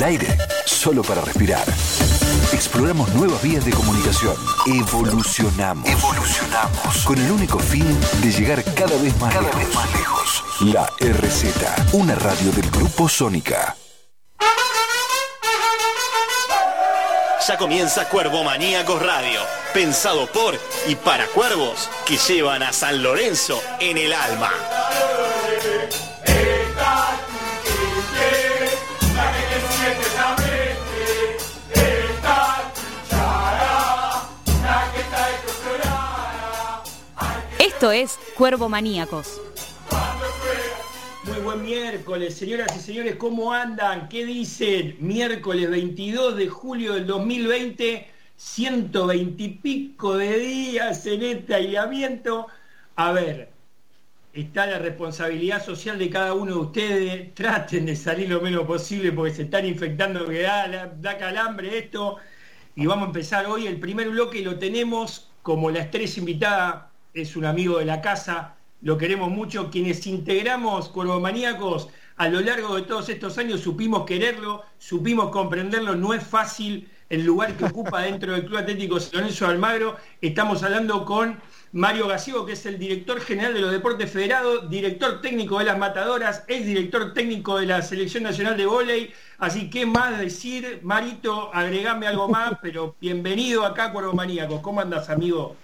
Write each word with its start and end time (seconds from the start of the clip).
El 0.00 0.06
aire, 0.06 0.38
solo 0.64 1.02
para 1.02 1.20
respirar. 1.20 1.62
Exploramos 2.54 3.10
nuevas 3.10 3.42
vías 3.42 3.66
de 3.66 3.70
comunicación. 3.70 4.34
Evolucionamos. 4.64 5.86
Evolucionamos. 5.86 7.04
Con 7.04 7.18
el 7.18 7.30
único 7.30 7.58
fin 7.58 7.84
de 8.22 8.32
llegar 8.32 8.64
cada 8.72 8.96
vez 8.96 9.14
más, 9.18 9.34
cada 9.34 9.50
Vez 9.50 9.74
más 9.74 9.92
lejos. 9.92 10.44
La 10.60 10.86
RZ, 11.00 11.92
una 11.92 12.14
radio 12.14 12.50
del 12.50 12.70
Grupo 12.70 13.10
Sónica. 13.10 13.76
Ya 17.46 17.58
comienza 17.58 18.08
Cuervo 18.08 18.42
Maníacos 18.42 19.02
Radio, 19.02 19.40
pensado 19.74 20.28
por 20.28 20.58
y 20.88 20.94
para 20.94 21.26
cuervos 21.26 21.90
que 22.06 22.16
llevan 22.16 22.62
a 22.62 22.72
San 22.72 23.02
Lorenzo 23.02 23.62
en 23.80 23.98
el 23.98 24.14
alma. 24.14 24.50
Esto 37.80 37.92
es 37.92 38.18
Cuervo 38.36 38.68
Maníacos. 38.68 39.40
Muy 41.24 41.38
buen 41.40 41.62
miércoles, 41.62 42.36
señoras 42.36 42.76
y 42.76 42.78
señores, 42.78 43.16
¿cómo 43.16 43.54
andan? 43.54 44.06
¿Qué 44.10 44.26
dicen? 44.26 44.96
Miércoles 45.00 45.70
22 45.70 46.36
de 46.36 46.48
julio 46.48 46.92
del 46.92 47.06
2020, 47.06 48.06
120 48.36 49.42
y 49.42 49.48
pico 49.48 50.18
de 50.18 50.38
días 50.40 51.06
en 51.06 51.22
este 51.22 51.54
aislamiento. 51.54 52.48
A 52.96 53.12
ver, 53.12 53.48
está 54.34 54.66
la 54.66 54.78
responsabilidad 54.78 55.64
social 55.64 55.98
de 55.98 56.10
cada 56.10 56.34
uno 56.34 56.52
de 56.52 56.60
ustedes. 56.60 57.34
Traten 57.34 57.86
de 57.86 57.96
salir 57.96 58.28
lo 58.28 58.42
menos 58.42 58.66
posible 58.66 59.10
porque 59.10 59.32
se 59.32 59.42
están 59.44 59.64
infectando, 59.64 60.26
que 60.26 60.42
da, 60.42 61.16
calambre 61.18 61.78
esto. 61.78 62.18
Y 62.76 62.84
vamos 62.84 63.04
a 63.04 63.06
empezar 63.06 63.46
hoy 63.46 63.66
el 63.66 63.80
primer 63.80 64.10
bloque 64.10 64.40
y 64.40 64.44
lo 64.44 64.58
tenemos 64.58 65.30
como 65.40 65.70
la 65.70 65.78
estrella 65.78 66.18
invitada 66.18 66.89
es 67.14 67.36
un 67.36 67.44
amigo 67.44 67.78
de 67.78 67.84
la 67.84 68.00
casa, 68.00 68.56
lo 68.82 68.96
queremos 68.96 69.30
mucho. 69.30 69.70
Quienes 69.70 70.06
integramos 70.06 70.88
Cuervomaníacos 70.88 71.88
a 72.16 72.28
lo 72.28 72.40
largo 72.40 72.76
de 72.76 72.82
todos 72.82 73.08
estos 73.08 73.38
años 73.38 73.60
supimos 73.60 74.04
quererlo, 74.04 74.62
supimos 74.78 75.30
comprenderlo, 75.30 75.94
no 75.96 76.12
es 76.12 76.22
fácil 76.22 76.88
el 77.08 77.24
lugar 77.24 77.56
que 77.56 77.64
ocupa 77.64 78.02
dentro 78.02 78.32
del 78.32 78.44
Club 78.44 78.58
Atlético 78.58 79.00
San 79.00 79.20
Lorenzo 79.20 79.46
Almagro. 79.46 79.96
Estamos 80.20 80.62
hablando 80.62 81.04
con 81.04 81.40
Mario 81.72 82.08
Gasiego, 82.08 82.46
que 82.46 82.52
es 82.52 82.66
el 82.66 82.78
director 82.78 83.20
general 83.20 83.54
de 83.54 83.60
los 83.60 83.72
Deportes 83.72 84.10
Federados, 84.10 84.68
director 84.70 85.20
técnico 85.20 85.58
de 85.58 85.64
las 85.66 85.78
Matadoras, 85.78 86.44
es 86.46 86.66
director 86.66 87.14
técnico 87.14 87.58
de 87.58 87.66
la 87.66 87.82
Selección 87.82 88.22
Nacional 88.22 88.56
de 88.56 88.66
Voley. 88.66 89.12
Así 89.38 89.70
que 89.70 89.86
más 89.86 90.18
decir, 90.18 90.80
Marito, 90.82 91.50
agregame 91.54 92.06
algo 92.06 92.28
más, 92.28 92.52
pero 92.62 92.96
bienvenido 93.00 93.64
acá 93.64 93.86
a 93.86 93.92
Cuervomaníacos. 93.92 94.60
¿Cómo 94.60 94.80
andas, 94.80 95.10
amigo? 95.10 95.56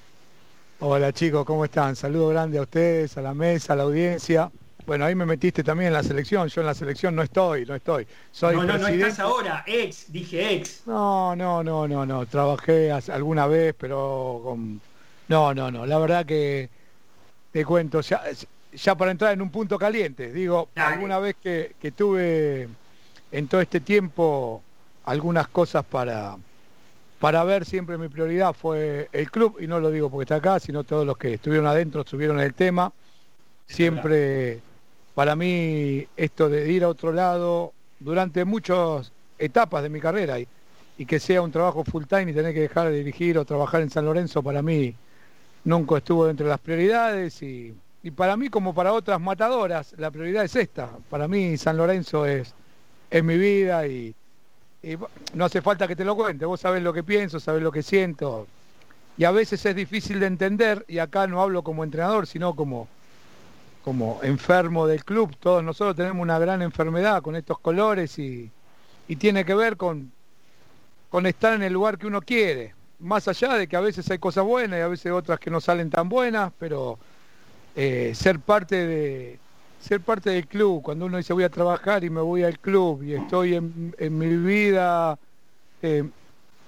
Hola 0.78 1.10
chicos, 1.10 1.46
¿cómo 1.46 1.64
están? 1.64 1.96
Saludo 1.96 2.28
grande 2.28 2.58
a 2.58 2.62
ustedes, 2.62 3.16
a 3.16 3.22
la 3.22 3.32
mesa, 3.32 3.72
a 3.72 3.76
la 3.76 3.84
audiencia. 3.84 4.50
Bueno, 4.84 5.06
ahí 5.06 5.14
me 5.14 5.24
metiste 5.24 5.64
también 5.64 5.88
en 5.88 5.94
la 5.94 6.02
selección. 6.02 6.48
Yo 6.48 6.60
en 6.60 6.66
la 6.66 6.74
selección 6.74 7.16
no 7.16 7.22
estoy, 7.22 7.64
no 7.64 7.74
estoy. 7.74 8.06
Soy 8.30 8.56
no, 8.56 8.64
no, 8.64 8.76
no 8.76 8.86
estás 8.86 9.18
ahora, 9.18 9.64
ex, 9.66 10.12
dije 10.12 10.52
ex. 10.52 10.82
No, 10.86 11.34
no, 11.34 11.64
no, 11.64 11.88
no, 11.88 12.04
no. 12.04 12.26
Trabajé 12.26 12.92
alguna 12.92 13.46
vez, 13.46 13.74
pero 13.78 14.42
con... 14.44 14.78
No, 15.28 15.54
no, 15.54 15.70
no. 15.70 15.86
La 15.86 15.98
verdad 15.98 16.26
que 16.26 16.68
te 17.52 17.64
cuento, 17.64 18.02
ya, 18.02 18.22
ya 18.74 18.94
para 18.94 19.12
entrar 19.12 19.32
en 19.32 19.40
un 19.40 19.50
punto 19.50 19.78
caliente, 19.78 20.30
digo, 20.30 20.68
alguna 20.74 21.18
vez 21.18 21.36
que, 21.42 21.74
que 21.80 21.92
tuve 21.92 22.68
en 23.32 23.48
todo 23.48 23.62
este 23.62 23.80
tiempo 23.80 24.62
algunas 25.06 25.48
cosas 25.48 25.86
para 25.86 26.36
para 27.20 27.44
ver 27.44 27.64
siempre 27.64 27.96
mi 27.96 28.08
prioridad 28.08 28.52
fue 28.52 29.08
el 29.12 29.30
club, 29.30 29.56
y 29.60 29.66
no 29.66 29.80
lo 29.80 29.90
digo 29.90 30.10
porque 30.10 30.24
está 30.24 30.36
acá, 30.36 30.60
sino 30.60 30.84
todos 30.84 31.06
los 31.06 31.16
que 31.16 31.34
estuvieron 31.34 31.66
adentro 31.66 32.02
estuvieron 32.02 32.38
en 32.38 32.44
el 32.44 32.54
tema. 32.54 32.92
Siempre, 33.66 34.60
para 35.14 35.34
mí, 35.34 36.06
esto 36.16 36.48
de 36.48 36.70
ir 36.70 36.84
a 36.84 36.88
otro 36.88 37.12
lado, 37.12 37.72
durante 37.98 38.44
muchas 38.44 39.12
etapas 39.38 39.82
de 39.82 39.88
mi 39.88 40.00
carrera, 40.00 40.38
y, 40.38 40.46
que 41.06 41.20
sea 41.20 41.42
un 41.42 41.52
trabajo 41.52 41.84
full 41.84 42.04
time 42.04 42.30
y 42.30 42.34
tener 42.34 42.54
que 42.54 42.60
dejar 42.60 42.88
de 42.88 42.98
dirigir 42.98 43.36
o 43.38 43.44
trabajar 43.44 43.82
en 43.82 43.90
San 43.90 44.06
Lorenzo, 44.06 44.42
para 44.42 44.62
mí 44.62 44.94
nunca 45.64 45.98
estuvo 45.98 46.26
dentro 46.26 46.46
de 46.46 46.50
las 46.50 46.60
prioridades, 46.60 47.42
y, 47.42 47.74
y 48.02 48.10
para 48.10 48.36
mí, 48.36 48.50
como 48.50 48.74
para 48.74 48.92
otras 48.92 49.20
matadoras, 49.20 49.94
la 49.98 50.10
prioridad 50.10 50.44
es 50.44 50.54
esta. 50.54 50.90
Para 51.08 51.28
mí, 51.28 51.56
San 51.56 51.76
Lorenzo 51.78 52.26
es, 52.26 52.54
es 53.10 53.24
mi 53.24 53.38
vida 53.38 53.86
y 53.86 54.14
no 55.34 55.44
hace 55.44 55.62
falta 55.62 55.88
que 55.88 55.96
te 55.96 56.04
lo 56.04 56.14
cuente, 56.14 56.44
vos 56.44 56.60
sabés 56.60 56.82
lo 56.82 56.92
que 56.92 57.02
pienso, 57.02 57.40
sabés 57.40 57.62
lo 57.62 57.72
que 57.72 57.82
siento. 57.82 58.46
Y 59.18 59.24
a 59.24 59.30
veces 59.30 59.64
es 59.64 59.74
difícil 59.74 60.20
de 60.20 60.26
entender, 60.26 60.84
y 60.88 60.98
acá 60.98 61.26
no 61.26 61.42
hablo 61.42 61.62
como 61.62 61.82
entrenador, 61.82 62.26
sino 62.26 62.54
como, 62.54 62.86
como 63.82 64.20
enfermo 64.22 64.86
del 64.86 65.04
club. 65.04 65.34
Todos 65.40 65.64
nosotros 65.64 65.96
tenemos 65.96 66.22
una 66.22 66.38
gran 66.38 66.62
enfermedad 66.62 67.22
con 67.22 67.34
estos 67.34 67.58
colores 67.58 68.18
y, 68.18 68.50
tiene 69.18 69.44
que 69.44 69.54
ver 69.54 69.76
con, 69.76 70.12
con 71.08 71.26
estar 71.26 71.54
en 71.54 71.62
el 71.62 71.72
lugar 71.72 71.96
que 71.96 72.06
uno 72.06 72.20
quiere. 72.20 72.74
Más 72.98 73.28
allá 73.28 73.54
de 73.54 73.68
que 73.68 73.76
a 73.76 73.80
veces 73.80 74.10
hay 74.10 74.18
cosas 74.18 74.44
buenas 74.44 74.78
y 74.78 74.82
a 74.82 74.88
veces 74.88 75.12
otras 75.12 75.38
que 75.38 75.50
no 75.50 75.60
salen 75.60 75.90
tan 75.90 76.08
buenas, 76.08 76.52
pero 76.58 76.98
eh, 77.74 78.12
ser 78.14 78.40
parte 78.40 78.86
de, 78.86 79.38
ser 79.86 80.00
parte 80.00 80.30
del 80.30 80.48
club, 80.48 80.82
cuando 80.82 81.06
uno 81.06 81.16
dice 81.16 81.32
voy 81.32 81.44
a 81.44 81.48
trabajar 81.48 82.02
y 82.02 82.10
me 82.10 82.20
voy 82.20 82.42
al 82.42 82.58
club 82.58 83.04
y 83.04 83.14
estoy 83.14 83.54
en, 83.54 84.18
mi 84.18 84.36
vida 84.36 85.16
eh, 85.80 86.02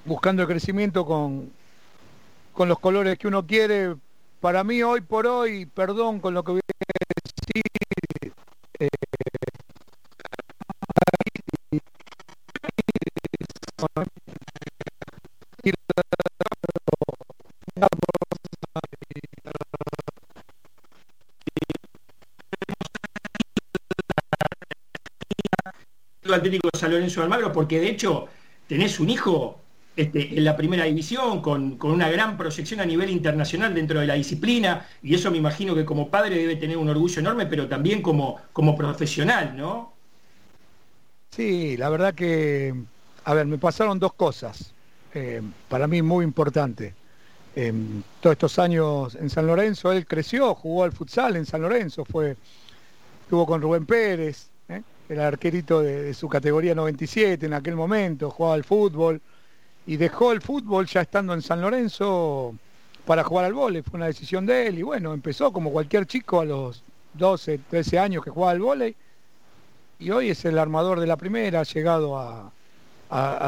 buscando 0.04 0.42
el 0.42 0.48
crecimiento 0.48 1.04
con, 1.04 1.50
con 2.52 2.68
los 2.68 2.78
colores 2.78 3.18
que 3.18 3.26
uno 3.26 3.44
quiere, 3.44 3.96
para 4.40 4.62
mí 4.62 4.84
hoy 4.84 5.00
por 5.00 5.26
hoy, 5.26 5.66
perdón 5.66 6.20
con 6.20 6.32
lo 6.32 6.44
que 6.44 6.52
voy 6.52 6.60
a 6.60 6.72
decir, 7.52 7.62
eh, 8.78 8.88
San 26.76 26.90
Lorenzo 26.90 27.20
de 27.20 27.24
Almagro, 27.24 27.52
porque 27.52 27.80
de 27.80 27.90
hecho 27.90 28.28
tenés 28.66 29.00
un 29.00 29.10
hijo 29.10 29.60
este, 29.98 30.38
en 30.38 30.44
la 30.44 30.56
primera 30.56 30.84
división, 30.84 31.42
con, 31.42 31.76
una 31.82 32.08
gran 32.08 32.36
proyección 32.36 32.78
a 32.78 32.86
nivel 32.86 33.10
internacional 33.10 33.74
dentro 33.74 33.98
de 33.98 34.06
la 34.06 34.14
disciplina, 34.14 34.86
y 35.02 35.16
eso 35.16 35.28
me 35.32 35.38
imagino 35.38 35.74
que 35.74 35.84
como 35.84 36.08
padre 36.08 36.36
debe 36.36 36.54
tener 36.54 36.76
un 36.76 36.88
orgullo 36.88 37.18
enorme, 37.18 37.46
pero 37.46 37.66
también 37.66 38.00
como, 38.00 38.40
como 38.52 38.76
profesional, 38.76 39.56
¿no? 39.56 39.92
Sí, 41.30 41.76
la 41.76 41.88
verdad 41.88 42.14
que, 42.14 42.72
a 43.24 43.34
ver, 43.34 43.46
me 43.46 43.58
pasaron 43.58 43.98
dos 43.98 44.12
cosas, 44.12 44.72
eh, 45.14 45.42
para 45.68 45.88
mí 45.88 46.00
muy 46.00 46.24
importantes. 46.24 46.94
todos 48.20 48.34
estos 48.34 48.56
años 48.60 49.16
en 49.16 49.28
San 49.30 49.48
Lorenzo, 49.48 49.90
él 49.90 50.06
creció, 50.06 50.54
jugó 50.54 50.84
al 50.84 50.92
futsal 50.92 51.34
en 51.34 51.44
San 51.44 51.62
Lorenzo, 51.62 52.04
fue, 52.04 52.36
estuvo 53.22 53.44
con 53.46 53.60
Rubén 53.60 53.84
Pérez, 53.84 54.48
el 55.08 55.20
arquerito 55.20 55.80
de, 55.80 56.12
su 56.14 56.28
categoría 56.28 56.74
97 56.74 57.46
en 57.46 57.54
aquel 57.54 57.76
momento, 57.76 58.30
jugaba 58.30 58.54
al 58.54 58.64
fútbol 58.64 59.20
y 59.86 59.96
dejó 59.96 60.32
el 60.32 60.42
fútbol 60.42 60.86
ya 60.86 61.00
estando 61.00 61.32
en 61.32 61.42
San 61.42 61.60
Lorenzo 61.60 62.54
para 63.06 63.24
jugar 63.24 63.46
al 63.46 63.54
vóley, 63.54 63.82
fue 63.82 63.96
una 63.96 64.06
decisión 64.06 64.44
de 64.44 64.66
él 64.66 64.78
y 64.78 64.82
bueno, 64.82 65.14
empezó 65.14 65.50
como 65.50 65.72
cualquier 65.72 66.06
chico 66.06 66.40
a 66.40 66.44
los 66.44 66.82
12, 67.14 67.60
13 67.70 67.98
años 67.98 68.22
que 68.22 68.30
jugaba 68.30 68.52
al 68.52 68.60
vóley 68.60 68.94
y 69.98 70.10
hoy 70.10 70.30
es 70.30 70.44
el 70.44 70.58
armador 70.58 71.00
de 71.00 71.06
la 71.06 71.16
primera, 71.16 71.60
ha 71.60 71.64
llegado 71.64 72.18
a, 72.18 72.52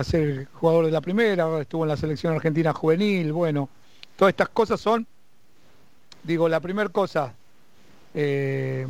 ser 0.03 0.49
jugador 0.55 0.87
de 0.87 0.91
la 0.91 1.03
primera, 1.03 1.61
estuvo 1.61 1.85
en 1.85 1.91
la 1.91 1.97
selección 1.99 2.35
argentina 2.35 2.73
juvenil, 2.73 3.33
bueno, 3.33 3.69
todas 4.17 4.33
estas 4.33 4.49
cosas 4.49 4.81
son, 4.81 5.07
digo, 6.23 6.49
la 6.49 6.61
primera 6.61 6.89
cosa, 6.89 7.35
eh, 8.15 8.87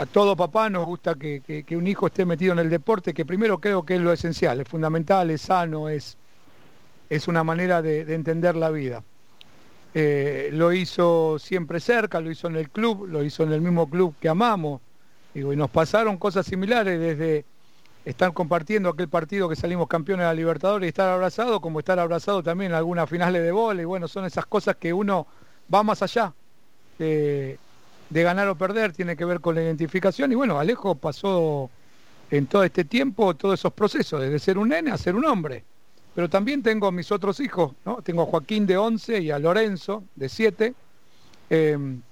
a 0.00 0.06
todo 0.06 0.34
papá 0.34 0.70
nos 0.70 0.86
gusta 0.86 1.14
que, 1.14 1.62
un 1.72 1.86
hijo 1.86 2.06
esté 2.06 2.24
metido 2.24 2.54
en 2.54 2.58
el 2.60 2.70
deporte, 2.70 3.12
que 3.12 3.26
primero 3.26 3.58
creo 3.58 3.84
que 3.84 3.96
es 3.96 4.00
lo 4.00 4.14
esencial, 4.14 4.58
es 4.58 4.66
fundamental, 4.66 5.30
es 5.30 5.42
sano, 5.42 5.90
es, 5.90 6.16
es 7.10 7.28
una 7.28 7.44
manera 7.44 7.82
de, 7.82 8.00
entender 8.14 8.56
la 8.56 8.70
vida. 8.70 9.04
Eh, 9.92 10.48
lo 10.54 10.72
hizo 10.72 11.38
siempre 11.38 11.80
cerca, 11.80 12.18
lo 12.18 12.30
hizo 12.30 12.46
en 12.46 12.56
el 12.56 12.70
club, 12.70 13.08
lo 13.08 13.22
hizo 13.22 13.42
en 13.42 13.52
el 13.52 13.60
mismo 13.60 13.90
club 13.90 14.14
que 14.18 14.30
amamos. 14.30 14.80
y 15.34 15.40
nos 15.40 15.68
pasaron 15.68 16.16
cosas 16.16 16.46
similares 16.46 16.98
desde 16.98 17.44
estar 18.06 18.32
compartiendo 18.32 18.88
aquel 18.88 19.08
partido 19.10 19.50
que 19.50 19.56
salimos 19.56 19.86
campeones 19.86 20.24
de 20.24 20.28
la 20.28 20.34
Libertadores 20.34 20.86
y 20.86 20.88
estar 20.88 21.10
abrazado, 21.10 21.60
como 21.60 21.78
estar 21.78 21.98
abrazado 21.98 22.42
también 22.42 22.70
en 22.70 22.78
algunas 22.78 23.06
finales 23.06 23.42
de 23.42 23.52
vole. 23.52 23.82
Y 23.82 23.84
bueno, 23.84 24.08
son 24.08 24.24
esas 24.24 24.46
cosas 24.46 24.76
que 24.76 24.94
uno 24.94 25.26
va 25.72 25.82
más 25.82 26.02
allá 26.02 26.32
de 28.10 28.22
ganar 28.22 28.48
o 28.48 28.56
perder, 28.56 28.92
tiene 28.92 29.16
que 29.16 29.24
ver 29.24 29.40
con 29.40 29.54
la 29.54 29.62
identificación. 29.62 30.30
Y 30.32 30.34
bueno, 30.34 30.58
Alejo 30.58 30.96
pasó 30.96 31.70
en 32.30 32.46
todo 32.46 32.64
este 32.64 32.84
tiempo 32.84 33.34
todos 33.34 33.58
esos 33.60 33.72
procesos, 33.72 34.20
desde 34.20 34.38
ser 34.38 34.58
un 34.58 34.68
nene 34.68 34.90
a 34.90 34.98
ser 34.98 35.14
un 35.14 35.24
hombre. 35.24 35.64
Pero 36.14 36.28
también 36.28 36.62
tengo 36.62 36.90
mis 36.90 37.10
otros 37.12 37.38
hijos, 37.40 37.72
¿no? 37.84 38.02
Tengo 38.02 38.22
a 38.22 38.26
Joaquín 38.26 38.66
de 38.66 38.76
11 38.76 39.20
y 39.20 39.30
a 39.30 39.38
Lorenzo 39.38 40.04
de 40.16 40.28
7. 40.28 40.74
Em, 41.48 42.02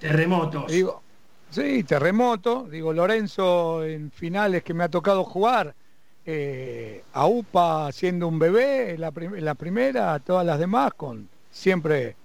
Terremotos. 0.00 0.70
Digo, 0.70 1.02
sí, 1.50 1.84
terremoto. 1.84 2.66
Digo, 2.68 2.92
Lorenzo 2.92 3.84
en 3.84 4.10
finales 4.10 4.64
que 4.64 4.74
me 4.74 4.84
ha 4.84 4.88
tocado 4.88 5.24
jugar, 5.24 5.74
eh, 6.26 7.04
a 7.12 7.26
UPA 7.26 7.92
siendo 7.92 8.26
un 8.26 8.38
bebé, 8.38 8.98
la, 8.98 9.12
la 9.38 9.54
primera, 9.54 10.18
todas 10.18 10.44
las 10.44 10.58
demás, 10.58 10.94
con 10.94 11.28
siempre, 11.50 12.16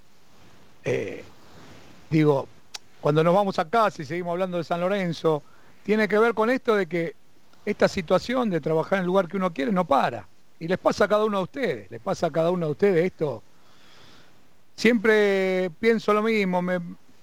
eh, 0.83 1.23
digo, 2.09 2.47
cuando 3.01 3.23
nos 3.23 3.33
vamos 3.33 3.59
a 3.59 3.69
casa 3.69 4.01
y 4.01 4.05
seguimos 4.05 4.31
hablando 4.31 4.57
de 4.57 4.63
San 4.63 4.81
Lorenzo, 4.81 5.43
tiene 5.83 6.07
que 6.07 6.17
ver 6.17 6.33
con 6.33 6.49
esto 6.49 6.75
de 6.75 6.87
que 6.87 7.15
esta 7.65 7.87
situación 7.87 8.49
de 8.49 8.61
trabajar 8.61 8.97
en 8.97 9.01
el 9.01 9.07
lugar 9.07 9.27
que 9.27 9.37
uno 9.37 9.53
quiere 9.53 9.71
no 9.71 9.85
para. 9.85 10.27
Y 10.59 10.67
les 10.67 10.77
pasa 10.77 11.05
a 11.05 11.07
cada 11.07 11.23
uno 11.23 11.37
de 11.37 11.43
ustedes, 11.43 11.91
les 11.91 12.01
pasa 12.01 12.27
a 12.27 12.31
cada 12.31 12.51
uno 12.51 12.65
de 12.65 12.71
ustedes 12.73 13.05
esto. 13.05 13.41
Siempre 14.75 15.69
pienso 15.79 16.13
lo 16.13 16.21
mismo, 16.21 16.61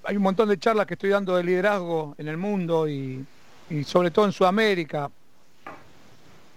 hay 0.04 0.16
un 0.16 0.22
montón 0.22 0.48
de 0.48 0.58
charlas 0.58 0.86
que 0.86 0.94
estoy 0.94 1.10
dando 1.10 1.36
de 1.36 1.44
liderazgo 1.44 2.14
en 2.18 2.28
el 2.28 2.36
mundo 2.36 2.88
y, 2.88 3.24
y 3.70 3.84
sobre 3.84 4.10
todo 4.10 4.26
en 4.26 4.32
Sudamérica. 4.32 5.10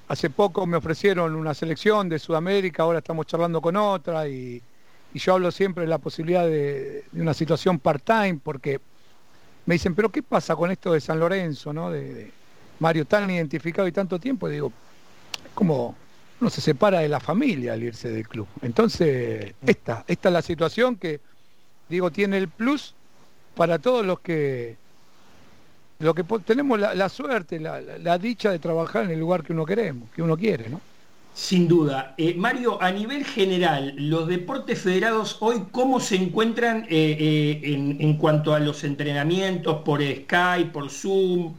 Hace 0.07 0.30
poco 0.30 0.66
me 0.66 0.77
ofrecieron 0.77 1.36
una 1.36 1.54
selección 1.54 2.10
de 2.10 2.19
Sudamérica, 2.19 2.83
ahora 2.83 3.00
estamos 3.00 3.27
charlando 3.27 3.62
con 3.62 3.75
otra 3.75 4.27
y, 4.27 4.62
yo 5.13 5.33
hablo 5.33 5.51
siempre 5.51 5.83
de 5.83 5.89
la 5.89 5.98
posibilidad 5.98 6.45
de, 6.45 7.04
una 7.13 7.33
situación 7.33 7.80
part-time 7.80 8.39
porque 8.44 8.80
me 9.69 9.75
dicen, 9.75 9.94
pero 9.94 10.10
¿qué 10.10 10.24
pasa 10.24 10.56
con 10.56 10.71
esto 10.71 10.94
de 10.94 11.00
San 11.00 11.19
Lorenzo, 11.19 11.71
¿no? 11.71 11.92
de, 11.92 12.31
Mario 12.80 13.06
tan 13.06 13.30
identificado 13.30 13.88
y 13.88 13.92
tanto 13.92 14.18
tiempo? 14.18 14.50
Y 14.50 14.54
digo, 14.54 14.74
como 15.54 15.95
uno 16.42 16.50
se 16.50 16.60
separa 16.60 17.01
de 17.01 17.07
la 17.07 17.19
familia 17.19 17.74
al 17.74 17.83
irse 17.83 18.10
del 18.10 18.27
club. 18.27 18.48
Entonces, 18.63 19.54
esta, 19.63 20.06
esta 20.07 20.30
es 20.30 20.33
la 20.33 20.42
situación 20.42 20.95
que, 20.95 21.19
digo, 21.88 22.10
tiene 22.10 22.39
el 22.39 22.48
plus 22.48 22.95
para 23.56 23.77
todos 23.77 24.04
los 24.04 24.19
que 24.21 24.75
lo 26.00 26.16
que 26.16 26.24
tenemos 26.44 26.80
la, 26.80 27.10
suerte, 27.10 27.60
la, 27.60 28.18
dicha 28.18 28.50
de 28.50 28.57
trabajar 28.57 29.04
en 29.04 29.12
el 29.12 29.19
lugar 29.19 29.44
que 29.44 29.54
uno 29.54 29.68
queremos, 29.68 30.10
que 30.16 30.24
uno 30.24 30.36
quiere, 30.36 30.68
¿no? 30.68 30.81
Sin 31.34 31.68
duda. 31.68 32.16
Eh, 32.18 32.34
Mario, 32.36 32.81
a 32.81 32.92
nivel 32.92 33.24
general, 33.24 33.94
los 33.98 34.28
deportes 34.28 34.81
federados 34.81 35.38
hoy, 35.40 35.64
¿cómo 35.72 36.00
se 36.00 36.16
encuentran 36.16 36.86
eh, 36.90 37.62
eh, 37.64 37.98
en, 38.00 38.18
cuanto 38.18 38.54
a 38.54 38.60
los 38.60 38.84
entrenamientos 38.84 39.81
por 39.84 40.02
Skype, 40.02 40.72
por 40.72 40.90
Zoom? 40.90 41.56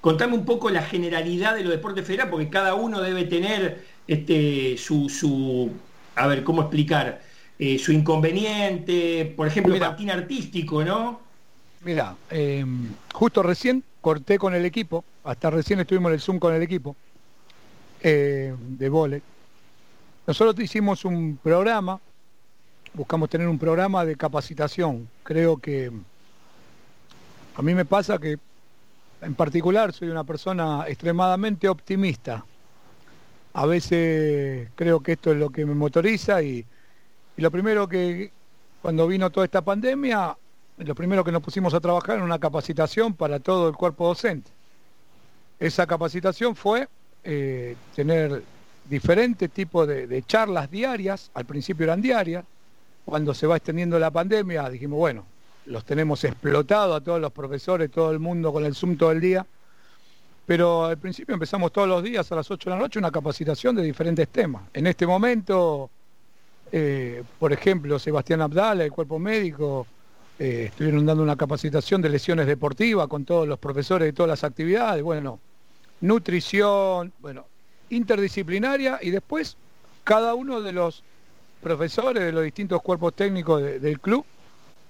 Contame 0.00 0.34
un 0.34 0.44
poco 0.44 0.70
la 0.70 0.82
generalidad 0.82 1.54
de 1.54 1.62
los 1.62 1.72
deportes 1.72 2.06
federados, 2.06 2.30
porque 2.30 2.48
cada 2.48 2.74
uno 2.74 3.02
debe 3.02 3.24
tener 3.24 3.84
este, 4.08 4.78
su, 4.78 5.08
su 5.10 5.70
a 6.14 6.26
ver, 6.26 6.42
¿cómo 6.42 6.62
explicar? 6.62 7.28
su 7.78 7.92
inconveniente, 7.92 9.34
por 9.36 9.46
ejemplo, 9.46 9.74
el 9.74 9.80
patín 9.80 10.10
artístico, 10.10 10.82
¿no? 10.82 11.20
Mira, 11.84 12.16
justo 13.12 13.42
recién 13.42 13.84
corté 14.00 14.38
con 14.38 14.54
el 14.54 14.64
equipo, 14.64 15.04
hasta 15.24 15.50
recién 15.50 15.78
estuvimos 15.78 16.08
en 16.08 16.14
el 16.14 16.20
Zoom 16.22 16.38
con 16.38 16.54
el 16.54 16.62
equipo 16.62 16.96
eh, 18.02 18.54
de 18.58 18.88
vole. 18.88 19.22
Nosotros 20.26 20.58
hicimos 20.60 21.04
un 21.04 21.38
programa, 21.42 22.00
buscamos 22.94 23.28
tener 23.28 23.48
un 23.48 23.58
programa 23.58 24.04
de 24.04 24.16
capacitación. 24.16 25.08
Creo 25.22 25.56
que 25.56 25.90
a 27.56 27.62
mí 27.62 27.74
me 27.74 27.84
pasa 27.84 28.18
que 28.18 28.38
en 29.22 29.34
particular 29.34 29.92
soy 29.92 30.08
una 30.08 30.24
persona 30.24 30.84
extremadamente 30.88 31.68
optimista. 31.68 32.44
A 33.52 33.66
veces 33.66 34.68
creo 34.76 35.00
que 35.00 35.12
esto 35.12 35.32
es 35.32 35.38
lo 35.38 35.50
que 35.50 35.66
me 35.66 35.74
motoriza 35.74 36.42
y, 36.42 36.64
y 37.36 37.42
lo 37.42 37.50
primero 37.50 37.88
que 37.88 38.30
cuando 38.80 39.06
vino 39.06 39.30
toda 39.30 39.44
esta 39.44 39.62
pandemia 39.62 40.36
lo 40.84 40.94
primero 40.94 41.24
que 41.24 41.32
nos 41.32 41.42
pusimos 41.42 41.74
a 41.74 41.80
trabajar 41.80 42.16
en 42.16 42.22
una 42.22 42.38
capacitación 42.38 43.14
para 43.14 43.38
todo 43.38 43.68
el 43.68 43.76
cuerpo 43.76 44.06
docente. 44.06 44.50
Esa 45.58 45.86
capacitación 45.86 46.56
fue 46.56 46.88
eh, 47.24 47.76
tener 47.94 48.42
diferentes 48.88 49.50
tipos 49.50 49.86
de, 49.86 50.22
charlas 50.26 50.70
diarias, 50.70 51.30
al 51.34 51.44
principio 51.44 51.84
eran 51.84 52.02
diarias, 52.02 52.44
cuando 53.04 53.34
se 53.34 53.46
va 53.46 53.56
extendiendo 53.56 53.98
la 53.98 54.10
pandemia 54.10 54.68
dijimos, 54.68 54.98
bueno, 54.98 55.24
los 55.66 55.84
tenemos 55.84 56.24
explotados 56.24 56.96
a 56.96 57.04
todos 57.04 57.20
los 57.20 57.32
profesores, 57.32 57.90
todo 57.90 58.10
el 58.10 58.18
mundo 58.18 58.52
con 58.52 58.64
el 58.64 58.74
Zoom 58.74 58.96
todo 58.96 59.12
el 59.12 59.20
día, 59.20 59.46
pero 60.46 60.86
al 60.86 60.98
principio 60.98 61.34
empezamos 61.34 61.72
todos 61.72 61.88
los 61.88 62.02
días 62.02 62.30
a 62.32 62.36
las 62.36 62.50
8 62.50 62.70
de 62.70 62.76
la 62.76 62.82
noche 62.82 62.98
una 62.98 63.12
capacitación 63.12 63.76
de 63.76 63.82
diferentes 63.82 64.28
temas. 64.28 64.62
En 64.74 64.86
este 64.86 65.06
momento, 65.06 65.88
eh, 66.72 67.22
por 67.38 67.52
ejemplo, 67.52 67.98
Sebastián 67.98 68.40
Abdala, 68.40 68.84
el 68.84 68.90
cuerpo 68.90 69.18
médico, 69.18 69.86
eh, 70.38 70.66
estuvieron 70.70 71.06
dando 71.06 71.22
una 71.22 71.36
capacitación 71.36 72.02
de 72.02 72.08
lesiones 72.08 72.46
deportivas 72.46 73.06
con 73.06 73.24
todos 73.24 73.46
los 73.46 73.58
profesores 73.58 74.06
de 74.06 74.12
todas 74.12 74.30
las 74.30 74.42
actividades, 74.42 75.02
bueno, 75.02 75.38
nutrición, 76.00 77.12
bueno, 77.20 77.46
interdisciplinaria 77.90 78.98
y 79.02 79.10
después 79.10 79.56
cada 80.04 80.34
uno 80.34 80.60
de 80.60 80.72
los 80.72 81.02
profesores 81.62 82.24
de 82.24 82.32
los 82.32 82.42
distintos 82.42 82.80
cuerpos 82.82 83.14
técnicos 83.14 83.62
del 83.62 84.00
club 84.00 84.24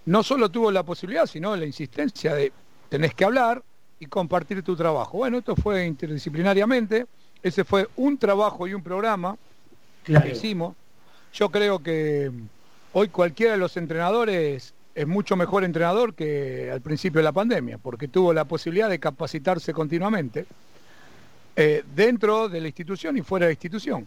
no 0.07 0.23
solo 0.23 0.49
tuvo 0.49 0.71
la 0.71 0.83
posibilidad, 0.83 1.27
sino 1.27 1.57
la 1.57 1.67
insistencia 1.67 2.35
de 2.35 2.53
tenés 2.89 3.15
que 3.15 3.25
hablar 3.25 3.63
y 3.99 4.07
compartir 4.07 4.63
tu 4.63 4.75
trabajo. 4.77 5.19
Bueno, 5.19 5.39
esto 5.39 5.55
fue 5.57 5.87
interdisciplinariamente, 5.87 7.07
ese 7.43 7.65
fue 7.65 7.89
un 7.97 8.19
trabajo 8.19 8.67
y 8.67 8.75
un 8.75 8.83
programa 8.83 9.37
que 10.05 10.31
hicimos. 10.33 10.75
Yo 11.33 11.51
creo 11.51 11.81
que 11.81 12.31
hoy 12.93 13.09
cualquiera 13.09 13.53
de 13.53 13.59
los 13.59 13.77
entrenadores 13.77 14.75
es 14.95 15.07
mucho 15.07 15.37
mejor 15.37 15.65
entrenador 15.65 16.15
que 16.15 16.71
al 16.73 16.81
principio 16.81 17.21
de 17.21 17.25
la 17.25 17.33
pandemia, 17.33 17.79
porque 17.79 18.09
tuvo 18.09 18.33
la 18.33 18.45
posibilidad 18.45 18.89
de 18.89 18.99
capacitarse 18.99 19.73
continuamente 19.73 20.47
eh, 21.57 21.85
dentro 21.95 22.49
de 22.49 22.61
la 22.61 22.69
institución 22.69 23.17
y 23.17 23.23
fuera 23.23 23.47
de 23.47 23.51
la 23.51 23.55
institución. 23.55 24.07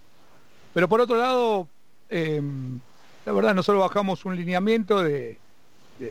Pero 0.74 0.88
por 0.88 1.02
otro 1.02 1.18
lado, 1.18 1.68
em, 2.10 2.80
la 3.26 3.32
verdad, 3.32 3.54
nosotros 3.54 3.82
bajamos 3.82 4.26
un 4.26 4.36
lineamiento 4.36 5.04
de, 5.04 5.38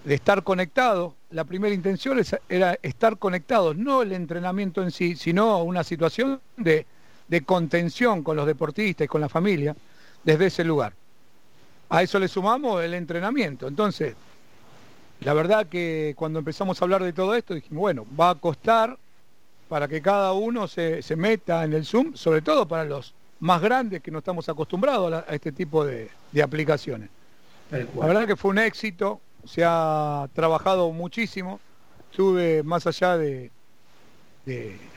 estar 0.06 0.43
conectados. 0.43 1.14
La 1.31 1.44
primera 1.44 1.75
intención 1.75 2.20
era 2.49 2.79
estar 2.82 3.19
conectados, 3.19 3.76
no 3.76 4.02
el 4.02 4.12
entrenamiento 4.12 4.82
en 4.82 4.90
sí, 4.90 5.17
sino 5.17 5.62
una 5.64 5.82
situación 5.84 6.40
de, 6.56 6.87
de 7.29 7.43
contención 7.43 8.23
con 8.23 8.37
los 8.37 8.46
deportistas 8.46 9.05
y 9.05 9.08
con 9.08 9.20
la 9.20 9.29
familia 9.29 9.75
desde 10.23 10.46
ese 10.46 10.65
lugar. 10.65 10.93
A 11.89 12.03
eso 12.03 12.19
le 12.19 12.29
sumamos 12.29 12.82
el 12.82 12.94
entrenamiento. 12.94 13.67
Entonces, 13.67 14.15
la 15.20 15.34
verdad 15.34 15.67
que 15.67 16.15
cuando 16.17 16.41
empezamos 16.41 16.81
a 16.81 16.84
hablar 16.84 17.03
de 17.03 17.12
todo 17.12 17.34
esto 17.34 17.55
dijimos, 17.55 17.81
bueno, 17.81 18.06
va 18.19 18.31
a 18.31 18.34
costar 18.34 18.98
para 19.72 19.88
que 19.88 20.02
cada 20.02 20.34
uno 20.34 20.69
se, 20.69 21.02
meta 21.17 21.64
en 21.64 21.72
el 21.72 21.86
Zoom, 21.86 22.14
sobre 22.14 22.43
todo 22.43 22.69
para 22.69 22.84
los 22.84 23.14
más 23.41 23.62
grandes 23.62 24.02
que 24.02 24.10
no 24.10 24.19
estamos 24.19 24.46
acostumbrados 24.50 25.24
a, 25.26 25.34
este 25.34 25.50
tipo 25.50 25.82
de, 25.82 26.10
aplicaciones. 26.44 27.08
La 27.70 28.06
verdad 28.06 28.26
que 28.26 28.36
fue 28.36 28.50
un 28.50 28.58
éxito, 28.58 29.22
se 29.46 29.62
ha 29.64 30.29
trabajado 30.34 30.93
muchísimo, 30.93 31.58
tuve 32.14 32.62
más 32.62 32.86
allá 32.86 33.17
de, 33.17 33.50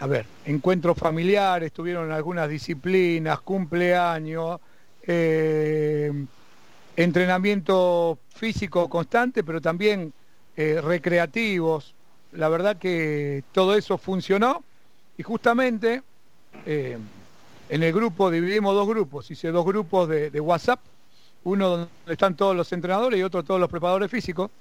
a 0.01 0.08
ver, 0.08 0.25
encuentros 0.46 0.98
familiares, 0.98 1.72
tuvieron 1.72 2.12
algunas 2.12 2.50
disciplinas, 2.50 3.39
cumpleaños, 3.39 4.60
eh, 5.08 6.12
entrenamiento 6.98 8.20
físico 8.27 8.89
constante, 8.89 9.41
pero 9.41 9.62
también 9.62 10.12
eh, 10.58 10.82
recreativos. 10.84 11.95
La 12.36 12.50
verdad 12.50 12.77
que 12.77 13.44
todo 13.51 13.75
eso 13.75 13.98
funcionó 13.98 14.63
y 15.18 15.24
justamente 15.24 16.04
eh, 16.65 16.98
en 17.70 17.84
el 17.84 17.94
grupo 17.94 18.30
dividimos 18.30 18.75
dos 18.75 18.88
grupos, 18.88 19.32
hice 19.32 19.50
dos 19.50 19.65
grupos 19.65 20.10
de, 20.10 20.39
WhatsApp, 20.39 20.80
uno 21.44 21.70
donde 21.70 21.89
están 22.08 22.36
todos 22.36 22.56
los 22.56 22.72
entrenadores 22.74 23.20
y 23.20 23.24
otro 23.24 23.44
todos 23.44 23.60
los 23.60 23.70
preparadores 23.70 24.12
físicos. 24.12 24.51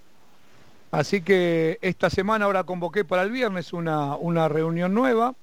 Así 0.90 1.23
que 1.23 1.78
esta 1.83 2.09
semana 2.09 2.45
ahora 2.45 2.62
convoqué 2.62 3.04
para 3.04 3.23
el 3.23 3.31
viernes 3.31 3.73
una, 3.73 4.14
una 4.16 4.49
reunión 4.49 4.95
nueva, 4.95 5.35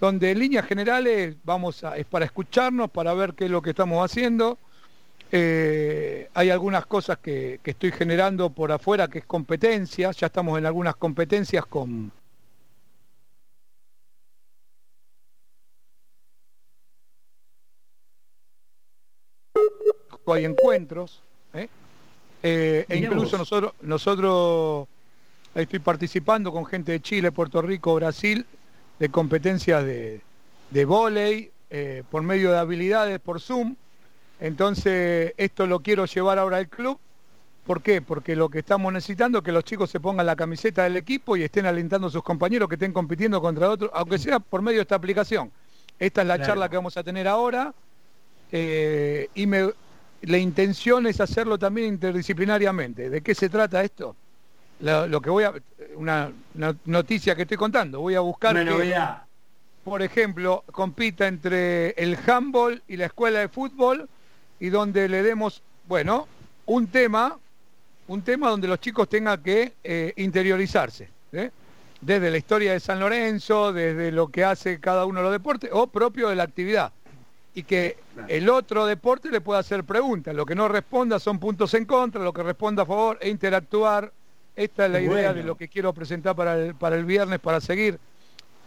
donde 0.00 0.30
en 0.30 0.38
líneas 0.38 0.66
generales 0.66 1.34
vamos 1.44 1.82
es 1.96 2.06
para 2.06 2.24
escucharnos, 2.24 2.90
para 2.90 3.12
ver 3.14 3.34
qué 3.34 3.46
es 3.46 3.50
lo 3.50 3.62
que 3.62 3.70
estamos 3.70 4.04
haciendo, 4.04 4.58
eh, 5.32 6.30
hay 6.34 6.50
algunas 6.50 6.86
cosas 6.86 7.18
que, 7.18 7.60
estoy 7.64 7.90
generando 7.90 8.50
por 8.50 8.70
afuera 8.70 9.08
que 9.08 9.18
es 9.20 9.24
competencia, 9.24 10.10
ya 10.12 10.26
estamos 10.26 10.58
en 10.58 10.66
algunas 10.66 10.96
competencias 10.96 11.66
con... 11.66 12.12
Hay 20.28 20.44
encuentros, 20.44 21.22
¿eh? 21.54 21.68
Eh, 22.42 22.84
e 22.88 22.96
incluso 22.96 23.38
nosotros, 23.38 23.74
nosotros 23.80 24.88
estoy 25.54 25.78
participando 25.78 26.50
con 26.50 26.66
gente 26.66 26.92
de 26.92 27.00
Chile, 27.00 27.30
Puerto 27.30 27.62
Rico, 27.62 27.94
Brasil, 27.94 28.44
de 28.98 29.08
competencias 29.08 29.84
de, 29.84 30.20
de 30.70 30.84
volei, 30.84 31.52
por 32.10 32.22
medio 32.22 32.50
de 32.50 32.58
habilidades 32.58 33.20
por 33.20 33.40
Zoom. 33.40 33.76
Entonces, 34.40 35.32
esto 35.36 35.66
lo 35.66 35.80
quiero 35.80 36.04
llevar 36.04 36.38
ahora 36.38 36.58
al 36.58 36.68
club. 36.68 36.98
¿Por 37.66 37.82
qué? 37.82 38.00
Porque 38.00 38.36
lo 38.36 38.48
que 38.48 38.60
estamos 38.60 38.92
necesitando 38.92 39.38
es 39.38 39.44
que 39.44 39.50
los 39.50 39.64
chicos 39.64 39.90
se 39.90 39.98
pongan 39.98 40.26
la 40.26 40.36
camiseta 40.36 40.84
del 40.84 40.96
equipo 40.96 41.36
y 41.36 41.42
estén 41.42 41.66
alentando 41.66 42.06
a 42.06 42.10
sus 42.10 42.22
compañeros 42.22 42.68
que 42.68 42.76
estén 42.76 42.92
compitiendo 42.92 43.40
contra 43.40 43.68
otros, 43.68 43.90
aunque 43.92 44.18
sea 44.18 44.38
por 44.38 44.62
medio 44.62 44.78
de 44.78 44.82
esta 44.82 44.94
aplicación. 44.94 45.50
Esta 45.98 46.22
es 46.22 46.28
la 46.28 46.40
charla 46.40 46.68
que 46.68 46.76
vamos 46.76 46.96
a 46.96 47.02
tener 47.02 47.26
ahora. 47.26 47.74
Eh, 48.52 49.28
y 49.34 49.46
me, 49.46 49.70
la 50.22 50.38
intención 50.38 51.06
es 51.06 51.20
hacerlo 51.20 51.58
también 51.58 51.88
interdisciplinariamente. 51.88 53.10
¿De 53.10 53.20
qué 53.20 53.34
se 53.34 53.48
trata 53.48 53.82
esto? 53.82 54.14
Lo, 54.80 55.20
que 55.22 55.30
voy 55.30 55.44
a 55.44 55.54
una, 55.96 56.30
noticia 56.84 57.34
que 57.34 57.42
estoy 57.42 57.56
contando, 57.56 58.00
voy 58.00 58.14
a 58.14 58.20
buscar 58.20 58.54
que, 58.62 58.94
por 59.82 60.02
ejemplo, 60.02 60.64
compita 60.70 61.26
entre 61.26 61.90
el 61.92 62.18
handball 62.26 62.82
y 62.86 62.96
la 62.96 63.06
escuela 63.06 63.38
de 63.38 63.48
fútbol 63.48 64.06
y 64.60 64.68
donde 64.70 65.08
le 65.08 65.22
demos, 65.22 65.62
bueno, 65.86 66.26
un 66.66 66.86
tema, 66.88 67.38
un 68.08 68.22
tema 68.22 68.50
donde 68.50 68.68
los 68.68 68.80
chicos 68.80 69.08
tengan 69.08 69.42
que 69.42 69.74
eh, 69.84 70.12
interiorizarse, 70.16 71.08
¿eh? 71.32 71.50
desde 72.00 72.30
la 72.30 72.36
historia 72.36 72.72
de 72.72 72.80
San 72.80 73.00
Lorenzo, 73.00 73.72
desde 73.72 74.12
lo 74.12 74.28
que 74.28 74.44
hace 74.44 74.80
cada 74.80 75.06
uno 75.06 75.20
de 75.20 75.24
los 75.24 75.32
deportes 75.32 75.70
o 75.72 75.86
propio 75.86 76.28
de 76.28 76.36
la 76.36 76.44
actividad 76.44 76.92
y 77.54 77.62
que 77.62 77.96
el 78.28 78.50
otro 78.50 78.84
deporte 78.84 79.30
le 79.30 79.40
pueda 79.40 79.60
hacer 79.60 79.82
preguntas. 79.84 80.34
Lo 80.34 80.44
que 80.44 80.54
no 80.54 80.68
responda 80.68 81.18
son 81.18 81.38
puntos 81.38 81.72
en 81.72 81.86
contra, 81.86 82.22
lo 82.22 82.32
que 82.32 82.42
responda 82.42 82.82
a 82.82 82.86
favor 82.86 83.18
e 83.20 83.30
interactuar. 83.30 84.12
Esta 84.54 84.86
es 84.86 84.92
la 84.92 85.00
idea 85.00 85.32
de 85.32 85.42
lo 85.42 85.56
que 85.56 85.68
quiero 85.68 85.92
presentar 85.94 86.36
para 86.36 86.58
el, 86.58 86.74
para 86.74 86.96
el 86.96 87.06
viernes, 87.06 87.40
para 87.40 87.60
seguir 87.62 87.98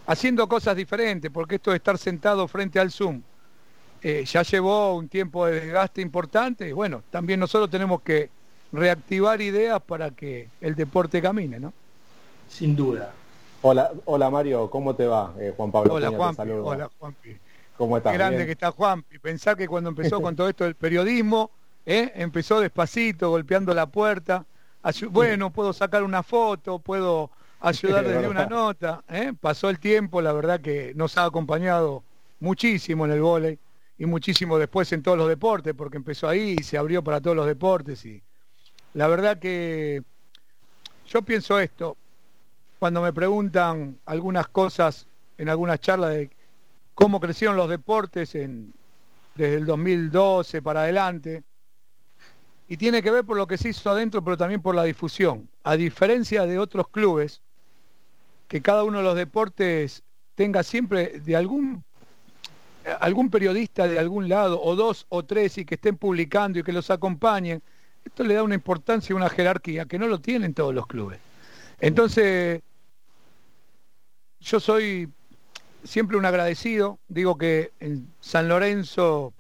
haciendo 0.07 0.47
cosas 0.47 0.75
diferentes, 0.75 1.29
porque 1.29 1.55
esto 1.55 1.69
de 1.69 1.77
estar 1.77 1.99
sentado 1.99 2.47
frente 2.47 2.79
al 2.79 2.91
Zoom 2.91 3.21
eh, 4.01 4.23
ya 4.25 4.43
llevó 4.43 4.95
un 4.95 5.09
tiempo 5.09 5.45
de 5.45 5.59
desgaste 5.59 6.01
importante 6.01 6.69
y 6.69 6.71
bueno, 6.71 7.03
también 7.09 7.39
nosotros 7.39 7.69
tenemos 7.69 8.01
que 8.01 8.29
reactivar 8.71 9.41
ideas 9.41 9.81
para 9.81 10.11
que 10.11 10.47
el 10.61 10.75
deporte 10.75 11.21
camine, 11.21 11.59
¿no? 11.59 11.73
Sin 12.47 12.75
duda. 12.75 13.11
Hola, 13.61 13.91
hola 14.05 14.29
Mario, 14.29 14.69
¿cómo 14.69 14.95
te 14.95 15.05
va? 15.05 15.33
Eh, 15.39 15.53
Juan 15.55 15.71
Pablo. 15.71 15.95
Hola 15.95 16.09
Juan, 16.09 16.35
hola 16.63 16.89
Juanpi. 16.97 17.37
¿Cómo 17.77 17.97
estás? 17.97 18.11
Qué 18.11 18.17
grande 18.17 18.45
que 18.45 18.53
está 18.53 18.71
Juan. 18.71 19.03
Pensar 19.21 19.57
que 19.57 19.67
cuando 19.67 19.89
empezó 19.89 20.21
con 20.21 20.35
todo 20.35 20.47
esto 20.47 20.63
del 20.63 20.75
periodismo, 20.75 21.51
¿eh? 21.85 22.11
empezó 22.15 22.61
despacito, 22.61 23.29
golpeando 23.29 23.73
la 23.73 23.87
puerta. 23.87 24.45
Bueno, 25.09 25.49
puedo 25.49 25.73
sacar 25.73 26.03
una 26.03 26.23
foto, 26.23 26.79
puedo 26.79 27.31
ayudar 27.59 28.07
desde 28.07 28.29
una 28.29 28.45
nota. 28.45 29.03
¿eh? 29.09 29.33
Pasó 29.39 29.69
el 29.69 29.79
tiempo, 29.79 30.21
la 30.21 30.31
verdad 30.31 30.61
que 30.61 30.93
nos 30.95 31.17
ha 31.17 31.25
acompañado 31.25 32.03
muchísimo 32.39 33.05
en 33.05 33.11
el 33.11 33.21
vóley 33.21 33.59
y 33.99 34.05
muchísimo 34.05 34.57
después 34.57 34.91
en 34.93 35.03
todos 35.03 35.17
los 35.17 35.27
deportes, 35.27 35.75
porque 35.75 35.97
empezó 35.97 36.29
ahí 36.29 36.55
y 36.57 36.63
se 36.63 36.77
abrió 36.77 37.03
para 37.03 37.19
todos 37.19 37.35
los 37.35 37.45
deportes. 37.45 38.05
Y 38.05 38.23
la 38.93 39.07
verdad 39.07 39.37
que 39.37 40.01
yo 41.07 41.21
pienso 41.21 41.59
esto, 41.59 41.97
cuando 42.79 43.01
me 43.01 43.11
preguntan 43.11 43.99
algunas 44.05 44.47
cosas 44.47 45.05
en 45.37 45.49
algunas 45.49 45.81
charlas 45.81 46.11
de 46.11 46.29
cómo 46.95 47.19
crecieron 47.19 47.57
los 47.57 47.69
deportes 47.69 48.35
en, 48.35 48.73
desde 49.35 49.55
el 49.55 49.65
2012 49.65 50.61
para 50.61 50.83
adelante. 50.83 51.43
Y 52.69 52.77
tiene 52.77 53.03
que 53.03 53.11
ver 53.11 53.25
por 53.25 53.35
lo 53.35 53.47
que 53.47 53.57
se 53.57 53.69
hizo 53.69 53.89
adentro, 53.89 54.23
pero 54.23 54.37
también 54.37 54.61
por 54.61 54.75
la 54.75 54.83
difusión. 54.83 55.49
A 55.63 55.75
diferencia 55.75 56.45
de 56.45 56.57
otros 56.57 56.87
clubes, 56.87 57.41
que 58.47 58.61
cada 58.61 58.83
uno 58.83 58.99
de 58.99 59.03
los 59.03 59.15
deportes 59.15 60.03
tenga 60.35 60.63
siempre 60.63 61.19
de 61.19 61.35
algún 61.35 61.83
algún 62.99 63.29
periodista 63.29 63.87
de 63.87 63.99
algún 63.99 64.29
lado, 64.29 64.61
o 64.61 64.75
dos 64.75 65.05
o 65.09 65.23
tres, 65.23 65.57
y 65.57 65.65
que 65.65 65.75
estén 65.75 65.97
publicando 65.97 66.59
y 66.59 66.63
que 66.63 66.73
los 66.73 66.89
acompañen, 66.89 67.61
esto 68.03 68.23
le 68.23 68.33
da 68.33 68.43
una 68.43 68.55
importancia 68.55 69.13
y 69.13 69.15
una 69.15 69.29
jerarquía 69.29 69.85
que 69.85 69.99
no 69.99 70.07
lo 70.07 70.19
tienen 70.19 70.53
todos 70.53 70.73
los 70.73 70.87
clubes. 70.87 71.19
Entonces, 71.79 72.61
yo 74.39 74.59
soy 74.59 75.09
siempre 75.83 76.17
un 76.17 76.25
agradecido. 76.25 76.99
Digo 77.07 77.37
que 77.37 77.71
en 77.79 78.07
San 78.19 78.47
Lorenzo 78.47 79.33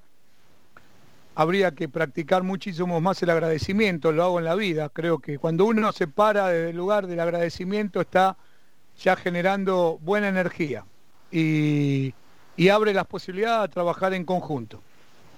habría 1.35 1.71
que 1.71 1.87
practicar 1.87 2.43
muchísimo 2.43 2.99
más 2.99 3.23
el 3.23 3.29
agradecimiento, 3.29 4.11
lo 4.11 4.23
hago 4.23 4.39
en 4.39 4.45
la 4.45 4.55
vida. 4.55 4.89
Creo 4.89 5.19
que 5.19 5.37
cuando 5.37 5.65
uno 5.65 5.91
se 5.93 6.07
para 6.07 6.49
desde 6.49 6.71
el 6.71 6.77
lugar 6.77 7.07
del 7.07 7.19
agradecimiento 7.19 8.01
está 8.01 8.37
ya 8.99 9.15
generando 9.15 9.97
buena 10.01 10.27
energía 10.27 10.83
y, 11.31 12.13
abre 12.67 12.93
las 12.93 13.07
posibilidades 13.07 13.69
de 13.69 13.73
trabajar 13.73 14.13
en 14.13 14.25
conjunto. 14.25 14.81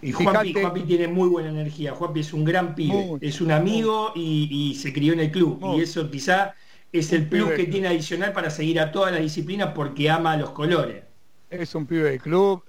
Y 0.02 0.12
Juanpi, 0.12 0.54
Juanpi, 0.54 0.82
tiene 0.82 1.08
muy 1.08 1.30
buena 1.30 1.50
energía, 1.50 1.94
Juanpi 1.94 2.22
es 2.22 2.34
un 2.34 2.44
gran 2.44 2.74
pibe, 2.74 3.20
es 3.22 3.40
un 3.40 3.52
amigo 3.52 4.12
y, 4.16 4.76
se 4.82 4.92
crió 4.92 5.14
en 5.14 5.20
el 5.20 5.32
club. 5.32 5.60
y 5.76 5.82
eso 5.82 6.10
quizá 6.10 6.56
es 6.92 7.14
el 7.14 7.28
plus 7.28 7.52
que 7.52 7.66
tiene 7.66 7.88
adicional 7.88 8.34
para 8.34 8.50
seguir 8.50 8.80
a 8.80 8.92
todas 8.92 9.12
las 9.12 9.22
disciplinas 9.22 9.72
porque 9.76 10.10
ama 10.10 10.36
los 10.38 10.50
colores. 10.50 11.04
Es 11.50 11.76
un 11.76 11.86
pibe 11.86 12.10
de 12.10 12.20
club 12.20 12.64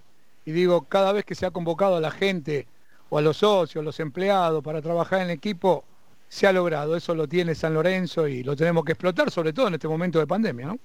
y 0.45 0.53
digo, 0.53 0.83
cada 0.83 1.13
vez 1.13 1.25
que 1.25 1.35
se 1.35 1.47
ha 1.47 1.51
convocado 1.51 1.97
a 1.97 2.01
la 2.01 2.11
gente 2.11 2.67
o 3.09 3.19
a 3.19 3.23
los 3.23 3.39
socios, 3.39 3.85
los 3.85 3.99
empleados 4.01 4.63
para 4.63 4.83
trabajar 4.83 5.21
en 5.21 5.27
el 5.27 5.37
equipo, 5.37 5.85
se 6.29 6.47
ha 6.47 6.53
logrado. 6.53 6.97
Eso 6.97 7.15
lo 7.15 7.29
tiene 7.29 7.55
San 7.55 7.75
Lorenzo 7.75 8.27
y 8.29 8.43
lo 8.43 8.57
tenemos 8.57 8.85
que 8.85 8.93
explotar, 8.93 9.31
sobre 9.31 9.53
todo 9.53 9.69
en 9.69 9.75
este 9.75 9.89
momento 9.89 10.19
de 10.19 10.27
pandemia, 10.27 10.67
¿no? 10.67 10.79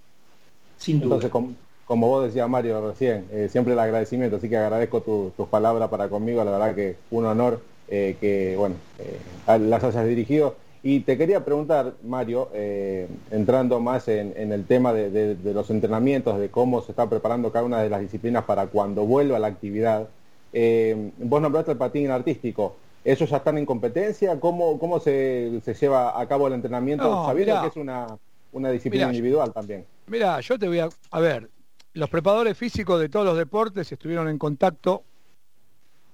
Sin 0.77 0.99
duda. 0.99 1.15
Entonces, 1.15 1.55
como, 1.87 2.07
vos 2.07 2.25
decías, 2.25 2.49
Mario, 2.49 2.87
recién, 2.87 3.25
eh, 3.31 3.47
siempre 3.51 3.73
el 3.73 3.79
agradecimiento, 3.79 4.37
así 4.37 4.49
que 4.49 4.57
agradezco 4.57 5.01
tus 5.01 5.47
palabras 5.47 5.89
para 5.89 6.09
conmigo, 6.09 6.43
la 6.43 6.51
verdad 6.51 6.75
que 6.75 6.97
un 7.11 7.25
honor 7.25 7.61
eh, 7.87 8.17
que, 8.19 8.55
bueno, 8.57 8.75
eh, 8.99 9.59
las 9.59 9.83
hayas 9.83 10.05
dirigido 10.05 10.55
y 10.89 11.01
te 11.01 11.17
quería 11.17 11.43
preguntar, 11.43 11.95
Mario, 12.03 12.49
eh, 12.53 13.07
entrando 13.31 13.79
más 13.81 14.07
en, 14.07 14.33
el 14.53 14.65
tema 14.65 14.93
de, 14.93 15.35
los 15.43 15.69
entrenamientos, 15.69 16.39
de 16.39 16.49
cómo 16.49 16.81
se 16.81 16.93
está 16.93 17.09
preparando 17.09 17.51
cada 17.51 17.65
una 17.65 17.81
de 17.81 17.89
las 17.89 17.99
disciplinas 17.99 18.45
para 18.45 18.67
cuando 18.67 19.05
vuelva 19.05 19.35
a 19.35 19.39
la 19.39 19.47
actividad. 19.47 20.07
Eh, 20.53 21.11
vos 21.17 21.41
nombraste 21.41 21.71
el 21.71 21.77
patín 21.77 22.09
artístico. 22.09 22.77
¿Esos 23.03 23.29
ya 23.29 23.35
están 23.35 23.57
en 23.57 23.65
competencia? 23.65 24.39
¿Cómo, 24.39 24.79
cómo 24.79 25.01
se, 25.01 25.61
lleva 25.79 26.19
a 26.19 26.25
cabo 26.25 26.47
el 26.47 26.53
entrenamiento? 26.53 27.25
sabiendo 27.25 27.61
que 27.61 27.67
es 27.67 27.75
una, 27.75 28.07
una 28.53 28.69
disciplina 28.71 29.07
individual 29.07 29.51
también. 29.51 29.85
Mira, 30.07 30.39
yo 30.39 30.57
te 30.57 30.69
voy 30.69 30.79
a... 30.79 30.89
A 31.11 31.19
ver, 31.19 31.49
los 31.97 32.09
preparadores 32.09 32.57
físicos 32.57 32.99
de 32.99 33.09
todos 33.09 33.25
los 33.25 33.37
deportes 33.37 33.91
estuvieron 33.91 34.29
en 34.29 34.37
contacto 34.37 35.03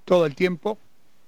todo 0.05 0.25
el 0.25 0.35
tiempo 0.35 0.77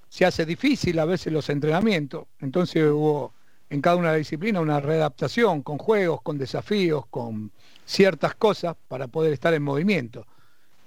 se 0.08 0.24
hace 0.24 0.46
difícil 0.46 0.98
a 0.98 1.04
veces 1.04 1.32
los 1.32 1.48
entrenamientos, 1.50 2.26
entonces 2.40 2.84
hubo 2.90 3.32
en 3.68 3.80
cada 3.80 3.96
una 3.96 4.08
de 4.08 4.14
las 4.14 4.20
disciplinas 4.20 4.62
una 4.62 4.80
readaptación 4.80 5.62
con 5.62 5.78
juegos, 5.78 6.22
con 6.22 6.38
desafíos, 6.38 7.04
con 7.10 7.50
ciertas 7.84 8.34
cosas 8.34 8.76
para 8.88 9.08
poder 9.08 9.32
estar 9.32 9.52
en 9.54 9.62
movimiento. 9.62 10.26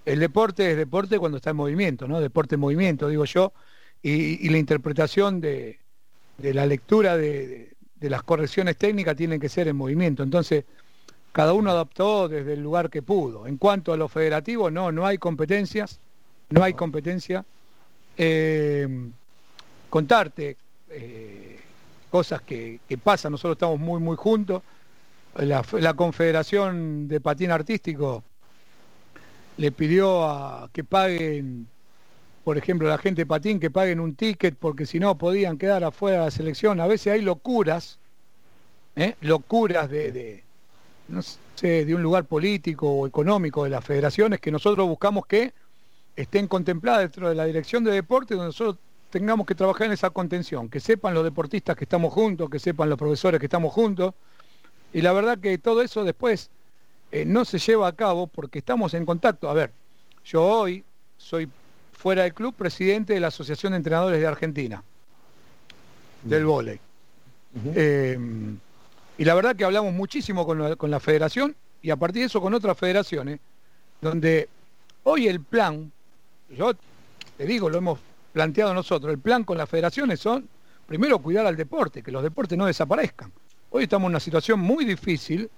El 0.05 0.19
deporte 0.19 0.71
es 0.71 0.77
deporte 0.77 1.19
cuando 1.19 1.37
está 1.37 1.49
en 1.51 1.57
movimiento, 1.57 2.07
¿no? 2.07 2.21
Deporte 2.21 2.55
en 2.55 2.61
movimiento, 2.61 3.09
digo 3.09 3.25
yo, 3.25 3.53
y, 4.01 4.47
la 4.49 4.57
interpretación 4.57 5.41
de, 5.41 5.79
la 6.37 6.65
lectura 6.65 7.17
de, 7.17 7.73
de, 7.95 8.09
las 8.09 8.23
correcciones 8.23 8.77
técnicas 8.77 9.15
tiene 9.17 9.39
que 9.39 9.49
ser 9.49 9.67
en 9.67 9.75
movimiento. 9.75 10.23
Entonces, 10.23 10.63
cada 11.31 11.53
uno 11.53 11.71
adaptó 11.71 12.27
desde 12.27 12.53
el 12.53 12.61
lugar 12.61 12.89
que 12.89 13.01
pudo. 13.01 13.47
En 13.47 13.57
cuanto 13.57 13.93
a 13.93 13.97
lo 13.97 14.07
federativo, 14.07 14.71
no, 14.71 14.91
no 14.91 15.05
hay 15.05 15.17
competencias, 15.17 15.99
no 16.49 16.63
hay 16.63 16.73
competencia. 16.73 17.45
Eh, 18.17 18.87
contarte 19.89 20.57
eh, 20.89 21.59
cosas 22.09 22.41
que, 22.41 22.79
pasan, 23.03 23.31
nosotros 23.31 23.55
estamos 23.55 23.79
muy, 23.79 23.99
muy 23.99 24.17
juntos. 24.17 24.63
La, 25.35 25.93
Confederación 25.93 27.07
de 27.07 27.21
Patín 27.21 27.51
Artístico 27.51 28.23
le 29.57 29.71
pidió 29.71 30.23
a 30.25 30.69
que 30.73 30.83
paguen, 30.83 31.67
por 32.43 32.57
ejemplo, 32.57 32.87
la 32.87 32.97
gente 32.97 33.21
de 33.21 33.25
patín, 33.25 33.59
que 33.59 33.69
paguen 33.69 33.99
un 33.99 34.15
ticket 34.15 34.55
porque 34.57 34.85
si 34.85 34.99
no 34.99 35.17
podían 35.17 35.57
quedar 35.57 35.83
afuera 35.83 36.19
de 36.19 36.25
la 36.25 36.31
selección. 36.31 36.79
A 36.79 36.87
veces 36.87 37.13
hay 37.13 37.21
locuras, 37.21 37.99
¿eh? 38.95 39.15
locuras 39.21 39.89
de, 39.89 40.43
no 41.09 41.21
sé, 41.21 41.85
de 41.85 41.95
un 41.95 42.01
lugar 42.01 42.25
político 42.25 42.89
o 42.89 43.07
económico 43.07 43.63
de 43.63 43.69
las 43.69 43.83
federaciones 43.83 44.39
que 44.39 44.51
nosotros 44.51 44.87
buscamos 44.87 45.25
que 45.25 45.53
estén 46.15 46.47
contempladas 46.47 47.01
dentro 47.01 47.29
de 47.29 47.35
la 47.35 47.45
dirección 47.45 47.83
de 47.83 47.91
deporte, 47.91 48.35
donde 48.35 48.47
nosotros 48.47 48.77
tengamos 49.09 49.45
que 49.45 49.55
trabajar 49.55 49.87
en 49.87 49.93
esa 49.93 50.09
contención, 50.09 50.69
que 50.69 50.79
sepan 50.79 51.13
los 51.13 51.23
deportistas 51.23 51.75
que 51.75 51.85
estamos 51.85 52.13
juntos, 52.13 52.49
que 52.49 52.59
sepan 52.59 52.89
los 52.89 52.97
profesores 52.97 53.39
que 53.39 53.47
estamos 53.47 53.73
juntos. 53.73 54.13
Y 54.93 55.01
la 55.01 55.13
verdad 55.13 55.39
que 55.39 55.57
todo 55.57 55.81
eso 55.81 56.03
después 56.03 56.49
eh, 57.11 57.25
no 57.25 57.45
se 57.45 57.57
lleva 57.57 57.87
a 57.87 57.93
cabo 57.93 58.27
porque 58.27 58.59
estamos 58.59 58.93
en 58.93 59.05
contacto. 59.05 59.49
A 59.49 59.53
ver, 59.53 59.71
yo 60.25 60.43
hoy 60.43 60.83
soy 61.17 61.49
fuera 61.93 62.23
del 62.23 62.33
club 62.33 62.53
presidente 62.53 63.13
de 63.13 63.19
la 63.19 63.27
Asociación 63.27 63.73
de 63.73 63.77
Entrenadores 63.77 64.19
de 64.19 64.27
Argentina, 64.27 64.83
del 66.23 66.45
vóley. 66.45 66.79
Y 69.19 69.25
la 69.25 69.35
verdad 69.35 69.55
que 69.55 69.65
hablamos 69.65 69.93
muchísimo 69.93 70.47
con 70.47 70.91
la, 70.91 70.99
federación 70.99 71.55
y 71.81 71.91
a 71.91 71.97
partir 71.97 72.21
de 72.21 72.25
eso 72.27 72.41
con 72.41 72.53
otras 72.55 72.77
federaciones, 72.77 73.39
donde 74.01 74.49
Hoy 75.03 75.27
el 75.27 75.39
plan, 75.39 75.91
yo 76.49 76.73
te 77.37 77.45
digo, 77.45 77.69
lo 77.69 77.77
hemos 77.77 77.99
planteado 78.33 78.73
nosotros, 78.73 79.11
el 79.11 79.19
plan 79.19 79.43
con 79.43 79.57
las 79.57 79.69
federaciones 79.69 80.19
son, 80.19 80.47
primero, 80.85 81.19
cuidar 81.19 81.45
al 81.45 81.55
deporte, 81.55 82.03
que 82.03 82.11
los 82.11 82.21
deportes 82.21 82.57
no 82.57 82.65
desaparezcan. 82.65 83.31
Hoy 83.69 83.83
estamos 83.83 84.07
en 84.07 84.11
una 84.11 84.19
situación 84.19 84.59
muy 84.59 84.83
difícil 84.83 85.49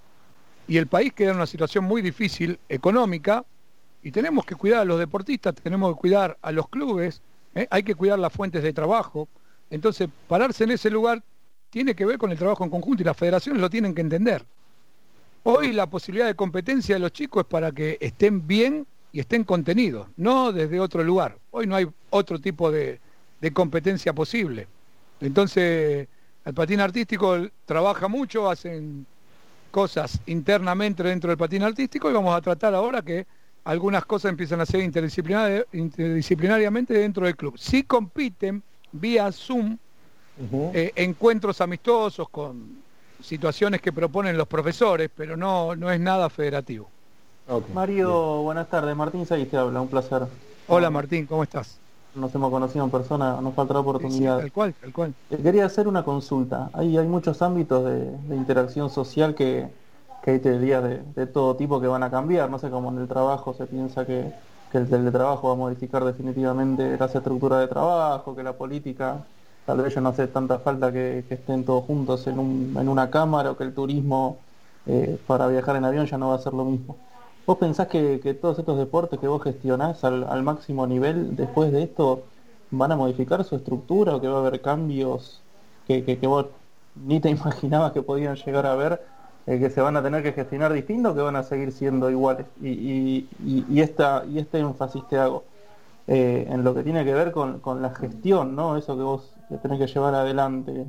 y 0.67 0.77
el 0.77 0.87
país 0.87 1.11
queda 1.13 1.31
en 1.31 1.37
una 1.37 1.47
situación 1.47 1.85
muy 1.85 2.01
difícil 2.01 2.59
económica 2.69 3.43
y 4.03 4.11
tenemos 4.11 4.45
que 4.45 4.55
cuidar 4.55 4.81
a 4.81 4.85
los 4.85 4.99
deportistas, 4.99 5.55
tenemos 5.55 5.95
que 5.95 5.99
cuidar 5.99 6.37
a 6.41 6.51
los 6.51 6.69
clubes, 6.69 7.21
¿eh? 7.55 7.67
hay 7.69 7.83
que 7.83 7.95
cuidar 7.95 8.19
las 8.19 8.31
fuentes 8.31 8.63
de 8.63 8.73
trabajo. 8.73 9.27
Entonces, 9.69 10.07
pararse 10.27 10.63
en 10.65 10.71
ese 10.71 10.89
lugar 10.89 11.23
tiene 11.71 11.95
que 11.95 12.05
ver 12.05 12.19
con 12.19 12.31
el 12.31 12.37
trabajo 12.37 12.63
en 12.63 12.69
conjunto 12.69 13.01
y 13.01 13.05
las 13.05 13.17
federaciones 13.17 13.59
lo 13.59 13.69
tienen 13.69 13.95
que 13.95 14.01
entender. 14.01 14.45
Hoy 15.43 15.71
la 15.71 15.87
posibilidad 15.87 16.27
de 16.27 16.35
competencia 16.35 16.95
de 16.95 16.99
los 16.99 17.13
chicos 17.13 17.45
es 17.45 17.49
para 17.49 17.71
que 17.71 17.97
estén 17.99 18.45
bien 18.45 18.85
y 19.11 19.21
estén 19.21 19.43
contenidos, 19.43 20.07
no 20.17 20.51
desde 20.51 20.79
otro 20.79 21.03
lugar. 21.03 21.39
Hoy 21.49 21.65
no 21.65 21.75
hay 21.75 21.87
otro 22.11 22.39
tipo 22.39 22.71
de, 22.71 22.99
competencia 23.53 24.13
posible. 24.13 24.67
Entonces, 25.19 26.07
el 26.45 26.53
patín 26.53 26.79
artístico 26.79 27.47
trabaja 27.65 28.07
mucho, 28.07 28.51
hacen 28.51 29.07
cosas 29.71 30.19
internamente 30.27 31.01
dentro 31.01 31.29
del 31.29 31.37
patín 31.37 31.63
artístico 31.63 32.07
y 32.09 32.13
vamos 32.13 32.35
a 32.35 32.41
tratar 32.41 32.75
ahora 32.75 33.01
que 33.01 33.25
algunas 33.63 34.05
cosas 34.05 34.31
empiezan 34.31 34.59
a 34.61 34.65
ser 34.65 34.81
interdisciplinariamente 34.81 36.93
dentro 36.93 37.25
del 37.25 37.35
club. 37.35 37.57
Si 37.57 37.83
compiten 37.83 38.61
vía 38.91 39.31
Zoom, 39.31 39.77
eh, 40.73 40.91
encuentros 40.95 41.61
amistosos 41.61 42.29
con 42.29 42.81
situaciones 43.21 43.81
que 43.81 43.91
proponen 43.91 44.37
los 44.37 44.47
profesores, 44.47 45.09
pero 45.15 45.37
no, 45.37 45.75
no 45.75 45.91
es 45.91 45.99
nada 45.99 46.29
federativo. 46.29 46.89
Mario, 47.73 48.41
buenas 48.43 48.69
tardes. 48.69 48.95
Martín 48.95 49.25
Saiz 49.25 49.49
te 49.49 49.57
habla, 49.57 49.81
un 49.81 49.87
placer. 49.87 50.23
Hola 50.67 50.89
Martín, 50.89 51.25
¿cómo 51.25 51.43
estás? 51.43 51.77
Nos 52.15 52.33
hemos 52.35 52.49
conocido 52.49 52.83
en 52.85 52.91
persona, 52.91 53.39
nos 53.41 53.53
falta 53.53 53.73
la 53.73 53.79
oportunidad. 53.81 54.39
tal 54.39 54.51
cual, 54.51 54.73
tal 54.73 54.93
cual. 54.93 55.13
Eh, 55.29 55.37
quería 55.41 55.65
hacer 55.65 55.87
una 55.87 56.03
consulta. 56.03 56.69
Hay, 56.73 56.97
hay 56.97 57.07
muchos 57.07 57.41
ámbitos 57.41 57.85
de, 57.85 58.35
interacción 58.35 58.89
social 58.89 59.35
que, 59.35 59.67
que 60.23 60.31
hay 60.31 60.39
teorías 60.39 60.83
de, 60.83 61.01
de, 61.15 61.27
todo 61.27 61.55
tipo 61.55 61.79
que 61.79 61.87
van 61.87 62.03
a 62.03 62.11
cambiar. 62.11 62.49
No 62.49 62.59
sé, 62.59 62.69
como 62.69 62.89
en 62.89 62.99
el 62.99 63.07
trabajo 63.07 63.53
se 63.53 63.65
piensa 63.65 64.05
que, 64.05 64.31
que 64.71 64.77
el 64.77 64.89
teletrabajo 64.89 65.47
va 65.47 65.53
a 65.53 65.57
modificar 65.57 66.03
definitivamente 66.05 66.97
las 66.97 67.13
estructuras 67.13 67.59
de 67.59 67.67
trabajo, 67.67 68.35
que 68.35 68.43
la 68.43 68.53
política 68.53 69.25
tal 69.65 69.77
vez 69.81 69.93
ya 69.93 70.01
no 70.01 70.09
hace 70.09 70.27
tanta 70.27 70.59
falta 70.59 70.91
que, 70.91 71.23
estén 71.29 71.63
todos 71.65 71.85
juntos 71.85 72.27
en, 72.27 72.39
un, 72.39 72.75
en, 72.79 72.89
una 72.89 73.09
cámara 73.09 73.51
o 73.51 73.57
que 73.57 73.63
el 73.63 73.73
turismo 73.73 74.37
eh, 74.85 75.19
para 75.27 75.47
viajar 75.47 75.75
en 75.75 75.85
avión 75.85 76.05
ya 76.07 76.17
no 76.17 76.29
va 76.29 76.35
a 76.35 76.39
ser 76.39 76.53
lo 76.53 76.65
mismo. 76.65 76.97
¿Vos 77.45 77.57
pensás 77.57 77.87
que, 77.87 78.17
todos 78.39 78.59
estos 78.59 78.77
deportes 78.77 79.19
que 79.19 79.27
vos 79.27 79.43
gestionás 79.43 80.03
al, 80.03 80.43
máximo 80.43 80.85
nivel 80.87 81.35
después 81.35 81.71
de 81.71 81.83
esto 81.83 82.23
van 82.71 82.91
a 82.91 82.95
modificar 82.95 83.43
su 83.43 83.55
estructura 83.55 84.15
o 84.15 84.21
que 84.21 84.27
va 84.27 84.37
a 84.37 84.39
haber 84.39 84.61
cambios 84.61 85.41
que, 85.87 86.17
vos 86.23 86.47
ni 86.95 87.19
te 87.19 87.29
imaginabas 87.37 87.91
que 87.91 88.01
podían 88.01 88.35
llegar 88.35 88.65
a 88.65 88.75
ver, 88.75 89.01
eh, 89.47 89.59
que 89.59 89.69
se 89.69 89.81
van 89.81 89.97
a 89.97 90.03
tener 90.03 90.23
que 90.23 90.33
gestionar 90.33 90.71
distinto 90.73 91.11
o 91.11 91.15
que 91.15 91.21
van 91.21 91.35
a 91.35 91.43
seguir 91.43 91.71
siendo 91.71 92.09
iguales? 92.09 92.45
Y, 92.61 92.69
y, 92.69 93.65
y, 93.69 93.81
esta, 93.81 94.23
y 94.25 94.39
este 94.39 94.59
énfasis 94.59 95.07
te 95.09 95.17
hago. 95.17 95.43
Eh, 96.07 96.47
en 96.49 96.63
lo 96.63 96.73
que 96.73 96.83
tiene 96.83 97.05
que 97.05 97.13
ver 97.13 97.31
con, 97.31 97.59
con, 97.59 97.81
la 97.81 97.93
gestión, 97.93 98.55
¿no? 98.55 98.75
Eso 98.75 98.97
que 98.97 99.03
vos 99.03 99.35
tenés 99.61 99.79
que 99.79 99.87
llevar 99.87 100.15
adelante. 100.15 100.85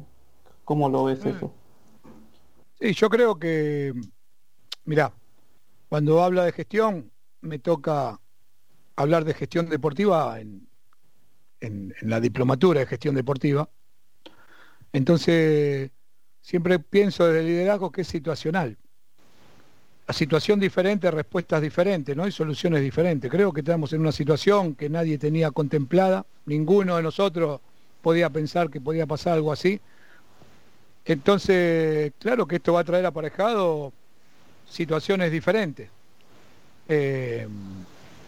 ¿Cómo 0.64 0.88
lo 0.88 1.04
ves 1.04 1.25
mm. 1.25 1.28
eso? 1.28 1.52
Sí, 2.81 2.92
yo 2.95 3.09
creo 3.09 3.38
que, 3.38 3.92
mira, 4.85 5.12
cuando 5.88 6.23
habla 6.23 6.45
de 6.45 6.52
gestión, 6.52 7.12
me 7.40 7.59
toca 7.59 8.19
hablar 8.97 9.25
de 9.25 9.35
gestión 9.35 9.69
deportiva 9.69 10.40
en, 10.40 10.66
en, 11.61 11.95
la 12.02 12.21
diplomatura 12.21 12.81
de 12.81 12.87
gestión 12.87 13.14
deportiva. 13.14 13.69
Entonces, 14.92 15.91
siempre 16.41 16.78
pienso 16.78 17.26
desde 17.26 17.41
el 17.41 17.47
liderazgo 17.47 17.93
que 17.93 18.02
es 18.02 18.08
situacional. 18.08 18.78
Situación 20.12 20.60
diferente, 20.60 21.10
respuestas 21.10 21.62
diferentes, 21.62 22.16
¿no? 22.16 22.25
hay 22.25 22.32
soluciones 22.32 22.82
diferentes. 22.82 23.30
Creo 23.30 23.52
que 23.52 23.60
estamos 23.60 23.92
en 23.92 24.00
una 24.00 24.12
situación 24.12 24.75
que 24.75 24.88
nadie 24.88 25.18
tenía 25.18 25.50
contemplada, 25.50 26.26
ninguno 26.46 26.96
de 26.96 27.02
nosotros 27.02 27.60
podía 28.02 28.30
pensar 28.30 28.68
que 28.70 28.80
podía 28.80 29.06
pasar 29.06 29.34
algo 29.34 29.52
así. 29.52 29.80
Entonces, 31.04 32.12
claro 32.18 32.46
que 32.46 32.56
esto 32.56 32.72
va 32.72 32.80
a 32.80 32.84
traer 32.84 33.06
aparejado 33.06 33.92
situaciones 34.68 35.32
diferentes. 35.32 35.88
Eh, 36.88 37.46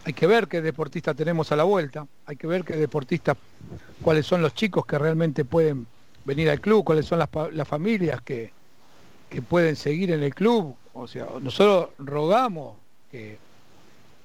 hay 0.05 0.13
que 0.13 0.27
ver 0.27 0.47
qué 0.47 0.61
deportistas 0.61 1.15
tenemos 1.15 1.51
a 1.51 1.55
la 1.55 1.63
vuelta, 1.63 2.05
hay 2.25 2.35
que 2.35 2.45
ver 2.45 2.63
qué 2.63 2.75
deportistas, 2.75 3.37
cuáles 4.01 4.25
son 4.25 4.41
los 4.41 4.53
chicos 4.53 4.85
que 4.85 4.99
realmente 4.99 5.45
pueden 5.45 5.87
venir 6.25 6.49
al 6.49 6.61
club, 6.61 6.83
cuáles 6.83 7.05
son 7.05 7.19
las, 7.19 7.67
familias 7.67 8.21
que, 8.21 8.51
pueden 9.49 9.75
seguir 9.75 10.11
en 10.11 10.23
el 10.23 10.33
club. 10.33 10.75
O 10.95 11.07
sea, 11.07 11.27
nosotros 11.41 11.89
rogamos 11.99 12.77
que, 13.11 13.37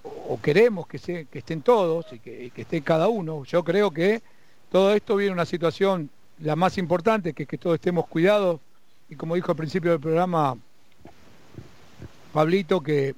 o 0.03 0.41
queremos 0.41 0.87
que, 0.87 0.99
se, 0.99 1.27
que 1.27 1.41
estén 1.41 1.63
todos 1.63 2.07
y 2.13 2.19
que, 2.21 2.51
que 2.55 2.63
esté 2.63 2.81
cada 2.81 3.09
uno. 3.09 3.45
Yo 3.45 3.63
creo 3.65 3.91
que 3.91 4.23
todo 4.71 4.95
esto 4.95 5.17
viene 5.17 5.33
una 5.33 5.45
situación 5.45 6.09
la 6.39 6.57
más 6.57 6.79
importante, 6.79 7.35
que 7.35 7.43
es 7.43 7.49
que 7.49 7.59
todos 7.59 7.75
estemos 7.75 8.07
cuidados 8.07 8.61
y 9.11 9.17
como 9.17 9.35
dijo 9.35 9.51
al 9.51 9.57
principio 9.57 9.91
del 9.91 10.01
programa 10.01 10.57
Pablito, 12.33 12.81
que, 12.81 13.15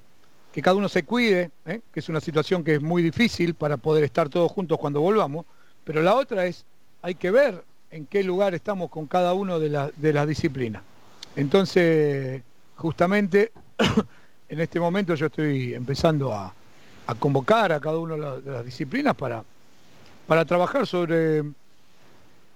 cada 0.61 0.75
uno 0.75 0.89
se 0.89 1.03
cuide, 1.03 1.51
¿eh? 1.65 1.81
que 1.93 1.99
es 1.99 2.09
una 2.09 2.19
situación 2.19 2.63
que 2.63 2.75
es 2.75 2.81
muy 2.81 3.01
difícil 3.03 3.53
para 3.53 3.77
poder 3.77 4.03
estar 4.03 4.29
todos 4.29 4.51
juntos 4.51 4.79
cuando 4.79 5.01
volvamos, 5.01 5.45
pero 5.83 6.01
la 6.01 6.15
otra 6.15 6.45
es, 6.47 6.65
hay 7.01 7.15
que 7.15 7.31
ver 7.31 7.63
en 7.91 8.07
qué 8.07 8.23
lugar 8.23 8.55
estamos 8.55 8.89
con 8.89 9.05
cada 9.05 9.33
uno 9.33 9.59
de, 9.59 9.91
de 9.95 10.13
las 10.13 10.27
disciplinas. 10.27 10.81
Entonces, 11.35 12.41
justamente, 12.83 13.53
en 14.49 14.59
este 14.59 14.77
momento 14.77 15.15
yo 15.15 15.27
estoy 15.27 15.73
empezando 15.73 16.33
a, 16.33 16.53
convocar 17.17 17.71
a 17.71 17.79
cada 17.79 17.97
una 17.97 18.15
de 18.15 18.51
las 18.51 18.65
disciplinas 18.65 19.15
para, 19.15 19.43
para 20.27 20.43
trabajar 20.43 20.85
sobre 20.85 21.43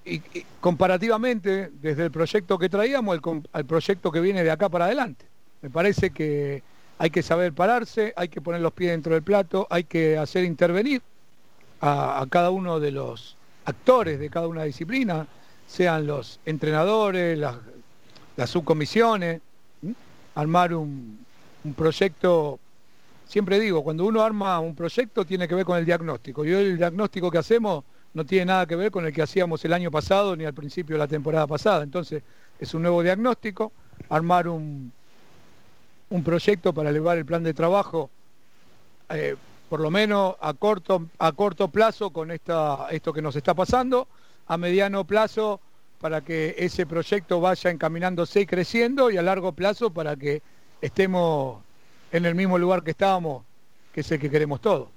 y, 0.05 0.21
comparativamente 0.59 1.71
desde 1.81 2.05
el 2.05 2.11
proyecto 2.11 2.57
que 2.57 2.67
traíamos 2.67 3.19
al 3.53 3.65
proyecto 3.65 4.11
que 4.11 4.19
viene 4.19 4.43
de 4.43 4.51
acá 4.51 4.67
para 4.67 4.85
adelante. 4.85 5.25
Me 5.61 5.69
parece 5.69 6.11
que 6.11 6.61
hay 6.97 7.09
que 7.09 7.23
saber 7.23 7.53
pararse, 7.53 8.13
hay 8.17 8.27
que 8.27 8.41
poner 8.41 8.59
los 8.59 8.73
pies 8.73 8.91
dentro 8.91 9.13
del 9.13 9.23
plato, 9.23 9.65
hay 9.69 9.85
que 9.85 10.17
hacer 10.17 10.43
intervenir 10.43 11.01
a, 11.79 12.25
cada 12.29 12.49
uno 12.49 12.79
de 12.81 12.91
los 12.91 13.37
actores 13.63 14.19
de 14.19 14.29
cada 14.29 14.47
una 14.47 14.63
disciplina, 14.63 15.25
sean 15.67 16.05
los 16.05 16.39
entrenadores, 16.45 17.37
las, 17.37 18.49
subcomisiones, 18.49 19.41
armar 20.37 20.71
un, 20.73 21.25
proyecto, 21.75 22.59
siempre 23.25 23.59
digo, 23.59 23.83
cuando 23.83 24.05
uno 24.05 24.21
arma 24.21 24.59
un 24.59 24.75
proyecto 24.75 25.25
tiene 25.25 25.47
que 25.47 25.55
ver 25.55 25.65
con 25.65 25.77
el 25.77 25.85
diagnóstico. 25.85 26.45
Y 26.45 26.53
hoy 26.53 26.65
el 26.65 26.77
diagnóstico 26.77 27.31
que 27.31 27.39
hacemos 27.39 27.83
no 28.13 28.23
tiene 28.23 28.45
nada 28.45 28.67
que 28.67 28.75
ver 28.75 28.91
con 28.91 29.05
el 29.05 29.11
que 29.11 29.23
hacíamos 29.23 29.65
el 29.65 29.73
año 29.73 29.89
pasado 29.89 30.35
ni 30.35 30.45
al 30.45 30.53
principio 30.53 30.95
de 30.95 30.99
la 30.99 31.07
temporada 31.07 31.47
pasada. 31.47 31.83
Entonces, 31.83 32.21
es 32.59 32.73
un 32.75 32.83
nuevo 32.83 33.01
diagnóstico, 33.01 33.71
armar 34.09 34.47
un, 34.47 34.91
un 36.11 36.23
proyecto 36.23 36.71
para 36.71 36.91
elevar 36.91 37.17
el 37.17 37.25
plan 37.25 37.43
de 37.43 37.55
trabajo, 37.55 38.11
eh, 39.09 39.35
por 39.69 39.79
lo 39.79 39.89
menos 39.89 40.35
a 40.39 40.53
corto, 40.53 41.07
a 41.17 41.31
corto 41.31 41.67
plazo 41.69 42.11
con 42.11 42.29
esta, 42.29 42.87
esto 42.91 43.11
que 43.11 43.23
nos 43.23 43.35
está 43.35 43.55
pasando, 43.55 44.07
a 44.45 44.55
mediano 44.55 45.03
plazo 45.03 45.59
para 45.99 46.21
que 46.21 46.55
ese 46.57 46.85
proyecto 46.85 47.41
vaya 47.41 47.69
encaminándose 47.69 48.41
y 48.41 48.45
creciendo 48.45 49.09
y 49.09 49.17
a 49.17 49.21
largo 49.21 49.51
plazo 49.51 49.89
para 49.89 50.15
que 50.15 50.41
estemos 50.81 51.61
en 52.11 52.25
el 52.25 52.35
mismo 52.35 52.57
lugar 52.57 52.83
que 52.83 52.91
estábamos, 52.91 53.43
que 53.93 54.01
es 54.01 54.11
el 54.11 54.19
que 54.19 54.29
queremos 54.29 54.61
todos. 54.61 54.89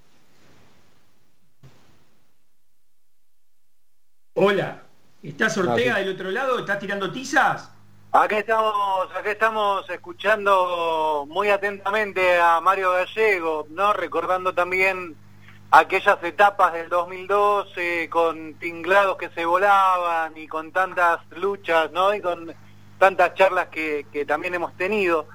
Hola, 4.34 4.82
¿estás 5.22 5.56
Ortega 5.58 5.98
del 5.98 6.14
otro 6.14 6.30
lado? 6.30 6.58
¿Estás 6.58 6.78
tirando 6.78 7.10
tizas? 7.10 7.70
Aquí 8.12 8.36
estamos, 8.36 9.08
aquí 9.14 9.28
estamos 9.28 9.88
escuchando 9.88 11.26
muy 11.28 11.48
atentamente 11.48 12.38
a 12.38 12.60
Mario 12.60 12.92
Gallego, 12.92 13.66
¿no? 13.70 13.92
Recordando 13.92 14.52
también 14.52 15.16
aquellas 15.70 16.22
etapas 16.22 16.72
del 16.72 16.88
2012 16.88 18.08
con 18.10 18.54
tinglados 18.54 19.16
que 19.16 19.28
se 19.30 19.44
volaban 19.44 20.36
y 20.36 20.48
con 20.48 20.72
tantas 20.72 21.20
luchas, 21.36 21.92
¿no? 21.92 22.14
Y 22.14 22.20
con 22.20 22.52
tantas 22.98 23.34
charlas 23.34 23.68
que, 23.68 24.04
también 24.26 24.54
hemos 24.54 24.76
tenido. 24.76 25.26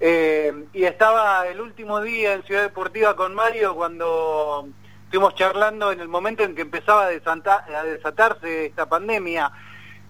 Eh, 0.00 0.66
y 0.72 0.84
estaba 0.84 1.46
el 1.48 1.60
último 1.60 2.00
día 2.00 2.34
en 2.34 2.44
Ciudad 2.44 2.62
Deportiva 2.62 3.16
con 3.16 3.34
Mario 3.34 3.74
cuando 3.74 4.68
estuvimos 5.04 5.34
charlando 5.34 5.90
en 5.90 6.00
el 6.00 6.08
momento 6.08 6.44
en 6.44 6.54
que 6.54 6.62
empezaba 6.62 7.06
a 7.06 7.82
desatarse 7.82 8.66
esta 8.66 8.88
pandemia 8.88 9.50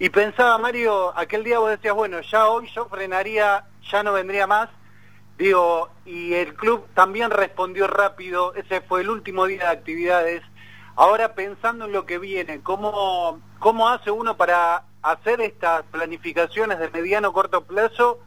y 0.01 0.11
pensaba, 0.11 0.59
Mario, 0.59 1.13
aquel 1.17 1.43
día 1.43 1.59
vos 1.59 1.71
decías, 1.71 1.95
bueno, 1.95 2.21
ya 2.21 2.47
hoy 2.47 2.69
yo 2.73 2.87
frenaría, 2.89 3.65
ya 3.91 4.03
no 4.05 4.13
vendría 4.13 4.47
más, 4.47 4.69
Digo, 5.39 5.89
y 6.05 6.35
el 6.35 6.55
club 6.55 6.85
también 6.95 7.31
respondió 7.31 7.87
rápido, 7.87 8.55
ese 8.57 8.81
fue 8.81 9.03
el 9.03 9.09
último 9.09 9.47
día 9.47 9.61
de 9.61 9.69
actividades. 9.69 10.43
Ahora 10.97 11.35
pensando 11.35 11.85
en 11.85 11.93
lo 11.93 12.07
que 12.07 12.19
viene, 12.19 12.61
¿cómo, 12.61 13.41
cómo 13.61 13.89
hace 13.89 14.11
uno 14.11 14.37
para 14.37 14.83
hacer 15.01 15.41
estas 15.41 15.85
planificaciones 15.93 16.81
de 16.81 16.91
mediano 16.91 17.33
corto 17.33 17.63
plazo 17.63 18.19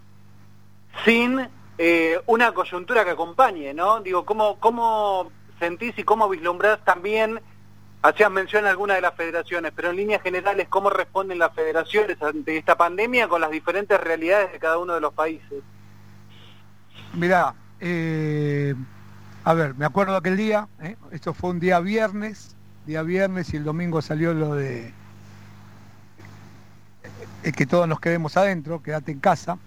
sin 1.03 1.49
eh, 1.77 2.21
una 2.27 2.53
coyuntura 2.53 3.03
que 3.03 3.11
acompañe, 3.11 3.73
¿no? 3.73 3.99
Digo, 3.99 4.23
¿cómo, 4.23 4.57
¿cómo 4.61 5.33
sentís 5.59 5.99
y 5.99 6.05
cómo 6.05 6.29
vislumbrás 6.29 6.79
también, 6.85 7.41
hacías 8.03 8.31
mención 8.31 8.65
a 8.65 8.69
alguna 8.69 8.95
de 8.95 9.01
las 9.01 9.15
federaciones, 9.15 9.73
pero 9.75 9.89
en 9.89 9.97
líneas 9.97 10.21
generales, 10.21 10.69
cómo 10.69 10.89
responden 10.89 11.39
las 11.39 11.53
federaciones 11.53 12.21
ante 12.21 12.55
esta 12.55 12.77
pandemia 12.77 13.27
con 13.27 13.41
las 13.41 13.51
diferentes 13.51 13.99
realidades 13.99 14.53
de 14.53 14.59
cada 14.59 14.77
uno 14.77 14.93
de 14.93 15.01
los 15.01 15.13
países? 15.13 15.61
Mirá, 17.13 17.53
eh, 17.81 18.73
a 19.43 19.53
ver, 19.53 19.75
me 19.75 19.85
acuerdo 19.85 20.15
aquel 20.15 20.37
día, 20.37 20.69
¿eh? 20.81 20.95
esto 21.11 21.33
fue 21.33 21.49
un 21.49 21.59
día 21.59 21.79
viernes, 21.81 22.55
día 22.85 23.03
viernes 23.03 23.53
y 23.53 23.57
el 23.57 23.65
domingo 23.65 24.01
salió 24.01 24.33
lo 24.33 24.55
de 24.55 24.93
eh, 27.43 27.51
que 27.51 27.65
todos 27.65 27.85
nos 27.87 27.99
quedemos 27.99 28.37
adentro, 28.37 28.81
quédate 28.81 29.11
en 29.11 29.19
casa. 29.19 29.57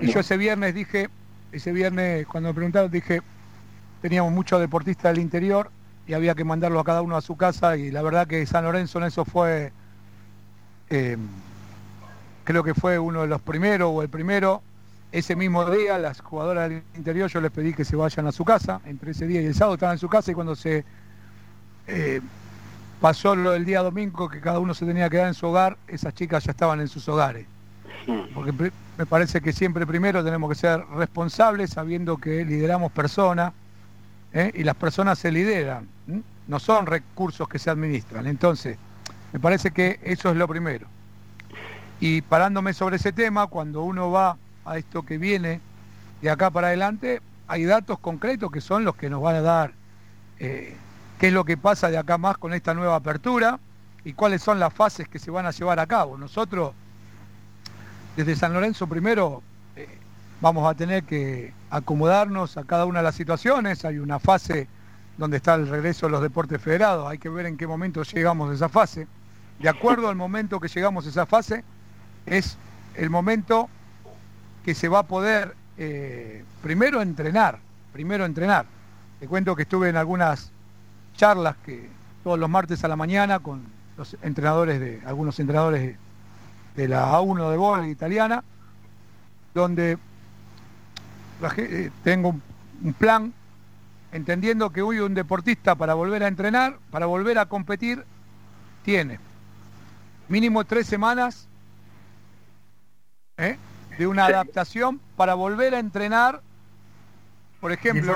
Y 0.00 0.12
yo 0.12 0.20
ese 0.20 0.36
viernes 0.36 0.74
dije, 0.74 1.08
ese 1.52 1.72
viernes 1.72 2.26
cuando 2.26 2.48
me 2.48 2.54
preguntaron 2.54 2.90
dije, 2.90 3.22
teníamos 4.00 4.32
muchos 4.32 4.60
deportistas 4.60 5.12
del 5.14 5.22
interior 5.22 5.70
y 6.06 6.14
había 6.14 6.34
que 6.34 6.44
mandarlo 6.44 6.80
a 6.80 6.84
cada 6.84 7.02
uno 7.02 7.16
a 7.16 7.20
su 7.20 7.36
casa 7.36 7.76
y 7.76 7.92
la 7.92 8.02
verdad 8.02 8.26
que 8.26 8.44
San 8.44 8.64
Lorenzo 8.64 8.98
en 8.98 9.04
eso 9.04 9.24
fue, 9.24 9.72
creo 12.44 12.64
que 12.64 12.74
fue 12.74 12.98
uno 12.98 13.22
de 13.22 13.28
los 13.28 13.40
primeros 13.40 13.90
o 13.92 14.02
el 14.02 14.08
primero 14.08 14.62
ese 15.12 15.36
mismo 15.36 15.70
día, 15.70 15.98
las 15.98 16.20
jugadoras 16.20 16.70
del 16.70 16.82
interior, 16.96 17.30
yo 17.30 17.40
les 17.42 17.50
pedí 17.50 17.74
que 17.74 17.84
se 17.84 17.94
vayan 17.96 18.26
a 18.26 18.32
su 18.32 18.44
casa, 18.44 18.80
entre 18.86 19.10
ese 19.10 19.26
día 19.26 19.42
y 19.42 19.46
el 19.46 19.54
sábado 19.54 19.74
estaban 19.74 19.94
en 19.94 19.98
su 19.98 20.08
casa 20.08 20.32
y 20.32 20.34
cuando 20.34 20.56
se 20.56 20.84
eh, 21.86 22.20
pasó 22.98 23.36
lo 23.36 23.50
del 23.50 23.66
día 23.66 23.82
domingo, 23.82 24.28
que 24.28 24.40
cada 24.40 24.58
uno 24.58 24.72
se 24.72 24.86
tenía 24.86 25.04
que 25.04 25.16
quedar 25.16 25.28
en 25.28 25.34
su 25.34 25.46
hogar, 25.46 25.76
esas 25.86 26.14
chicas 26.14 26.44
ya 26.44 26.52
estaban 26.52 26.80
en 26.80 26.88
sus 26.88 27.06
hogares. 27.08 27.46
Porque 28.34 28.72
me 28.98 29.06
parece 29.06 29.40
que 29.40 29.52
siempre 29.52 29.86
primero 29.86 30.24
tenemos 30.24 30.48
que 30.48 30.56
ser 30.56 30.84
responsables 30.96 31.70
sabiendo 31.70 32.16
que 32.16 32.44
lideramos 32.44 32.90
personas 32.90 33.52
¿eh? 34.32 34.50
y 34.54 34.64
las 34.64 34.74
personas 34.74 35.18
se 35.18 35.30
lideran, 35.30 35.86
no 36.48 36.58
son 36.58 36.86
recursos 36.86 37.48
que 37.48 37.58
se 37.58 37.70
administran. 37.70 38.26
Entonces, 38.26 38.78
me 39.32 39.38
parece 39.38 39.70
que 39.70 40.00
eso 40.02 40.30
es 40.30 40.36
lo 40.36 40.48
primero. 40.48 40.86
Y 42.00 42.22
parándome 42.22 42.72
sobre 42.72 42.96
ese 42.96 43.12
tema, 43.12 43.46
cuando 43.46 43.82
uno 43.82 44.10
va 44.10 44.36
a 44.64 44.78
esto 44.78 45.02
que 45.02 45.18
viene 45.18 45.60
de 46.20 46.30
acá 46.30 46.50
para 46.50 46.68
adelante, 46.68 47.20
hay 47.48 47.64
datos 47.64 47.98
concretos 47.98 48.50
que 48.50 48.60
son 48.60 48.84
los 48.84 48.94
que 48.96 49.10
nos 49.10 49.20
van 49.20 49.36
a 49.36 49.40
dar 49.40 49.72
eh, 50.38 50.76
qué 51.18 51.28
es 51.28 51.32
lo 51.32 51.44
que 51.44 51.56
pasa 51.56 51.90
de 51.90 51.98
acá 51.98 52.16
más 52.18 52.38
con 52.38 52.52
esta 52.52 52.74
nueva 52.74 52.96
apertura 52.96 53.58
y 54.04 54.12
cuáles 54.12 54.42
son 54.42 54.58
las 54.58 54.72
fases 54.72 55.08
que 55.08 55.18
se 55.18 55.30
van 55.30 55.46
a 55.46 55.50
llevar 55.50 55.78
a 55.78 55.86
cabo. 55.86 56.16
Nosotros, 56.16 56.72
desde 58.16 58.36
San 58.36 58.52
Lorenzo 58.52 58.86
primero, 58.86 59.42
eh, 59.76 59.88
vamos 60.40 60.68
a 60.68 60.74
tener 60.74 61.04
que 61.04 61.52
acomodarnos 61.70 62.56
a 62.56 62.64
cada 62.64 62.86
una 62.86 63.00
de 63.00 63.04
las 63.04 63.14
situaciones. 63.14 63.84
Hay 63.84 63.98
una 63.98 64.18
fase 64.18 64.68
donde 65.18 65.36
está 65.36 65.54
el 65.54 65.68
regreso 65.68 66.06
de 66.06 66.12
los 66.12 66.22
deportes 66.22 66.60
federados, 66.60 67.08
hay 67.08 67.18
que 67.18 67.28
ver 67.28 67.46
en 67.46 67.56
qué 67.56 67.66
momento 67.66 68.02
llegamos 68.02 68.50
a 68.50 68.54
esa 68.54 68.68
fase. 68.68 69.06
De 69.58 69.68
acuerdo 69.68 70.08
al 70.08 70.16
momento 70.16 70.58
que 70.58 70.68
llegamos 70.68 71.06
a 71.06 71.10
esa 71.10 71.26
fase, 71.26 71.64
es 72.26 72.56
el 72.96 73.10
momento 73.10 73.68
que 74.64 74.74
se 74.74 74.88
va 74.88 75.00
a 75.00 75.02
poder 75.04 75.54
eh, 75.78 76.44
primero 76.62 77.02
entrenar, 77.02 77.58
primero 77.92 78.24
entrenar. 78.24 78.66
Te 79.20 79.26
cuento 79.26 79.56
que 79.56 79.62
estuve 79.62 79.88
en 79.88 79.96
algunas 79.96 80.50
charlas 81.16 81.56
que 81.64 81.88
todos 82.24 82.38
los 82.38 82.48
martes 82.48 82.84
a 82.84 82.88
la 82.88 82.96
mañana 82.96 83.38
con 83.40 83.62
los 83.96 84.16
entrenadores 84.22 84.80
de 84.80 85.00
algunos 85.04 85.38
entrenadores 85.40 85.96
de, 86.76 86.88
la 86.88 87.12
A1 87.12 87.50
de 87.50 87.56
bola 87.56 87.88
italiana, 87.88 88.42
donde 89.54 89.98
eh, 91.56 91.90
tengo 92.02 92.34
un 92.82 92.92
plan 92.94 93.32
entendiendo 94.12 94.70
que 94.70 94.82
hoy 94.82 94.98
un 95.00 95.14
deportista 95.14 95.74
para 95.74 95.94
volver 95.94 96.22
a 96.22 96.28
entrenar, 96.28 96.78
para 96.90 97.06
volver 97.06 97.38
a 97.38 97.46
competir, 97.46 98.04
tiene 98.84 99.18
mínimo 100.28 100.64
tres 100.64 100.86
semanas 100.86 101.46
¿eh? 103.36 103.56
De 103.98 104.06
una 104.06 104.26
adaptación 104.26 105.00
para 105.16 105.34
volver 105.34 105.74
a 105.74 105.78
entrenar, 105.78 106.40
por 107.60 107.72
ejemplo, 107.72 108.14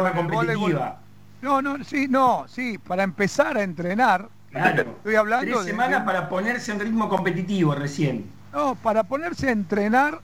No, 1.43 1.63
no, 1.63 1.85
sí, 1.85 2.07
no, 2.09 2.47
sí, 2.49 2.79
para 2.79 3.03
empezar 3.03 3.57
a 3.57 3.63
entrenar. 3.63 4.29
Estoy 4.53 5.17
hablando 5.17 5.57
Tres 5.57 5.67
semanas 5.67 6.03
para 6.05 6.29
ponerse 6.29 6.73
en 6.73 6.81
ritmo 6.81 7.09
competitivo 7.09 7.75
recién. 7.75 8.31
No, 8.53 8.75
para 8.75 9.05
ponerse 9.05 9.49
a 9.49 9.53
entrenar 9.53 10.21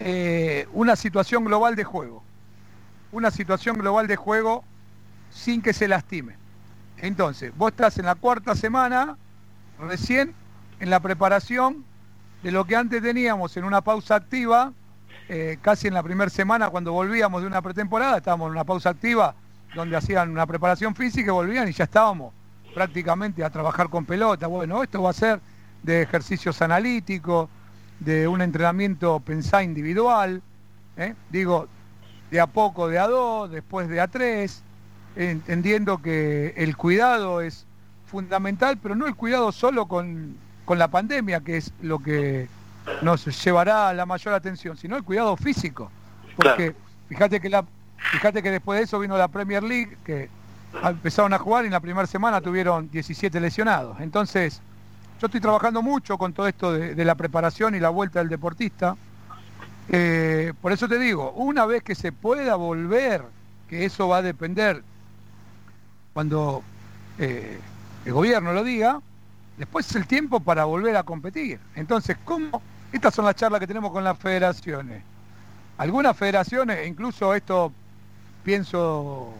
eh, 0.00 0.66
una 0.72 0.96
situación 0.96 1.44
global 1.44 1.76
de 1.76 1.84
juego. 1.84 2.22
Una 3.12 3.30
situación 3.30 3.78
global 3.78 4.06
de 4.06 4.16
juego 4.16 4.64
sin 5.30 5.62
que 5.62 5.72
se 5.72 5.86
lastime. 5.86 6.34
Entonces, 6.98 7.52
vos 7.56 7.70
estás 7.70 7.98
en 7.98 8.06
la 8.06 8.16
cuarta 8.16 8.56
semana, 8.56 9.16
recién 9.78 10.34
en 10.80 10.90
la 10.90 11.00
preparación 11.00 11.84
de 12.42 12.50
lo 12.50 12.64
que 12.64 12.76
antes 12.76 13.02
teníamos 13.02 13.56
en 13.56 13.64
una 13.64 13.80
pausa 13.80 14.16
activa 14.16 14.72
eh, 15.28 15.58
casi 15.60 15.88
en 15.88 15.94
la 15.94 16.02
primera 16.02 16.30
semana 16.30 16.70
cuando 16.70 16.92
volvíamos 16.92 17.42
de 17.42 17.46
una 17.46 17.60
pretemporada, 17.60 18.16
estábamos 18.16 18.46
en 18.46 18.52
una 18.52 18.64
pausa 18.64 18.90
activa 18.90 19.34
donde 19.74 19.96
hacían 19.96 20.30
una 20.30 20.46
preparación 20.46 20.94
física 20.94 21.28
y 21.28 21.34
volvían 21.34 21.68
y 21.68 21.72
ya 21.72 21.84
estábamos 21.84 22.32
prácticamente 22.74 23.44
a 23.44 23.50
trabajar 23.50 23.90
con 23.90 24.06
pelota. 24.06 24.46
Bueno, 24.46 24.82
esto 24.82 25.02
va 25.02 25.10
a 25.10 25.14
ser 25.14 25.40
de 25.82 26.02
ejercicios 26.02 26.62
analíticos, 26.62 27.50
de 28.00 28.26
un 28.26 28.40
entrenamiento 28.40 29.20
pensá 29.20 29.62
individual, 29.62 30.42
¿eh? 30.96 31.14
digo, 31.30 31.68
de 32.30 32.40
a 32.40 32.46
poco 32.46 32.88
de 32.88 32.98
a 32.98 33.06
dos, 33.06 33.50
después 33.50 33.88
de 33.88 34.00
a 34.00 34.08
tres, 34.08 34.62
entendiendo 35.16 36.00
que 36.00 36.54
el 36.56 36.76
cuidado 36.76 37.40
es 37.40 37.66
fundamental, 38.06 38.78
pero 38.78 38.94
no 38.94 39.06
el 39.06 39.14
cuidado 39.14 39.52
solo 39.52 39.86
con, 39.86 40.36
con 40.64 40.78
la 40.78 40.88
pandemia, 40.88 41.40
que 41.40 41.58
es 41.58 41.72
lo 41.82 41.98
que 41.98 42.48
nos 43.02 43.44
llevará 43.44 43.92
la 43.92 44.06
mayor 44.06 44.34
atención, 44.34 44.76
sino 44.76 44.96
el 44.96 45.04
cuidado 45.04 45.36
físico. 45.36 45.90
Porque 46.36 46.74
fíjate 47.08 47.40
que 47.40 47.48
la, 47.48 47.64
fíjate 47.96 48.42
que 48.42 48.50
después 48.50 48.78
de 48.78 48.84
eso 48.84 48.98
vino 48.98 49.16
la 49.16 49.28
Premier 49.28 49.62
League, 49.62 49.96
que 50.04 50.28
empezaron 50.82 51.32
a 51.32 51.38
jugar 51.38 51.64
y 51.64 51.66
en 51.66 51.72
la 51.72 51.80
primera 51.80 52.06
semana 52.06 52.40
tuvieron 52.40 52.90
17 52.90 53.40
lesionados. 53.40 54.00
Entonces, 54.00 54.60
yo 55.20 55.26
estoy 55.26 55.40
trabajando 55.40 55.82
mucho 55.82 56.16
con 56.16 56.32
todo 56.32 56.46
esto 56.46 56.72
de, 56.72 57.04
la 57.04 57.14
preparación 57.14 57.74
y 57.74 57.80
la 57.80 57.88
vuelta 57.88 58.20
del 58.20 58.28
deportista. 58.28 58.96
Eh, 59.88 60.52
por 60.60 60.72
eso 60.72 60.86
te 60.86 60.98
digo, 60.98 61.32
una 61.32 61.66
vez 61.66 61.82
que 61.82 61.94
se 61.94 62.12
pueda 62.12 62.54
volver, 62.56 63.24
que 63.68 63.84
eso 63.84 64.08
va 64.08 64.18
a 64.18 64.22
depender 64.22 64.82
cuando 66.12 66.62
eh, 67.18 67.58
el 68.04 68.12
gobierno 68.12 68.52
lo 68.52 68.62
diga, 68.62 69.00
después 69.56 69.88
es 69.88 69.96
el 69.96 70.06
tiempo 70.06 70.40
para 70.40 70.64
volver 70.64 70.96
a 70.96 71.02
competir. 71.02 71.58
Entonces, 71.74 72.16
¿cómo 72.24 72.62
estas 72.92 73.14
son 73.14 73.24
las 73.24 73.34
charlas 73.34 73.60
que 73.60 73.66
tenemos 73.66 73.92
con 73.92 74.02
las 74.02 74.18
federaciones. 74.18 75.02
Algunas 75.76 76.16
federaciones, 76.16 76.86
incluso 76.86 77.34
esto 77.34 77.72
pienso, 78.42 79.32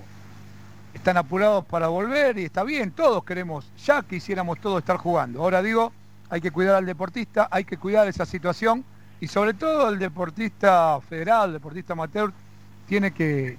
están 0.92 1.16
apurados 1.16 1.64
para 1.64 1.88
volver 1.88 2.38
y 2.38 2.44
está 2.44 2.62
bien, 2.62 2.92
todos 2.92 3.24
queremos, 3.24 3.70
ya 3.84 4.02
quisiéramos 4.02 4.61
todos 4.61 4.80
estar 4.80 4.98
jugando. 4.98 5.42
Ahora 5.42 5.62
digo, 5.62 5.92
hay 6.30 6.40
que 6.40 6.50
cuidar 6.50 6.76
al 6.76 6.87
deportista, 6.87 7.48
hay 7.50 7.64
que 7.64 7.78
cuidar 7.78 8.06
esa 8.06 8.26
situación 8.26 8.84
y 9.20 9.28
sobre 9.28 9.54
todo 9.54 9.88
el 9.88 9.98
deportista 9.98 11.00
federal, 11.00 11.48
el 11.48 11.54
deportista 11.54 11.94
amateur, 11.94 12.32
tiene 12.87 13.12
que, 13.12 13.56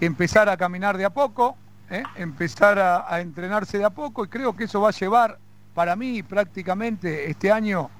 empezar 0.00 0.48
a 0.48 0.56
caminar 0.56 0.96
de 0.96 1.04
a 1.04 1.10
poco, 1.10 1.56
¿eh? 1.90 2.04
empezar 2.14 2.78
a, 2.78 3.12
a 3.12 3.20
entrenarse 3.20 3.78
de 3.78 3.84
a 3.84 3.90
poco 3.90 4.24
y 4.24 4.28
creo 4.28 4.54
que 4.54 4.64
eso 4.64 4.80
va 4.80 4.90
a 4.90 4.92
llevar 4.92 5.38
para 5.74 5.96
mí 5.96 6.22
prácticamente 6.22 7.28
este 7.30 7.50
año 7.50 7.90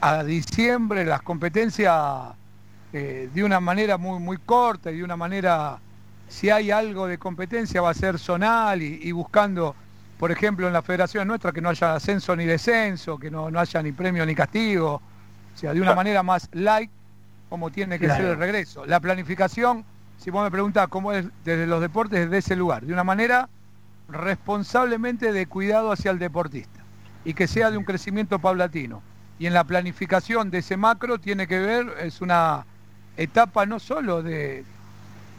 a 0.00 0.22
diciembre 0.24 1.04
las 1.04 1.22
competencias 1.22 2.34
eh, 2.92 3.28
de 3.32 3.44
una 3.44 3.60
manera 3.60 3.98
muy, 3.98 4.20
muy 4.20 4.36
corta 4.38 4.90
y 4.90 4.98
de 4.98 5.04
una 5.04 5.16
manera, 5.16 5.78
si 6.28 6.50
hay 6.50 6.70
algo 6.70 7.06
de 7.06 7.18
competencia 7.18 7.80
va 7.80 7.90
a 7.90 7.94
ser 7.94 8.18
zonal 8.18 8.82
y, 8.82 9.10
buscando, 9.12 9.74
por 10.18 10.30
ejemplo, 10.30 10.66
en 10.66 10.72
la 10.72 10.82
federación 10.82 11.26
nuestra 11.26 11.52
que 11.52 11.60
no 11.60 11.70
haya 11.70 11.94
ascenso 11.94 12.36
ni 12.36 12.44
descenso, 12.44 13.18
que 13.18 13.30
no, 13.30 13.46
haya 13.46 13.82
ni 13.82 13.92
premio 13.92 14.24
ni 14.26 14.34
castigo, 14.34 15.00
o 15.54 15.58
sea, 15.58 15.74
de 15.74 15.80
una 15.80 15.94
manera 15.94 16.22
más 16.22 16.48
light 16.52 16.90
como 17.48 17.70
tiene 17.70 17.98
que 17.98 18.08
ser 18.08 18.24
el 18.24 18.36
regreso. 18.38 18.86
La 18.86 19.00
planificación, 19.00 19.84
si 20.16 20.30
vos 20.30 20.42
me 20.42 20.50
preguntás 20.50 20.88
cómo 20.88 21.12
es 21.12 21.26
desde 21.44 21.66
los 21.66 21.80
deportes, 21.80 22.20
desde 22.20 22.38
ese 22.38 22.56
lugar, 22.56 22.84
de 22.86 22.92
una 22.92 23.04
manera 23.04 23.48
responsablemente 24.08 25.32
de 25.32 25.46
cuidado 25.46 25.92
hacia 25.92 26.10
el 26.10 26.18
deportista 26.18 26.80
y 27.24 27.34
que 27.34 27.46
sea 27.46 27.70
de 27.70 27.76
un 27.76 27.84
crecimiento 27.84 28.38
paulatino 28.38 29.02
y 29.42 29.48
en 29.48 29.54
la 29.54 29.64
planificación 29.64 30.52
de 30.52 30.58
ese 30.58 30.76
macro 30.76 31.18
tiene 31.18 31.48
que 31.48 31.58
ver, 31.58 31.96
es 32.00 32.20
una 32.20 32.64
etapa 33.16 33.66
no 33.66 33.80
solo 33.80 34.22
de, 34.22 34.64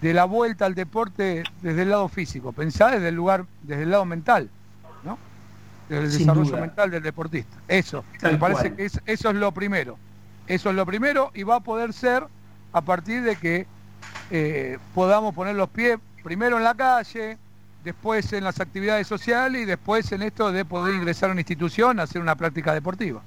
de 0.01 0.13
la 0.13 0.25
vuelta 0.25 0.65
al 0.65 0.75
deporte 0.75 1.45
desde 1.61 1.83
el 1.83 1.89
lado 1.89 2.09
físico, 2.09 2.51
pensá 2.51 2.91
desde 2.91 3.07
el 3.07 3.15
lugar, 3.15 3.45
desde 3.61 3.83
el 3.83 3.91
lado 3.91 4.03
mental, 4.03 4.49
¿no? 5.05 5.17
Desde 5.87 6.03
el 6.03 6.11
desarrollo 6.11 6.57
mental 6.57 6.91
del 6.91 7.01
deportista. 7.01 7.55
Eso, 7.69 8.03
me 8.21 8.35
parece 8.35 8.75
que 8.75 8.83
eso 8.83 9.01
es 9.05 9.35
lo 9.35 9.53
primero. 9.53 9.97
Eso 10.47 10.71
es 10.71 10.75
lo 10.75 10.85
primero 10.85 11.31
y 11.33 11.43
va 11.43 11.55
a 11.55 11.59
poder 11.61 11.93
ser 11.93 12.25
a 12.73 12.81
partir 12.81 13.23
de 13.23 13.37
que 13.37 13.67
eh, 14.31 14.79
podamos 14.93 15.33
poner 15.33 15.55
los 15.55 15.69
pies 15.69 15.97
primero 16.25 16.57
en 16.57 16.65
la 16.65 16.75
calle, 16.75 17.37
después 17.85 18.33
en 18.33 18.43
las 18.43 18.59
actividades 18.59 19.07
sociales 19.07 19.61
y 19.61 19.65
después 19.65 20.11
en 20.11 20.23
esto 20.23 20.51
de 20.51 20.65
poder 20.65 20.93
ingresar 20.93 21.29
a 21.29 21.31
una 21.31 21.39
institución 21.39 22.01
a 22.01 22.03
hacer 22.03 22.21
una 22.21 22.35
práctica 22.35 22.73
deportiva. 22.73 23.21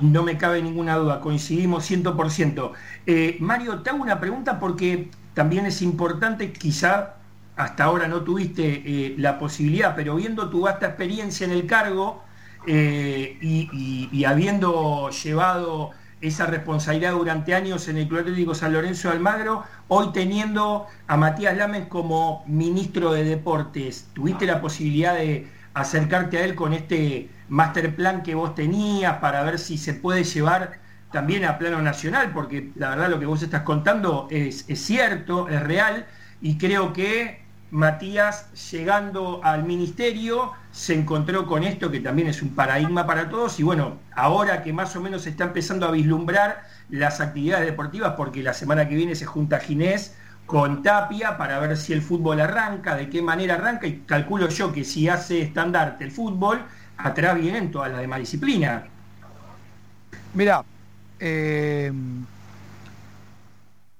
No 0.00 0.22
me 0.22 0.38
cabe 0.38 0.62
ninguna 0.62 0.96
duda, 0.96 1.20
coincidimos 1.20 1.90
100%. 1.90 2.72
Eh, 3.06 3.36
Mario, 3.40 3.80
te 3.80 3.90
hago 3.90 4.02
una 4.02 4.20
pregunta 4.20 4.58
porque 4.58 5.10
también 5.34 5.66
es 5.66 5.82
importante, 5.82 6.52
quizá 6.52 7.14
hasta 7.56 7.84
ahora 7.84 8.06
no 8.06 8.22
tuviste 8.22 8.82
eh, 8.86 9.14
la 9.18 9.38
posibilidad, 9.38 9.94
pero 9.96 10.14
viendo 10.14 10.48
tu 10.48 10.62
vasta 10.62 10.86
experiencia 10.86 11.44
en 11.44 11.50
el 11.50 11.66
cargo 11.66 12.22
eh, 12.66 13.36
y, 13.40 14.24
habiendo 14.24 15.10
llevado 15.10 15.90
esa 16.20 16.46
responsabilidad 16.46 17.12
durante 17.12 17.54
años 17.54 17.88
en 17.88 17.96
el 17.96 18.08
Club 18.08 18.20
Atlético 18.20 18.54
San 18.54 18.72
Lorenzo 18.72 19.08
de 19.08 19.14
Almagro, 19.14 19.64
hoy 19.88 20.08
teniendo 20.12 20.86
a 21.06 21.16
Matías 21.16 21.56
Lames 21.56 21.86
como 21.88 22.44
ministro 22.46 23.12
de 23.12 23.24
Deportes, 23.24 24.08
¿tuviste 24.12 24.46
la 24.46 24.60
posibilidad 24.60 25.14
de 25.14 25.48
acercarte 25.80 26.38
a 26.38 26.44
él 26.44 26.54
con 26.54 26.72
este 26.72 27.30
master 27.48 27.94
plan 27.94 28.22
que 28.22 28.34
vos 28.34 28.54
tenías 28.54 29.18
para 29.18 29.42
ver 29.42 29.58
si 29.58 29.78
se 29.78 29.94
puede 29.94 30.24
llevar 30.24 30.78
también 31.12 31.44
a 31.44 31.58
plano 31.58 31.80
nacional? 31.82 32.32
Porque 32.32 32.70
la 32.74 32.90
verdad 32.90 33.10
lo 33.10 33.18
que 33.18 33.26
vos 33.26 33.42
estás 33.42 33.62
contando 33.62 34.28
es, 34.30 34.66
cierto, 34.74 35.48
es 35.48 35.62
real, 35.62 36.06
y 36.40 36.58
creo 36.58 36.92
que 36.92 37.46
Matías, 37.70 38.50
llegando 38.70 39.40
al 39.44 39.64
ministerio, 39.64 40.52
se 40.70 40.94
encontró 40.94 41.46
con 41.46 41.64
esto 41.64 41.90
que 41.90 42.00
también 42.00 42.28
es 42.28 42.40
un 42.40 42.54
paradigma 42.54 43.06
para 43.06 43.28
todos 43.28 43.60
y 43.60 43.62
bueno, 43.62 43.98
ahora 44.14 44.62
que 44.62 44.72
más 44.72 44.96
o 44.96 45.02
menos 45.02 45.22
se 45.22 45.30
está 45.30 45.44
empezando 45.44 45.86
a 45.86 45.90
vislumbrar 45.90 46.62
las 46.88 47.20
actividades 47.20 47.66
deportivas, 47.66 48.14
porque 48.16 48.42
la 48.42 48.54
semana 48.54 48.88
que 48.88 48.94
viene 48.94 49.14
se 49.14 49.26
junta 49.26 49.60
Ginés 49.60 50.16
con 50.48 50.82
Tapia 50.82 51.36
para 51.36 51.58
ver 51.58 51.76
si 51.76 51.92
el 51.92 52.00
fútbol 52.00 52.40
arranca, 52.40 52.96
de 52.96 53.10
qué 53.10 53.20
manera 53.20 53.56
arranca 53.56 53.86
y 53.86 53.98
calculo 54.06 54.48
yo 54.48 54.72
que 54.72 54.82
si 54.82 55.06
hace 55.06 55.42
estandarte 55.42 56.04
el 56.04 56.10
fútbol, 56.10 56.64
atrás 56.96 57.38
vienen 57.38 57.70
todas 57.70 57.92
las 57.92 58.00
demás 58.00 58.20
disciplinas. 58.20 58.84
Mira, 60.32 60.64
eh, 61.20 61.92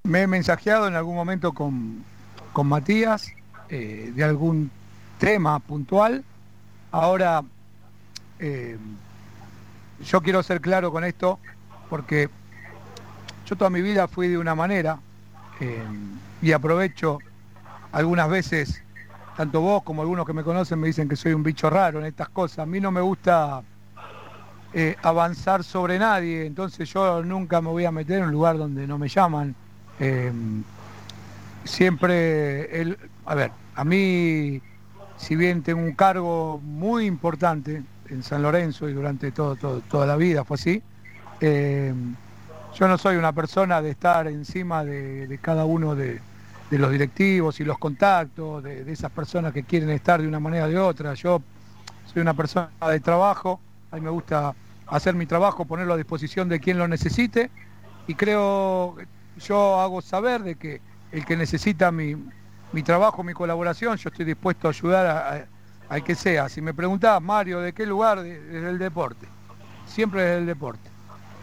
me 0.01 0.23
he 0.23 0.27
mensajeado 0.27 0.87
en 0.87 0.95
algún 0.95 1.13
momento 1.13 1.53
con, 1.53 2.03
con 2.51 2.65
Matías 2.65 3.31
eh, 3.69 4.11
de 4.15 4.23
algún 4.23 4.71
tema 5.19 5.59
puntual. 5.59 6.23
Ahora, 6.91 7.43
eh, 8.39 8.75
yo 10.03 10.21
quiero 10.23 10.41
ser 10.41 10.61
claro 10.61 10.91
con 10.91 11.03
esto 11.03 11.37
porque 11.91 12.27
yo 13.45 13.55
toda 13.55 13.69
mi 13.69 13.83
vida 13.83 14.07
fui 14.07 14.29
de 14.29 14.39
una 14.39 14.55
manera 14.55 14.99
eh, 15.59 15.83
y 16.41 16.51
aprovecho 16.51 17.19
algunas 17.91 18.29
veces, 18.29 18.81
tanto 19.35 19.61
vos 19.61 19.83
como 19.83 20.01
algunos 20.01 20.25
que 20.25 20.33
me 20.33 20.43
conocen 20.43 20.79
me 20.79 20.87
dicen 20.87 21.09
que 21.09 21.15
soy 21.15 21.33
un 21.33 21.43
bicho 21.43 21.69
raro 21.69 21.99
en 21.99 22.05
estas 22.05 22.29
cosas. 22.29 22.59
A 22.59 22.65
mí 22.65 22.79
no 22.79 22.91
me 22.91 23.01
gusta 23.01 23.61
avanzar 25.01 25.63
sobre 25.63 25.97
nadie, 25.97 26.45
entonces 26.45 26.87
yo 26.93 27.23
nunca 27.23 27.59
me 27.59 27.69
voy 27.69 27.85
a 27.85 27.91
meter 27.91 28.19
en 28.19 28.25
un 28.25 28.31
lugar 28.31 28.57
donde 28.57 28.85
no 28.85 28.97
me 28.97 29.07
llaman. 29.07 29.55
siempre 31.65 32.81
el, 32.81 32.97
a 33.25 33.35
ver, 33.35 33.51
a 33.75 33.83
mí, 33.85 34.61
si 35.17 35.35
bien 35.37 35.63
tengo 35.63 35.81
un 35.81 35.93
cargo 35.93 36.59
muy 36.61 37.05
importante 37.05 37.81
en 38.09 38.23
San 38.23 38.41
Lorenzo 38.41 38.89
y 38.89 38.93
durante 38.93 39.31
todo, 39.31 39.55
toda 39.55 40.05
la 40.05 40.17
vida 40.17 40.43
fue 40.43 40.55
así, 40.55 40.81
eh, 41.39 41.93
yo 42.75 42.87
no 42.87 42.97
soy 42.97 43.15
una 43.15 43.33
persona 43.33 43.81
de 43.81 43.91
estar 43.91 44.27
encima 44.27 44.83
de, 44.83 45.39
cada 45.41 45.65
uno 45.65 45.95
de, 45.95 46.21
los 46.71 46.91
directivos 46.91 47.59
y 47.59 47.65
los 47.65 47.77
contactos, 47.77 48.63
de, 48.63 48.91
esas 48.91 49.11
personas 49.11 49.53
que 49.53 49.63
quieren 49.63 49.89
estar 49.89 50.21
de 50.21 50.27
una 50.27 50.39
manera 50.39 50.65
o 50.65 50.69
de 50.69 50.77
otra. 50.77 51.13
Yo 51.13 51.41
soy 52.11 52.21
una 52.21 52.33
persona 52.33 52.69
de 52.89 52.99
trabajo, 52.99 53.59
a 53.91 53.95
mí 53.95 54.01
me 54.01 54.09
gusta 54.09 54.53
hacer 54.87 55.15
mi 55.15 55.25
trabajo, 55.25 55.65
ponerlo 55.65 55.93
a 55.93 55.97
disposición 55.97 56.49
de 56.49 56.59
quien 56.59 56.77
lo 56.77 56.87
necesite 56.87 57.49
y 58.07 58.15
creo, 58.15 58.95
yo 59.39 59.79
hago 59.79 60.01
saber 60.01 60.41
de 60.41 60.55
que 60.55 60.81
el 61.11 61.25
que 61.25 61.37
necesita 61.37 61.91
mi, 61.91 62.15
mi 62.71 62.83
trabajo, 62.83 63.23
mi 63.23 63.33
colaboración, 63.33 63.97
yo 63.97 64.09
estoy 64.09 64.25
dispuesto 64.25 64.67
a 64.67 64.71
ayudar 64.71 65.47
a, 65.89 66.01
que 66.01 66.15
sea. 66.15 66.49
Si 66.49 66.61
me 66.61 66.73
preguntás, 66.73 67.21
Mario, 67.21 67.61
¿de 67.61 67.73
qué 67.73 67.85
lugar? 67.85 68.21
Desde 68.21 68.69
el 68.69 68.77
deporte. 68.77 69.27
Siempre 69.87 70.21
desde 70.21 70.37
el 70.37 70.45
deporte. 70.45 70.88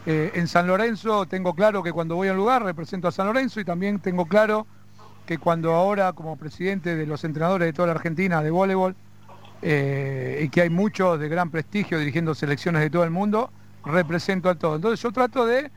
Eh, 0.07 0.31
en 0.35 0.47
San 0.47 0.69
Lorenzo 0.69 1.27
tengo 1.27 1.55
claro 1.55 1.83
que 1.83 1.92
cuando 1.92 2.14
voy 2.14 2.29
a 2.29 2.31
un 2.31 2.37
lugar 2.37 2.62
represento 2.62 3.09
a 3.09 3.12
San 3.12 3.27
Lorenzo 3.27 3.59
y 3.59 3.64
también 3.64 3.99
tengo 3.99 4.27
claro 4.27 4.66
que 5.27 5.38
cuando 5.38 5.73
ahora 5.73 6.12
como 6.12 6.37
presidente 6.37 6.95
de 6.95 7.07
los 7.07 7.25
entrenadores 7.25 7.66
de 7.66 7.73
toda 7.73 7.88
la 7.88 7.95
Argentina 7.95 8.40
de 8.40 8.51
voleibol 8.51 8.95
eh, 9.62 10.40
y 10.45 10.49
que 10.49 10.62
hay 10.62 10.71
muchos 10.71 11.19
de 11.19 11.29
gran 11.29 11.51
prestigio 11.51 11.99
dirigiendo 11.99 12.37
selecciones 12.37 12.83
de 12.83 12.90
todo 12.90 13.03
el 13.03 13.11
mundo, 13.11 13.51
represento 13.85 14.49
a 14.49 14.55
todo. 14.55 14.77
Entonces 14.77 15.03
yo 15.03 15.11
trato 15.11 15.45
de 15.45 15.73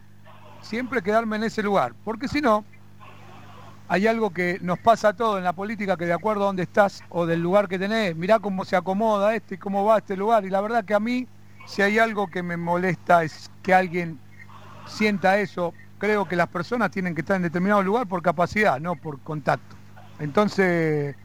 siempre 0.62 1.02
quedarme 1.02 1.38
en 1.38 1.46
ese 1.46 1.64
lugar, 1.64 1.94
porque 2.04 2.28
si 2.28 2.40
no, 2.40 2.64
hay 3.88 4.06
algo 4.06 4.30
que 4.30 4.60
nos 4.62 4.78
pasa 4.78 5.10
a 5.10 5.14
todos 5.14 5.40
en 5.40 5.44
la 5.44 5.54
política 5.54 5.98
que 5.98 6.06
de 6.06 6.14
acuerdo 6.14 6.44
a 6.44 6.46
dónde 6.46 6.62
estás 6.62 7.04
o 7.10 7.26
del 7.26 7.42
lugar 7.42 7.68
que 7.68 7.80
tenés, 7.80 8.16
mirá 8.16 8.38
cómo 8.38 8.64
se 8.64 8.76
acomoda 8.76 9.34
este 9.34 9.56
y 9.56 9.58
cómo 9.58 9.84
va 9.84 9.98
este 9.98 10.16
lugar. 10.16 10.46
Y 10.46 10.52
la 10.52 10.62
verdad 10.62 10.86
que 10.86 10.94
a 10.94 11.00
mí, 11.00 11.28
si 11.70 11.84
hay 11.84 12.00
algo 12.00 12.28
que 12.28 12.42
me 12.42 12.58
molesta 12.58 13.24
es 13.24 13.52
que 13.62 13.74
alguien 13.74 14.20
sienta 14.88 15.40
eso. 15.40 15.74
Creo 16.00 16.28
que 16.28 16.36
las 16.36 16.48
personas 16.48 16.90
tienen 16.90 17.14
que 17.14 17.22
estar 17.22 17.36
en 17.36 17.44
determinado 17.44 17.84
lugar 17.84 18.08
por 18.08 18.24
capacidad, 18.24 18.80
no 18.80 18.96
por 18.96 19.20
contacto. 19.20 19.76
Entonces, 20.20 21.16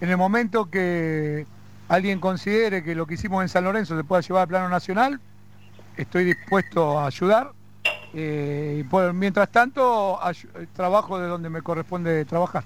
en 0.00 0.10
el 0.10 0.16
momento 0.16 0.68
que 0.70 1.46
alguien 1.88 2.18
considere 2.18 2.82
que 2.82 2.94
lo 2.96 3.06
que 3.06 3.14
hicimos 3.14 3.42
en 3.42 3.48
San 3.48 3.64
Lorenzo 3.64 3.96
se 3.96 4.02
pueda 4.02 4.22
llevar 4.22 4.42
al 4.42 4.48
plano 4.48 4.68
nacional, 4.68 5.20
estoy 5.96 6.24
dispuesto 6.24 6.98
a 6.98 7.06
ayudar 7.06 7.52
eh, 8.12 8.84
y 8.84 8.96
mientras 9.14 9.50
tanto, 9.50 10.18
trabajo 10.74 11.18
de 11.18 11.28
donde 11.28 11.48
me 11.48 11.62
corresponde 11.62 12.24
trabajar. 12.24 12.64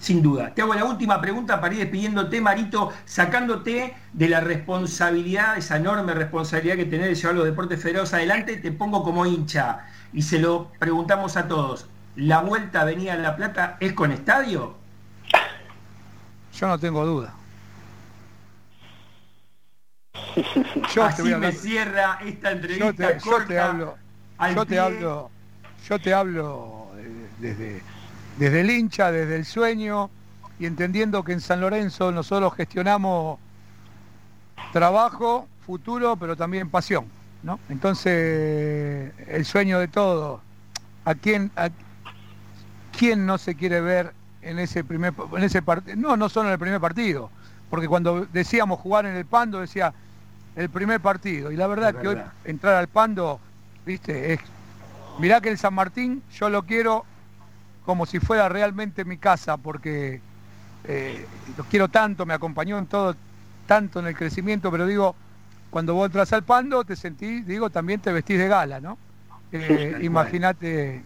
Sin 0.00 0.22
duda. 0.22 0.54
Te 0.54 0.62
hago 0.62 0.72
la 0.74 0.84
última 0.84 1.20
pregunta 1.20 1.60
para 1.60 1.74
ir 1.74 1.80
despidiéndote, 1.80 2.40
Marito, 2.40 2.90
sacándote 3.04 3.94
de 4.14 4.28
la 4.30 4.40
responsabilidad, 4.40 5.58
esa 5.58 5.76
enorme 5.76 6.14
responsabilidad 6.14 6.76
que 6.76 6.86
tenés 6.86 7.08
de 7.08 7.14
llevar 7.14 7.34
los 7.36 7.44
deportes 7.44 7.82
federados 7.82 8.14
adelante, 8.14 8.56
te 8.56 8.72
pongo 8.72 9.04
como 9.04 9.26
hincha 9.26 9.86
y 10.14 10.22
se 10.22 10.38
lo 10.38 10.68
preguntamos 10.78 11.36
a 11.36 11.46
todos. 11.46 11.86
¿La 12.16 12.40
vuelta 12.40 12.78
a 12.80 12.82
Avenida 12.82 13.14
La 13.16 13.36
Plata 13.36 13.76
es 13.78 13.92
con 13.92 14.10
estadio? 14.10 14.74
Yo 16.54 16.66
no 16.66 16.78
tengo 16.78 17.04
duda. 17.04 17.34
Yo 20.94 21.04
Así 21.04 21.34
me 21.34 21.52
cierra 21.52 22.18
esta 22.24 22.52
entrevista 22.52 23.18
corta. 23.18 23.66
hablo, 23.66 23.96
yo 24.54 24.66
te 24.66 24.78
hablo, 24.78 25.30
yo 25.88 25.98
te 25.98 26.14
hablo 26.14 26.88
desde, 27.38 27.82
desde 28.40 28.62
el 28.62 28.70
hincha, 28.70 29.12
desde 29.12 29.36
el 29.36 29.44
sueño 29.44 30.08
y 30.58 30.64
entendiendo 30.64 31.22
que 31.22 31.32
en 31.32 31.42
San 31.42 31.60
Lorenzo 31.60 32.10
nosotros 32.10 32.54
gestionamos 32.54 33.38
trabajo, 34.72 35.46
futuro, 35.66 36.16
pero 36.16 36.34
también 36.36 36.70
pasión. 36.70 37.04
¿no? 37.42 37.60
Entonces, 37.68 39.12
el 39.26 39.44
sueño 39.44 39.78
de 39.78 39.88
todo, 39.88 40.40
¿a 41.04 41.14
quién, 41.14 41.50
a, 41.54 41.68
quién 42.98 43.26
no 43.26 43.36
se 43.36 43.54
quiere 43.56 43.82
ver 43.82 44.14
en 44.40 44.58
ese 44.58 44.84
primer 44.84 45.12
en 45.36 45.42
ese 45.42 45.60
partido? 45.60 45.96
No, 45.96 46.16
no 46.16 46.30
solo 46.30 46.48
en 46.48 46.54
el 46.54 46.58
primer 46.58 46.80
partido, 46.80 47.30
porque 47.68 47.88
cuando 47.88 48.26
decíamos 48.32 48.80
jugar 48.80 49.04
en 49.04 49.16
el 49.16 49.26
Pando 49.26 49.60
decía 49.60 49.92
el 50.56 50.70
primer 50.70 51.00
partido, 51.00 51.52
y 51.52 51.56
la 51.56 51.66
verdad, 51.66 51.94
que 51.94 52.08
hoy 52.08 52.22
entrar 52.44 52.76
al 52.76 52.88
Pando 52.88 53.38
¿viste? 53.84 54.32
Es, 54.32 54.40
mirá 55.18 55.42
que 55.42 55.50
el 55.50 55.58
San 55.58 55.74
Martín 55.74 56.22
yo 56.32 56.48
lo 56.48 56.62
quiero 56.62 57.04
como 57.90 58.06
si 58.06 58.20
fuera 58.20 58.48
realmente 58.48 59.04
mi 59.04 59.16
casa, 59.16 59.56
porque 59.56 60.20
eh, 60.84 61.26
lo 61.58 61.64
quiero 61.64 61.88
tanto, 61.88 62.24
me 62.24 62.34
acompañó 62.34 62.78
en 62.78 62.86
todo, 62.86 63.16
tanto 63.66 63.98
en 63.98 64.06
el 64.06 64.14
crecimiento, 64.14 64.70
pero 64.70 64.86
digo, 64.86 65.16
cuando 65.70 65.94
vos 65.94 66.06
entras 66.06 66.32
al 66.32 66.44
pando 66.44 66.84
te 66.84 66.94
sentís, 66.94 67.44
digo, 67.44 67.68
también 67.68 67.98
te 67.98 68.12
vestís 68.12 68.38
de 68.38 68.46
gala, 68.46 68.78
¿no? 68.78 68.96
Eh, 69.50 69.98
Imagínate, 70.02 71.02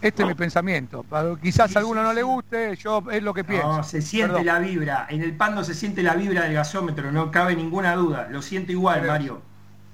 este 0.00 0.22
es 0.22 0.26
mi 0.26 0.34
pensamiento. 0.34 1.04
Quizás 1.42 1.76
a 1.76 1.80
alguno 1.80 2.02
no 2.02 2.14
le 2.14 2.22
guste, 2.22 2.74
yo 2.76 3.04
es 3.12 3.22
lo 3.22 3.34
que 3.34 3.44
pienso. 3.44 3.76
No, 3.76 3.84
se 3.84 4.00
siente 4.00 4.42
la 4.42 4.58
vibra, 4.58 5.06
en 5.10 5.20
el 5.20 5.36
pando 5.36 5.64
se 5.64 5.74
siente 5.74 6.02
la 6.02 6.14
vibra 6.14 6.44
del 6.44 6.54
gasómetro, 6.54 7.12
no 7.12 7.30
cabe 7.30 7.54
ninguna 7.54 7.94
duda. 7.94 8.26
Lo 8.30 8.40
siento 8.40 8.72
igual, 8.72 9.06
Mario. 9.06 9.42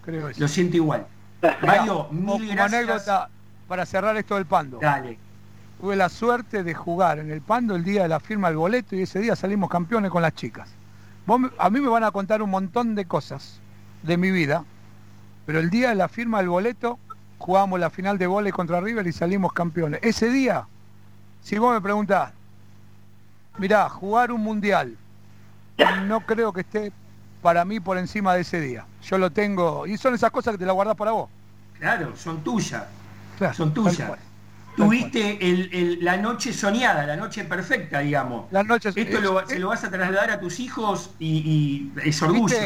Creo 0.04 0.30
Lo 0.38 0.46
siento 0.46 0.76
igual. 0.76 1.04
Mario, 1.66 2.06
mil 2.12 2.56
anécdota 2.60 3.28
para 3.66 3.84
cerrar 3.84 4.16
esto 4.16 4.36
del 4.36 4.46
pando. 4.46 4.78
Dale. 4.78 5.18
Tuve 5.82 5.96
la 5.96 6.08
suerte 6.08 6.62
de 6.62 6.74
jugar 6.74 7.18
en 7.18 7.32
el 7.32 7.40
Pando 7.40 7.74
el 7.74 7.82
día 7.82 8.02
de 8.02 8.08
la 8.08 8.20
firma 8.20 8.46
del 8.46 8.56
boleto 8.56 8.94
y 8.94 9.02
ese 9.02 9.18
día 9.18 9.34
salimos 9.34 9.68
campeones 9.68 10.12
con 10.12 10.22
las 10.22 10.32
chicas. 10.32 10.68
a 11.58 11.70
mí 11.70 11.80
me 11.80 11.88
van 11.88 12.04
a 12.04 12.12
contar 12.12 12.40
un 12.40 12.50
montón 12.50 12.94
de 12.94 13.04
cosas 13.04 13.58
de 14.04 14.16
mi 14.16 14.30
vida, 14.30 14.64
pero 15.44 15.58
el 15.58 15.70
día 15.70 15.88
de 15.88 15.96
la 15.96 16.06
firma 16.06 16.38
del 16.38 16.50
boleto 16.50 17.00
jugamos 17.38 17.80
la 17.80 17.90
final 17.90 18.16
de 18.16 18.28
volei 18.28 18.52
contra 18.52 18.80
River 18.80 19.04
y 19.08 19.12
salimos 19.12 19.52
campeones. 19.52 19.98
Ese 20.04 20.30
día, 20.30 20.68
si 21.42 21.58
vos 21.58 21.74
me 21.74 21.80
preguntás, 21.80 22.30
mirá, 23.58 23.88
jugar 23.88 24.30
un 24.30 24.40
mundial, 24.40 24.96
no 26.06 26.20
creo 26.20 26.52
que 26.52 26.60
esté 26.60 26.92
para 27.42 27.64
mí 27.64 27.80
por 27.80 27.98
encima 27.98 28.34
de 28.34 28.42
ese 28.42 28.60
día. 28.60 28.86
Yo 29.02 29.18
lo 29.18 29.30
tengo, 29.30 29.88
y 29.88 29.98
son 29.98 30.14
esas 30.14 30.30
cosas 30.30 30.52
que 30.52 30.58
te 30.58 30.66
las 30.66 30.76
guardás 30.76 30.94
para 30.94 31.10
vos. 31.10 31.28
Claro, 31.80 32.16
son 32.16 32.40
tuyas. 32.44 32.84
son 33.52 33.74
tuyas. 33.74 34.12
Tuviste 34.76 35.38
la 36.00 36.16
noche 36.16 36.52
soñada, 36.52 37.06
la 37.06 37.16
noche 37.16 37.44
perfecta, 37.44 38.00
digamos. 38.00 38.50
La 38.50 38.62
noche, 38.62 38.90
Esto 38.94 39.20
lo, 39.20 39.46
se 39.46 39.58
lo 39.58 39.68
vas 39.68 39.84
a 39.84 39.90
trasladar 39.90 40.30
a 40.30 40.40
tus 40.40 40.60
hijos 40.60 41.10
y, 41.18 41.90
es 42.04 42.22
orgullo. 42.22 42.56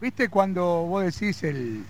¿Viste, 0.00 0.28
cuando 0.28 0.64
vos 0.64 1.04
decís 1.04 1.42
el, 1.44 1.84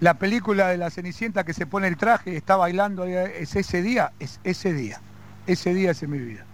la 0.00 0.14
película 0.14 0.68
de 0.68 0.76
la 0.76 0.90
Cenicienta 0.90 1.44
que 1.44 1.54
se 1.54 1.66
pone 1.66 1.88
el 1.88 1.96
traje 1.96 2.32
y 2.32 2.36
está 2.36 2.56
bailando? 2.56 3.04
Es 3.04 3.56
ese 3.56 3.82
día, 3.82 4.12
es 4.18 4.40
ese 4.44 4.72
día. 4.72 5.00
Ese 5.46 5.74
día 5.74 5.90
es 5.90 6.02
en 6.02 6.10
mi 6.10 6.18
vida. 6.18 6.44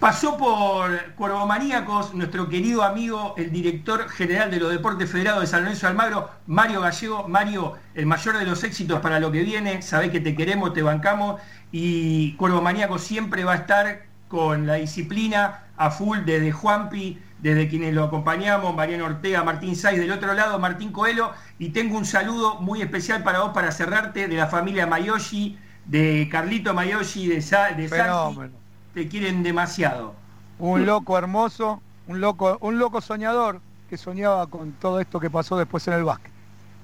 Pasó 0.00 0.38
por 0.38 1.12
Cuervo 1.12 1.46
Maníacos 1.46 2.14
nuestro 2.14 2.48
querido 2.48 2.84
amigo, 2.84 3.34
el 3.36 3.52
director 3.52 4.08
general 4.08 4.50
de 4.50 4.58
los 4.58 4.72
Deportes 4.72 5.10
Federados 5.10 5.42
de 5.42 5.46
San 5.46 5.64
Lorenzo 5.64 5.88
Almagro, 5.88 6.30
Mario 6.46 6.80
Gallego. 6.80 7.28
Mario, 7.28 7.74
el 7.94 8.06
mayor 8.06 8.38
de 8.38 8.46
los 8.46 8.64
éxitos 8.64 9.00
para 9.00 9.20
lo 9.20 9.30
que 9.30 9.42
viene, 9.42 9.82
sabés 9.82 10.10
que 10.10 10.20
te 10.20 10.34
queremos, 10.34 10.72
te 10.72 10.80
bancamos. 10.80 11.38
Y 11.70 12.32
Cuervo 12.36 12.62
Maníacos 12.62 13.02
siempre 13.02 13.44
va 13.44 13.52
a 13.52 13.56
estar 13.56 14.06
con 14.28 14.66
la 14.66 14.76
disciplina 14.76 15.64
a 15.76 15.90
full 15.90 16.20
desde 16.24 16.50
Juanpi, 16.50 17.18
desde 17.38 17.68
quienes 17.68 17.92
lo 17.92 18.04
acompañamos, 18.04 18.74
Mariano 18.74 19.04
Ortega, 19.04 19.44
Martín 19.44 19.76
Saiz, 19.76 20.00
del 20.00 20.12
otro 20.12 20.32
lado 20.32 20.58
Martín 20.58 20.92
Coelho, 20.92 21.32
y 21.58 21.70
tengo 21.70 21.98
un 21.98 22.06
saludo 22.06 22.58
muy 22.62 22.80
especial 22.80 23.22
para 23.22 23.40
vos 23.40 23.52
para 23.52 23.70
cerrarte 23.70 24.28
de 24.28 24.36
la 24.36 24.46
familia 24.46 24.86
Mayoshi, 24.86 25.58
de 25.84 26.26
Carlito 26.32 26.72
Mayoshi, 26.72 27.28
de, 27.28 27.42
Sa 27.42 27.72
de 27.72 28.59
te 29.00 29.08
quieren 29.08 29.42
demasiado. 29.42 30.14
Un 30.58 30.84
loco 30.84 31.16
hermoso, 31.16 31.80
un 32.06 32.20
loco, 32.20 32.58
un 32.60 32.78
loco 32.78 33.00
soñador 33.00 33.62
que 33.88 33.96
soñaba 33.96 34.46
con 34.46 34.72
todo 34.72 35.00
esto 35.00 35.18
que 35.18 35.30
pasó 35.30 35.56
después 35.56 35.88
en 35.88 35.94
el 35.94 36.04
básquet. 36.04 36.30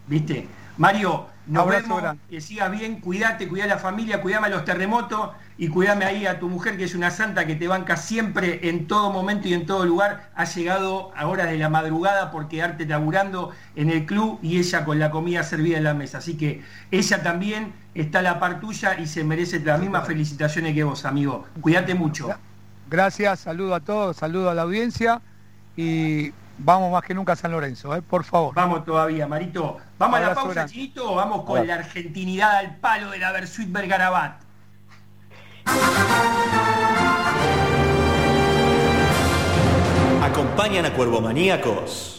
¿Viste? 0.06 0.48
Mario, 0.78 1.26
nos 1.46 1.68
vemos, 1.68 2.02
que 2.28 2.40
sigas 2.40 2.70
bien, 2.70 3.00
cuídate, 3.00 3.48
cuida 3.48 3.64
a 3.64 3.68
la 3.68 3.78
familia, 3.78 4.20
cuidame 4.20 4.48
a 4.48 4.50
los 4.50 4.64
terremotos 4.64 5.30
y 5.56 5.68
cuidame 5.68 6.04
ahí 6.04 6.26
a 6.26 6.40
tu 6.40 6.48
mujer 6.48 6.76
que 6.76 6.84
es 6.84 6.94
una 6.94 7.10
santa 7.10 7.46
que 7.46 7.54
te 7.54 7.68
banca 7.68 7.96
siempre 7.96 8.68
en 8.68 8.86
todo 8.88 9.12
momento 9.12 9.46
y 9.46 9.54
en 9.54 9.64
todo 9.64 9.86
lugar. 9.86 10.30
Ha 10.34 10.44
llegado 10.44 11.12
a 11.16 11.26
horas 11.28 11.48
de 11.48 11.56
la 11.56 11.68
madrugada 11.68 12.30
por 12.32 12.48
quedarte 12.48 12.84
laburando 12.84 13.52
en 13.76 13.90
el 13.90 14.06
club 14.06 14.40
y 14.42 14.58
ella 14.58 14.84
con 14.84 14.98
la 14.98 15.10
comida 15.10 15.44
servida 15.44 15.78
en 15.78 15.84
la 15.84 15.94
mesa. 15.94 16.18
Así 16.18 16.36
que 16.36 16.62
ella 16.90 17.22
también 17.22 17.72
está 17.94 18.18
a 18.18 18.22
la 18.22 18.40
par 18.40 18.60
tuya 18.60 18.98
y 18.98 19.06
se 19.06 19.22
merece 19.22 19.60
las 19.60 19.80
mismas 19.80 20.06
felicitaciones 20.06 20.74
que 20.74 20.82
vos, 20.82 21.04
amigo. 21.04 21.46
Cuídate 21.60 21.94
mucho. 21.94 22.28
Gracias, 22.90 23.40
saludo 23.40 23.74
a 23.74 23.80
todos, 23.80 24.16
saludo 24.16 24.50
a 24.50 24.54
la 24.54 24.62
audiencia 24.62 25.20
y 25.76 26.32
vamos 26.58 26.92
más 26.92 27.02
que 27.02 27.14
nunca 27.14 27.32
a 27.32 27.36
San 27.36 27.52
Lorenzo, 27.52 27.94
¿eh? 27.94 28.02
por 28.02 28.24
favor. 28.24 28.54
Vamos 28.54 28.84
todavía, 28.84 29.26
Marito. 29.26 29.78
¿Vamos 29.98 30.18
a 30.18 30.22
la 30.22 30.34
pausa, 30.34 30.66
Chinito, 30.66 31.12
o 31.12 31.14
vamos 31.14 31.44
con 31.44 31.66
la 31.66 31.74
argentinidad 31.74 32.56
al 32.56 32.76
palo 32.76 33.10
de 33.10 33.18
la 33.18 33.32
Versuit 33.32 33.70
Bergarabat? 33.70 34.42
Acompañan 40.22 40.86
a 40.86 40.92
Cuervo 40.92 41.20
Maníacos. 41.20 42.12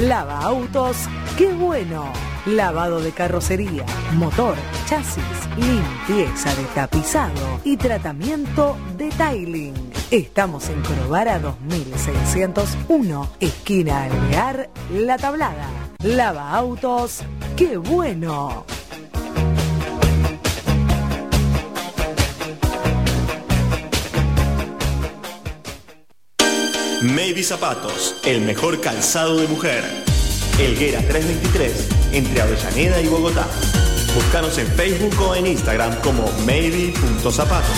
Lava 0.00 0.40
autos, 0.42 1.08
qué 1.36 1.52
bueno. 1.52 2.12
Lavado 2.48 3.00
de 3.00 3.12
carrocería, 3.12 3.84
motor, 4.14 4.54
chasis, 4.86 5.22
limpieza 5.58 6.54
de 6.54 6.64
tapizado 6.74 7.60
y 7.62 7.76
tratamiento 7.76 8.74
de 8.96 9.10
tiling. 9.10 9.74
Estamos 10.10 10.70
en 10.70 10.80
Corobara 10.80 11.38
2601, 11.40 13.28
esquina 13.40 14.04
Alvear, 14.04 14.70
La 14.94 15.18
Tablada. 15.18 15.68
Lava 16.02 16.50
autos, 16.52 17.20
qué 17.54 17.76
bueno. 17.76 18.64
Maybe 27.02 27.42
Zapatos, 27.42 28.16
el 28.24 28.40
mejor 28.40 28.80
calzado 28.80 29.36
de 29.36 29.46
mujer. 29.48 29.84
Elguera 30.58 30.98
323, 31.02 31.97
entre 32.12 32.40
Avellaneda 32.40 33.00
y 33.00 33.08
Bogotá. 33.08 33.46
Búscanos 34.14 34.56
en 34.58 34.66
Facebook 34.68 35.14
o 35.20 35.34
en 35.34 35.46
Instagram 35.46 35.94
como 36.00 36.30
maybe.zapatos. 36.44 37.76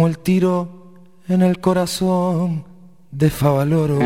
Como 0.00 0.08
el 0.08 0.18
tiro 0.18 0.94
en 1.28 1.42
el 1.42 1.60
corazón 1.60 2.64
de 3.10 3.28
Favaloro. 3.28 3.98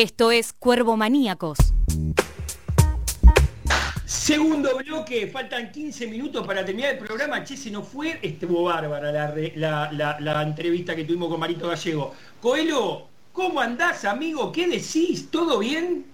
Esto 0.00 0.30
es 0.30 0.54
Cuervo 0.54 0.96
Maníacos. 0.96 1.58
Segundo 4.06 4.78
bloque, 4.78 5.26
faltan 5.26 5.70
15 5.70 6.06
minutos 6.06 6.46
para 6.46 6.64
terminar 6.64 6.92
el 6.92 6.98
programa. 7.00 7.44
Che, 7.44 7.54
se 7.54 7.70
nos 7.70 7.86
fue, 7.86 8.18
estuvo 8.22 8.62
bárbara 8.62 9.12
la, 9.12 10.42
entrevista 10.42 10.96
que 10.96 11.04
tuvimos 11.04 11.28
con 11.28 11.38
Marito 11.38 11.68
Gallego. 11.68 12.14
Coelho, 12.40 13.08
¿cómo 13.34 13.60
andás, 13.60 14.06
amigo? 14.06 14.50
¿Qué 14.50 14.68
decís? 14.68 15.30
¿Todo 15.30 15.58
bien? 15.58 16.06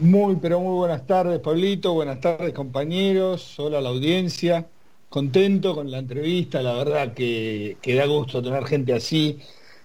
Muy, 0.00 0.36
pero 0.36 0.58
muy 0.58 0.78
buenas 0.78 1.06
tardes, 1.06 1.40
Pablito. 1.40 1.92
Buenas 1.92 2.22
tardes, 2.22 2.54
compañeros. 2.54 3.58
Hola 3.58 3.82
la 3.82 3.90
audiencia. 3.90 4.66
Contento 5.10 5.74
con 5.74 5.90
la 5.90 5.98
entrevista, 5.98 6.62
la 6.62 6.72
verdad 6.72 7.12
que, 7.12 7.76
que 7.82 7.96
da 7.96 8.06
gusto 8.06 8.42
tener 8.42 8.64
gente 8.64 8.94
así 8.94 9.38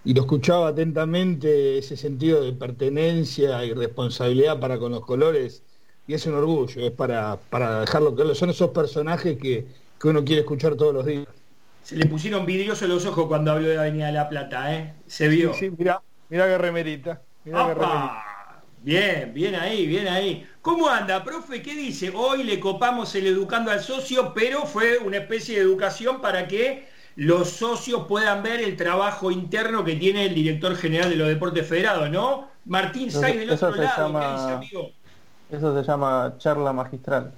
y 0.06 0.14
lo 0.14 0.22
escuchaba 0.22 0.70
atentamente, 0.70 1.80
ese 1.80 1.98
sentido 1.98 2.44
de 2.44 2.54
pertenencia 2.54 3.66
y 3.66 3.74
responsabilidad 3.74 4.60
para 4.60 4.78
con 4.78 4.92
los 4.92 5.04
colores, 5.04 5.64
y 6.08 6.14
es 6.14 6.26
un 6.28 6.36
orgullo, 6.36 6.86
es 6.86 6.92
para, 6.92 7.38
para 7.50 7.82
dejarlo 7.82 8.14
claro, 8.14 8.36
son 8.36 8.52
esos 8.52 8.70
personajes 8.70 9.38
que, 9.38 9.66
uno 10.04 10.24
quiere 10.24 10.42
escuchar 10.42 10.76
todos 10.76 10.94
los 10.94 11.04
días. 11.04 11.26
Se 11.82 11.96
le 11.96 12.06
pusieron 12.06 12.46
vidriosos 12.46 12.88
los 12.88 13.08
ojos 13.08 13.26
cuando 13.26 13.52
habló 13.52 13.68
de 13.68 13.80
Avenida 13.80 14.06
de 14.06 14.12
la 14.12 14.30
Plata, 14.30 14.76
¿eh? 14.76 14.94
Se 15.08 15.28
vio. 15.28 15.52
Sí, 15.56 15.72
mira, 15.76 16.00
mira 16.30 16.46
qué 16.46 16.58
remerita. 16.60 17.24
Bien, 18.84 19.34
bien 19.34 19.56
ahí, 19.56 19.88
bien 19.88 20.08
ahí. 20.08 20.48
¿Cómo 20.62 20.88
anda, 20.88 21.24
profe? 21.24 21.64
¿Qué 21.64 21.74
dice? 21.74 22.12
Hoy 22.14 22.44
le 22.44 22.60
copamos 22.60 23.16
el 23.16 23.26
educando 23.26 23.72
al 23.72 23.80
socio, 23.80 24.32
pero 24.36 24.68
fue 24.68 25.00
una 25.00 25.18
especie 25.18 25.56
de 25.56 25.62
educación 25.62 26.22
para 26.22 26.48
que 26.48 26.88
los 27.16 27.50
socios 27.50 28.06
puedan 28.08 28.44
ver 28.44 28.62
el 28.62 28.76
trabajo 28.76 29.32
interno 29.32 29.84
que 29.84 29.96
tiene 29.96 30.26
el 30.26 30.36
director 30.36 30.76
general 30.76 31.10
de 31.10 31.16
los 31.16 31.28
deportes 31.28 31.68
federados, 31.68 32.10
¿no? 32.10 32.50
Martín 32.66 33.12
Sáenz 33.12 33.40
del 33.40 33.52
otro 33.52 33.76
lado, 33.76 34.20
¿qué 34.20 34.28
dice, 34.32 34.52
amigo? 34.52 34.92
Eso 35.52 35.82
se 35.82 35.88
llama 35.88 36.34
charla 36.38 36.74
magistral. 36.74 37.32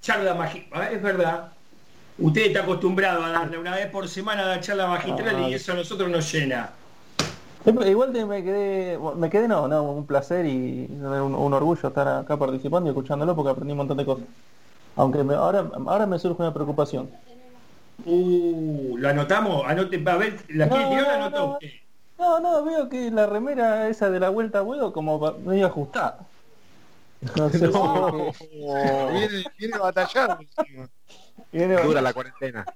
Charla 0.00 0.34
magistral, 0.34 0.82
ah, 0.82 0.90
es 0.90 1.02
verdad. 1.02 1.52
Usted 2.18 2.46
está 2.46 2.62
acostumbrado 2.62 3.24
a 3.24 3.30
darle 3.30 3.58
una 3.58 3.74
vez 3.74 3.86
por 3.88 4.08
semana 4.08 4.44
la 4.44 4.60
charla 4.60 4.86
magistral 4.86 5.40
y 5.40 5.52
ah. 5.52 5.56
eso 5.56 5.72
a 5.72 5.76
nosotros 5.76 6.08
nos 6.08 6.32
llena. 6.32 6.70
Igual 7.66 8.12
me 8.26 8.42
quedé, 8.42 8.98
me 9.16 9.30
quedé 9.30 9.48
no, 9.48 9.68
no, 9.68 9.82
un 9.84 10.06
placer 10.06 10.44
y 10.44 10.86
un, 10.90 11.54
orgullo 11.54 11.88
estar 11.88 12.06
acá 12.06 12.36
participando 12.36 12.88
y 12.88 12.90
escuchándolo 12.90 13.34
porque 13.34 13.50
aprendí 13.52 13.72
un 13.72 13.78
montón 13.78 13.96
de 13.96 14.04
cosas. 14.04 14.24
Aunque 14.96 15.20
ahora, 15.34 15.70
ahora 15.86 16.06
me 16.06 16.18
surge 16.18 16.42
una 16.42 16.52
preocupación. 16.52 17.08
Uh, 18.04 18.96
¿lo 18.98 19.08
anotamos? 19.08 19.64
Anote, 19.66 20.02
a 20.04 20.16
ver, 20.16 20.36
¿la 20.48 20.68
quiere 20.68 20.88
tirar 20.88 21.22
o 21.22 21.30
no, 21.30 21.58
No, 22.18 22.40
no, 22.40 22.64
veo 22.64 22.88
que 22.88 23.10
la 23.10 23.26
remera 23.26 23.88
esa 23.88 24.10
de 24.10 24.20
la 24.20 24.30
vuelta 24.30 24.58
a 24.58 24.62
huevo 24.62 24.92
como 24.92 25.18
medio 25.44 25.66
ajustada. 25.66 26.26
No 27.36 27.48
sé 27.50 27.68
viene, 29.12 29.44
viene 29.58 29.74
a 29.76 29.78
batallar. 29.78 30.38
Viene 31.50 31.82
Dura 31.82 32.02
la 32.02 32.12
cuarentena. 32.12 32.66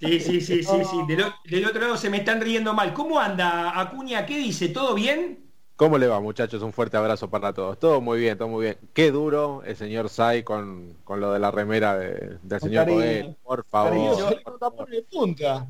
Sí, 0.00 0.20
sí, 0.20 0.40
sí, 0.40 0.62
sí, 0.62 0.84
sí. 0.84 1.06
Del, 1.06 1.24
del, 1.44 1.66
otro 1.66 1.80
lado 1.80 1.96
se 1.96 2.08
me 2.08 2.18
están 2.18 2.40
riendo 2.40 2.72
mal. 2.72 2.94
¿Cómo 2.94 3.18
anda 3.18 3.78
Acuña? 3.78 4.24
¿Qué 4.24 4.38
dice? 4.38 4.68
¿Todo 4.68 4.94
bien? 4.94 5.44
¿Cómo 5.76 5.98
le 5.98 6.06
va, 6.06 6.20
muchachos? 6.20 6.62
Un 6.62 6.72
fuerte 6.72 6.96
abrazo 6.96 7.28
para 7.28 7.52
todos. 7.52 7.78
Todo 7.80 8.00
muy 8.00 8.20
bien, 8.20 8.38
todo 8.38 8.46
muy 8.46 8.62
bien. 8.64 8.78
Qué 8.92 9.10
duro 9.10 9.62
el 9.64 9.74
señor 9.74 10.08
Sai 10.08 10.44
con, 10.44 10.94
con 11.02 11.20
lo 11.20 11.32
de 11.32 11.40
la 11.40 11.50
remera 11.50 11.96
de, 11.96 12.38
del 12.42 12.60
señor 12.60 12.86
Coel, 12.86 13.36
por 13.42 13.64
favor. 13.64 14.42
Con 14.44 14.52
los 14.52 14.60
tapones 14.60 14.94
de 14.94 15.02
punta. 15.02 15.66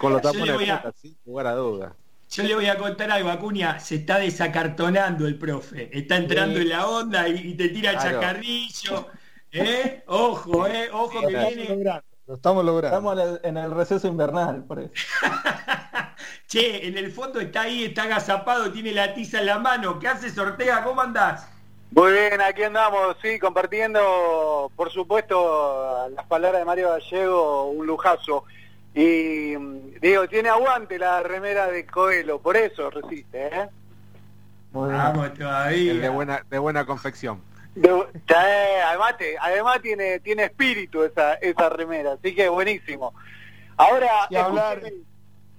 Con 0.00 0.12
los 0.14 0.22
tapones 0.22 0.58
de 0.58 0.66
punta, 0.66 0.92
sin 0.96 1.16
lugar 1.26 1.46
a 1.48 1.54
duda. 1.54 1.94
Yo 2.30 2.44
le 2.44 2.54
voy 2.54 2.66
a 2.66 2.78
contar 2.78 3.10
algo, 3.10 3.28
Acuña, 3.28 3.78
se 3.78 3.96
está 3.96 4.18
desacartonando 4.18 5.26
el 5.26 5.36
profe. 5.36 5.90
Está 5.96 6.16
entrando 6.16 6.58
en 6.58 6.70
la 6.70 6.88
onda 6.88 7.28
y, 7.28 7.54
te 7.54 7.68
tira 7.68 7.98
chacarrillo. 7.98 9.08
¿Eh? 9.50 10.02
Ojo, 10.06 10.66
eh, 10.66 10.88
ojo 10.90 11.20
que 11.20 11.26
viene. 11.26 11.84
Lo 12.26 12.36
estamos 12.36 12.64
logrando. 12.64 12.96
Estamos 12.96 13.40
en 13.44 13.56
el 13.58 13.70
receso 13.70 14.08
invernal, 14.08 14.64
por 14.64 14.80
eso. 14.80 14.92
che, 16.52 16.86
en 16.86 16.98
el 16.98 17.10
fondo 17.10 17.40
está 17.40 17.62
ahí, 17.62 17.84
está 17.84 18.02
agazapado, 18.02 18.70
tiene 18.70 18.92
la 18.92 19.14
tiza 19.14 19.40
en 19.40 19.46
la 19.46 19.58
mano. 19.58 19.98
¿Qué 19.98 20.08
haces, 20.08 20.36
Ortega? 20.36 20.84
¿Cómo 20.84 21.00
andás? 21.00 21.48
Muy 21.92 22.12
bien, 22.12 22.40
aquí 22.42 22.62
andamos, 22.62 23.16
sí, 23.22 23.38
compartiendo, 23.38 24.70
por 24.76 24.90
supuesto, 24.90 26.08
las 26.14 26.26
palabras 26.26 26.60
de 26.60 26.66
Mario 26.66 26.90
Gallego, 26.90 27.70
un 27.70 27.86
lujazo. 27.86 28.44
Y 28.94 29.54
digo, 30.00 30.28
tiene 30.28 30.50
aguante 30.50 30.98
la 30.98 31.22
remera 31.22 31.68
de 31.68 31.86
Coelho, 31.86 32.38
por 32.38 32.56
eso 32.56 32.90
resiste, 32.90 33.46
¿eh? 33.46 33.68
Vamos 34.72 35.32
todavía. 35.34 35.94
de 35.94 36.08
buena, 36.10 36.44
de 36.50 36.58
buena 36.58 36.84
confección 36.84 37.40
además, 37.74 39.14
además 39.40 39.80
tiene, 39.80 40.20
tiene 40.20 40.44
espíritu 40.44 41.02
esa, 41.02 41.34
esa 41.34 41.68
remera, 41.70 42.12
así 42.12 42.34
que 42.34 42.48
buenísimo. 42.48 43.14
Ahora, 43.76 44.28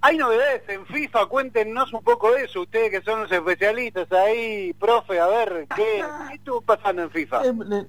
hay 0.06 0.18
novedades 0.18 0.64
en 0.68 0.86
FIFA, 0.86 1.28
cuéntenos 1.28 1.94
un 1.94 2.04
poco 2.04 2.34
de 2.34 2.44
eso, 2.44 2.64
ustedes 2.64 2.92
que 2.92 3.02
son 3.02 3.22
los 3.22 3.32
especialistas 3.32 4.12
ahí, 4.12 4.74
profe, 4.74 5.18
a 5.18 5.28
ver, 5.28 5.66
¿qué, 5.74 6.04
estuvo 6.34 6.60
pasando 6.60 7.04
en 7.04 7.10
FIFA? 7.10 7.46
Eh, 7.46 7.88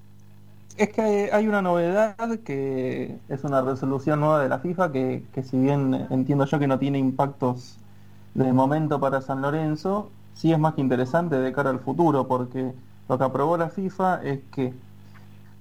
es 0.76 0.88
que 0.90 1.30
hay 1.32 1.48
una 1.48 1.60
novedad 1.60 2.16
que 2.44 3.16
es 3.28 3.42
una 3.42 3.62
resolución 3.62 4.20
nueva 4.20 4.40
de 4.44 4.48
la 4.48 4.60
FIFA 4.60 4.92
que, 4.92 5.24
que 5.34 5.42
si 5.42 5.58
bien 5.58 6.06
entiendo 6.10 6.44
yo 6.46 6.60
que 6.60 6.68
no 6.68 6.78
tiene 6.78 6.98
impactos 6.98 7.78
de 8.34 8.52
momento 8.52 9.00
para 9.00 9.20
San 9.20 9.42
Lorenzo, 9.42 10.12
sí 10.34 10.52
es 10.52 10.58
más 10.58 10.74
que 10.74 10.82
interesante 10.82 11.34
de 11.36 11.52
cara 11.52 11.70
al 11.70 11.80
futuro 11.80 12.28
porque 12.28 12.72
lo 13.08 13.18
que 13.18 13.24
aprobó 13.24 13.56
la 13.56 13.70
FIFA 13.70 14.22
es 14.22 14.38
que 14.52 14.72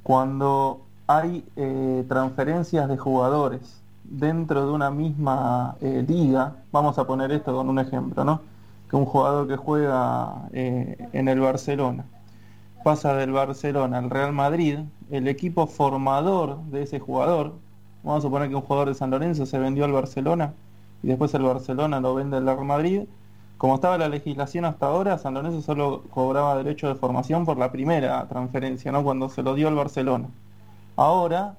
cuando 0.03 0.81
hay 1.07 1.43
eh, 1.55 2.05
transferencias 2.07 2.87
de 2.87 2.97
jugadores 2.97 3.82
dentro 4.13 4.65
de 4.65 4.71
una 4.71 4.91
misma 4.91 5.75
eh, 5.81 6.05
liga, 6.07 6.55
vamos 6.71 6.97
a 6.99 7.07
poner 7.07 7.31
esto 7.31 7.55
con 7.55 7.67
un 7.69 7.79
ejemplo, 7.79 8.23
¿no? 8.23 8.41
Que 8.89 8.95
un 8.95 9.05
jugador 9.05 9.47
que 9.47 9.57
juega 9.57 10.49
eh, 10.53 11.09
en 11.13 11.27
el 11.27 11.39
Barcelona 11.39 12.05
pasa 12.83 13.15
del 13.15 13.31
Barcelona 13.31 13.97
al 13.97 14.09
Real 14.09 14.33
Madrid, 14.33 14.79
el 15.09 15.27
equipo 15.27 15.67
formador 15.67 16.61
de 16.65 16.83
ese 16.83 16.99
jugador, 16.99 17.53
vamos 18.03 18.19
a 18.19 18.27
suponer 18.27 18.49
que 18.49 18.55
un 18.55 18.61
jugador 18.61 18.89
de 18.89 18.95
San 18.95 19.09
Lorenzo 19.09 19.45
se 19.45 19.57
vendió 19.57 19.85
al 19.85 19.93
Barcelona 19.93 20.53
y 21.01 21.07
después 21.07 21.33
el 21.33 21.43
Barcelona 21.43 21.99
lo 22.01 22.13
vende 22.13 22.37
al 22.37 22.45
Real 22.45 22.65
Madrid, 22.65 23.03
como 23.57 23.75
estaba 23.75 23.97
la 23.97 24.09
legislación 24.09 24.65
hasta 24.65 24.87
ahora, 24.87 25.17
San 25.17 25.33
Lorenzo 25.33 25.61
solo 25.61 26.03
cobraba 26.11 26.57
derecho 26.57 26.87
de 26.89 26.95
formación 26.95 27.45
por 27.45 27.57
la 27.57 27.71
primera 27.71 28.27
transferencia, 28.27 28.91
¿no? 28.91 29.03
Cuando 29.03 29.29
se 29.29 29.41
lo 29.41 29.55
dio 29.55 29.69
al 29.69 29.75
Barcelona. 29.75 30.27
Ahora, 30.97 31.55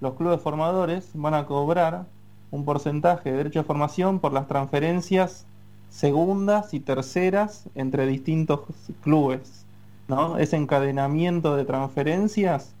los 0.00 0.14
clubes 0.14 0.40
formadores 0.40 1.10
van 1.14 1.34
a 1.34 1.46
cobrar 1.46 2.04
un 2.50 2.64
porcentaje 2.64 3.30
de 3.30 3.36
derecho 3.38 3.60
de 3.60 3.64
formación 3.64 4.18
por 4.18 4.32
las 4.32 4.46
transferencias 4.46 5.46
segundas 5.90 6.74
y 6.74 6.80
terceras 6.80 7.64
entre 7.74 8.06
distintos 8.06 8.60
clubes. 9.02 9.64
¿no? 10.08 10.38
Ese 10.38 10.56
encadenamiento 10.56 11.56
de 11.56 11.64
transferencias, 11.64 12.72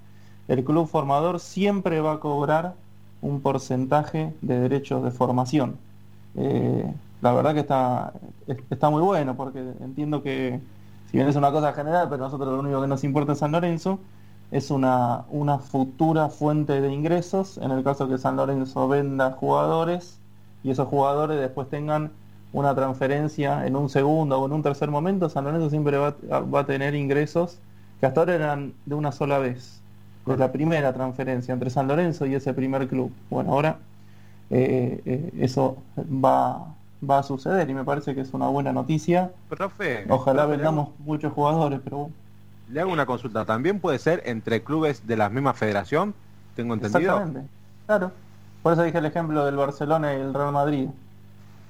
el 0.48 0.64
club 0.64 0.86
formador 0.86 1.40
siempre 1.40 2.00
va 2.00 2.14
a 2.14 2.20
cobrar 2.20 2.74
un 3.22 3.40
porcentaje 3.40 4.32
de 4.42 4.60
derechos 4.60 5.02
de 5.02 5.10
formación. 5.10 5.76
Eh, 6.36 6.92
la 7.22 7.32
verdad 7.32 7.54
que 7.54 7.60
está, 7.60 8.12
está 8.70 8.90
muy 8.90 9.02
bueno 9.02 9.36
porque 9.36 9.58
entiendo 9.80 10.22
que, 10.22 10.60
si 11.10 11.16
bien 11.16 11.28
es 11.28 11.36
una 11.36 11.50
cosa 11.50 11.72
general, 11.72 12.08
pero 12.08 12.24
nosotros 12.24 12.48
lo 12.48 12.60
único 12.60 12.80
que 12.80 12.86
nos 12.86 13.02
importa 13.04 13.32
es 13.32 13.38
San 13.38 13.52
Lorenzo, 13.52 13.98
es 14.50 14.70
una, 14.70 15.24
una 15.30 15.58
futura 15.58 16.28
fuente 16.28 16.80
de 16.80 16.92
ingresos 16.92 17.58
en 17.58 17.70
el 17.70 17.82
caso 17.82 18.08
que 18.08 18.18
San 18.18 18.36
Lorenzo 18.36 18.86
venda 18.88 19.32
jugadores 19.32 20.18
y 20.62 20.70
esos 20.70 20.88
jugadores 20.88 21.40
después 21.40 21.68
tengan 21.68 22.10
una 22.52 22.74
transferencia 22.74 23.66
en 23.66 23.76
un 23.76 23.88
segundo 23.88 24.40
o 24.40 24.46
en 24.46 24.52
un 24.52 24.62
tercer 24.62 24.90
momento, 24.90 25.28
San 25.28 25.44
Lorenzo 25.44 25.68
siempre 25.68 25.98
va, 25.98 26.16
va, 26.40 26.60
a 26.60 26.66
tener 26.66 26.94
ingresos 26.94 27.58
que 28.00 28.06
hasta 28.06 28.20
ahora 28.20 28.34
eran 28.34 28.72
de 28.86 28.94
una 28.94 29.12
sola 29.12 29.38
vez, 29.38 29.80
de 30.24 30.36
la 30.36 30.52
primera 30.52 30.92
transferencia 30.92 31.52
entre 31.52 31.70
San 31.70 31.86
Lorenzo 31.86 32.26
y 32.26 32.34
ese 32.34 32.54
primer 32.54 32.88
club. 32.88 33.12
Bueno, 33.30 33.52
ahora 33.52 33.78
eh, 34.50 35.00
eh, 35.04 35.32
eso 35.38 35.76
va, 35.98 36.74
va 37.08 37.18
a 37.18 37.22
suceder 37.22 37.68
y 37.68 37.74
me 37.74 37.84
parece 37.84 38.14
que 38.14 38.22
es 38.22 38.32
una 38.32 38.48
buena 38.48 38.72
noticia. 38.72 39.30
Profe, 39.48 40.06
Ojalá 40.08 40.44
profe, 40.44 40.56
vendamos 40.56 40.88
muchos 41.00 41.32
jugadores, 41.32 41.80
pero 41.84 42.10
le 42.66 42.80
hago 42.80 42.92
una 42.92 43.06
consulta. 43.06 43.44
¿También 43.44 43.80
puede 43.80 43.98
ser 43.98 44.22
entre 44.26 44.62
clubes 44.64 45.06
de 45.06 45.16
la 45.16 45.30
misma 45.30 45.54
federación? 45.54 46.16
¿Tengo 46.54 46.74
entendido? 46.74 47.24
Exactamente, 47.24 47.48
claro. 47.86 48.12
Por 48.62 48.72
eso 48.72 48.82
dije 48.82 48.98
el 48.98 49.06
ejemplo 49.06 49.44
del 49.44 49.56
Barcelona 49.56 50.12
y 50.14 50.20
el 50.20 50.34
Real 50.34 50.52
Madrid. 50.52 50.90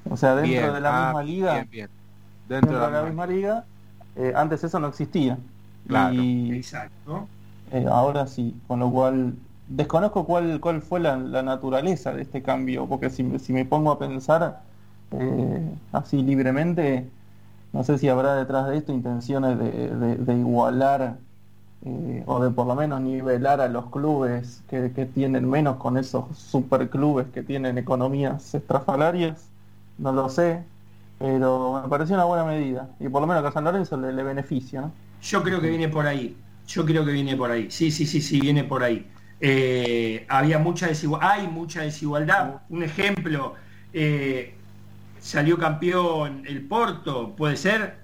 O 0.05 0.16
sea, 0.16 0.34
dentro 0.36 0.72
Bien, 0.72 0.74
de 0.74 0.80
la 0.80 0.92
ah, 0.92 1.14
misma 1.14 1.22
liga, 1.22 1.64
bien, 1.64 1.68
bien. 1.70 1.90
dentro, 2.44 2.78
Dentro 2.78 2.86
de 2.86 2.92
la 2.92 3.05
misma 3.05 3.26
liga, 3.26 3.66
eh, 4.16 4.32
antes 4.36 4.64
eso 4.64 4.80
no 4.80 4.88
existía. 4.88 5.38
Claro. 5.86 6.32
Y 6.49 6.49
Exacto. 6.49 7.30
eh, 7.70 7.86
ahora 7.90 8.26
sí, 8.26 8.62
con 8.66 8.80
lo 8.80 8.90
cual 8.90 9.38
desconozco 9.66 10.24
cuál, 10.26 10.61
cuál 10.61 10.82
fue 10.82 11.01
la, 11.01 11.16
la 11.16 11.42
naturaleza 11.42 12.12
de 12.14 12.22
este 12.22 12.42
cambio, 12.42 12.88
porque 12.88 13.11
si, 13.11 13.22
me- 13.24 13.38
si 13.38 13.53
me 13.53 13.64
pongo 13.64 13.90
a 13.90 13.99
pensar 13.99 14.64
eh, 15.11 15.78
así 15.92 16.22
libremente, 16.22 17.11
no 17.76 17.84
sé 17.84 17.98
si 17.98 18.08
habrá 18.08 18.34
detrás 18.36 18.68
de 18.68 18.78
esto 18.78 18.92
intenciones 18.92 19.58
de, 19.58 19.70
de- 19.96 20.16
de 20.16 20.34
igualar 20.38 21.18
eh, 21.84 22.24
o 22.26 22.42
de 22.42 22.50
por 22.50 22.66
lo 22.66 22.74
menos 22.74 23.00
nivelar 23.00 23.60
a 23.60 23.68
los 23.68 23.86
clubes 23.90 24.62
que, 24.68 24.92
que 24.92 25.06
tienen 25.06 25.48
menos 25.48 25.76
con 25.78 25.98
esos 25.98 26.36
superclubes 26.38 27.28
que 27.32 27.42
tienen 27.42 27.78
economías 27.78 28.54
estrafalarias, 28.54 29.52
no 29.98 30.12
lo 30.12 30.28
sé, 30.28 30.64
pero 31.18 31.80
me 31.82 31.88
pareció 31.88 32.14
una 32.16 32.24
buena 32.24 32.44
medida 32.44 32.90
y 33.00 33.08
por 33.08 33.20
lo 33.22 33.26
menos 33.28 33.44
a 33.44 33.52
San 33.52 33.64
Lorenzo 33.64 33.96
le, 33.96 34.12
le 34.12 34.22
beneficia. 34.22 34.80
¿no? 34.82 34.92
Yo 35.20 35.42
creo 35.42 35.60
que 35.60 35.68
viene 35.68 35.88
por 35.88 36.06
ahí. 36.06 36.36
Yo 36.66 36.84
creo 36.84 37.04
que 37.04 37.12
viene 37.12 37.36
por 37.36 37.50
ahí. 37.50 37.70
Sí, 37.70 37.90
sí, 37.90 38.06
sí, 38.06 38.20
sí, 38.20 38.40
viene 38.40 38.64
por 38.64 38.82
ahí. 38.82 39.10
Eh, 39.40 40.26
había 40.28 40.58
mucha 40.58 40.86
desigualdad, 40.88 41.30
hay 41.32 41.48
mucha 41.48 41.82
desigualdad. 41.82 42.62
Un 42.68 42.82
ejemplo, 42.82 43.54
eh, 43.92 44.55
salió 45.26 45.58
campeón 45.58 46.44
el 46.46 46.62
Porto, 46.62 47.34
puede 47.34 47.56
ser. 47.56 47.96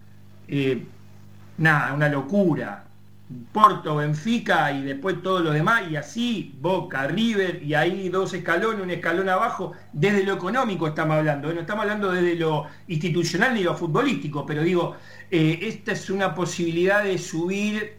Eh, 0.48 0.84
nada, 1.58 1.94
una 1.94 2.08
locura. 2.08 2.84
Porto, 3.52 3.96
Benfica 3.96 4.72
y 4.72 4.82
después 4.82 5.22
todos 5.22 5.42
los 5.42 5.54
demás, 5.54 5.84
y 5.90 5.96
así 5.96 6.54
Boca, 6.60 7.06
River, 7.06 7.62
y 7.62 7.72
ahí 7.72 8.10
dos 8.10 8.34
escalones, 8.34 8.82
un 8.82 8.90
escalón 8.90 9.28
abajo, 9.28 9.72
desde 9.92 10.24
lo 10.24 10.34
económico 10.34 10.86
estamos 10.86 11.16
hablando, 11.16 11.50
¿eh? 11.50 11.54
no 11.54 11.60
estamos 11.60 11.84
hablando 11.84 12.12
desde 12.12 12.34
lo 12.34 12.66
institucional 12.88 13.54
ni 13.54 13.62
lo 13.62 13.74
futbolístico, 13.74 14.44
pero 14.44 14.62
digo, 14.62 14.96
eh, 15.30 15.60
esta 15.62 15.92
es 15.92 16.10
una 16.10 16.34
posibilidad 16.34 17.04
de 17.04 17.16
subir, 17.16 17.94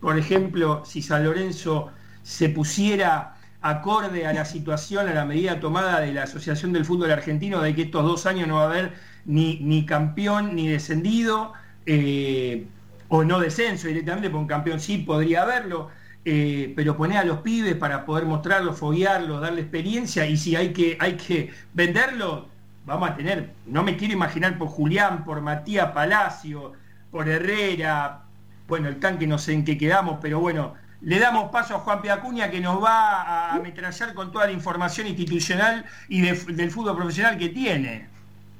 por 0.00 0.18
ejemplo, 0.18 0.84
si 0.84 1.00
San 1.00 1.24
Lorenzo 1.24 1.90
se 2.22 2.50
pusiera 2.50 3.33
acorde 3.64 4.26
a 4.26 4.34
la 4.34 4.44
situación, 4.44 5.08
a 5.08 5.14
la 5.14 5.24
medida 5.24 5.58
tomada 5.58 6.00
de 6.00 6.12
la 6.12 6.24
Asociación 6.24 6.74
del 6.74 6.84
Fútbol 6.84 7.10
Argentino, 7.10 7.62
de 7.62 7.74
que 7.74 7.82
estos 7.82 8.04
dos 8.04 8.26
años 8.26 8.46
no 8.46 8.56
va 8.56 8.64
a 8.64 8.66
haber 8.66 8.92
ni, 9.24 9.56
ni 9.60 9.86
campeón 9.86 10.54
ni 10.54 10.68
descendido, 10.68 11.54
eh, 11.86 12.66
o 13.08 13.24
no 13.24 13.40
descenso 13.40 13.88
directamente, 13.88 14.28
porque 14.28 14.42
un 14.42 14.48
campeón 14.48 14.80
sí 14.80 14.98
podría 14.98 15.44
haberlo, 15.44 15.88
eh, 16.26 16.74
pero 16.76 16.94
poner 16.94 17.16
a 17.16 17.24
los 17.24 17.38
pibes 17.38 17.74
para 17.74 18.04
poder 18.04 18.26
mostrarlos, 18.26 18.78
foguearlos, 18.78 19.40
darle 19.40 19.62
experiencia, 19.62 20.26
y 20.26 20.36
si 20.36 20.56
hay 20.56 20.74
que, 20.74 20.98
hay 21.00 21.16
que 21.16 21.50
venderlo, 21.72 22.48
vamos 22.84 23.08
a 23.08 23.16
tener, 23.16 23.54
no 23.64 23.82
me 23.82 23.96
quiero 23.96 24.12
imaginar 24.12 24.58
por 24.58 24.68
Julián, 24.68 25.24
por 25.24 25.40
Matías 25.40 25.92
Palacio, 25.92 26.74
por 27.10 27.30
Herrera, 27.30 28.24
bueno, 28.68 28.88
el 28.88 29.00
tanque 29.00 29.26
no 29.26 29.38
sé 29.38 29.54
en 29.54 29.64
qué 29.64 29.78
quedamos, 29.78 30.18
pero 30.20 30.38
bueno, 30.38 30.74
le 31.04 31.18
damos 31.18 31.50
paso 31.50 31.76
a 31.76 31.80
Juan 31.80 32.00
Piacuña 32.00 32.50
que 32.50 32.60
nos 32.60 32.82
va 32.82 33.22
a 33.22 33.54
ametrallar 33.56 34.14
con 34.14 34.32
toda 34.32 34.46
la 34.46 34.52
información 34.52 35.06
institucional 35.06 35.84
y 36.08 36.22
de- 36.22 36.54
del 36.54 36.70
fútbol 36.70 36.96
profesional 36.96 37.36
que 37.36 37.50
tiene. 37.50 38.06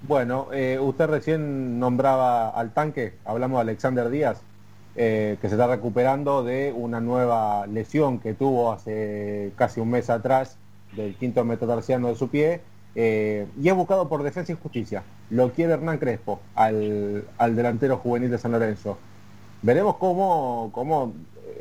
Bueno, 0.06 0.48
eh, 0.52 0.78
usted 0.78 1.06
recién 1.06 1.78
nombraba 1.78 2.50
al 2.50 2.72
tanque, 2.74 3.14
hablamos 3.24 3.56
de 3.58 3.62
Alexander 3.62 4.10
Díaz, 4.10 4.42
eh, 4.96 5.38
que 5.40 5.48
se 5.48 5.54
está 5.54 5.66
recuperando 5.66 6.44
de 6.44 6.72
una 6.76 7.00
nueva 7.00 7.66
lesión 7.66 8.18
que 8.20 8.34
tuvo 8.34 8.70
hace 8.72 9.52
casi 9.56 9.80
un 9.80 9.90
mes 9.90 10.10
atrás 10.10 10.58
del 10.92 11.14
quinto 11.16 11.42
metatarsiano 11.44 12.08
de 12.08 12.16
su 12.16 12.28
pie, 12.28 12.60
eh, 12.94 13.46
y 13.60 13.68
es 13.68 13.74
buscado 13.74 14.08
por 14.08 14.22
Defensa 14.22 14.52
y 14.52 14.56
Justicia. 14.62 15.02
Lo 15.30 15.50
quiere 15.52 15.72
Hernán 15.72 15.98
Crespo, 15.98 16.40
al, 16.54 17.24
al 17.38 17.56
delantero 17.56 17.96
juvenil 17.96 18.30
de 18.30 18.38
San 18.38 18.52
Lorenzo. 18.52 18.98
Veremos 19.62 19.96
cómo, 19.96 20.68
cómo 20.72 21.14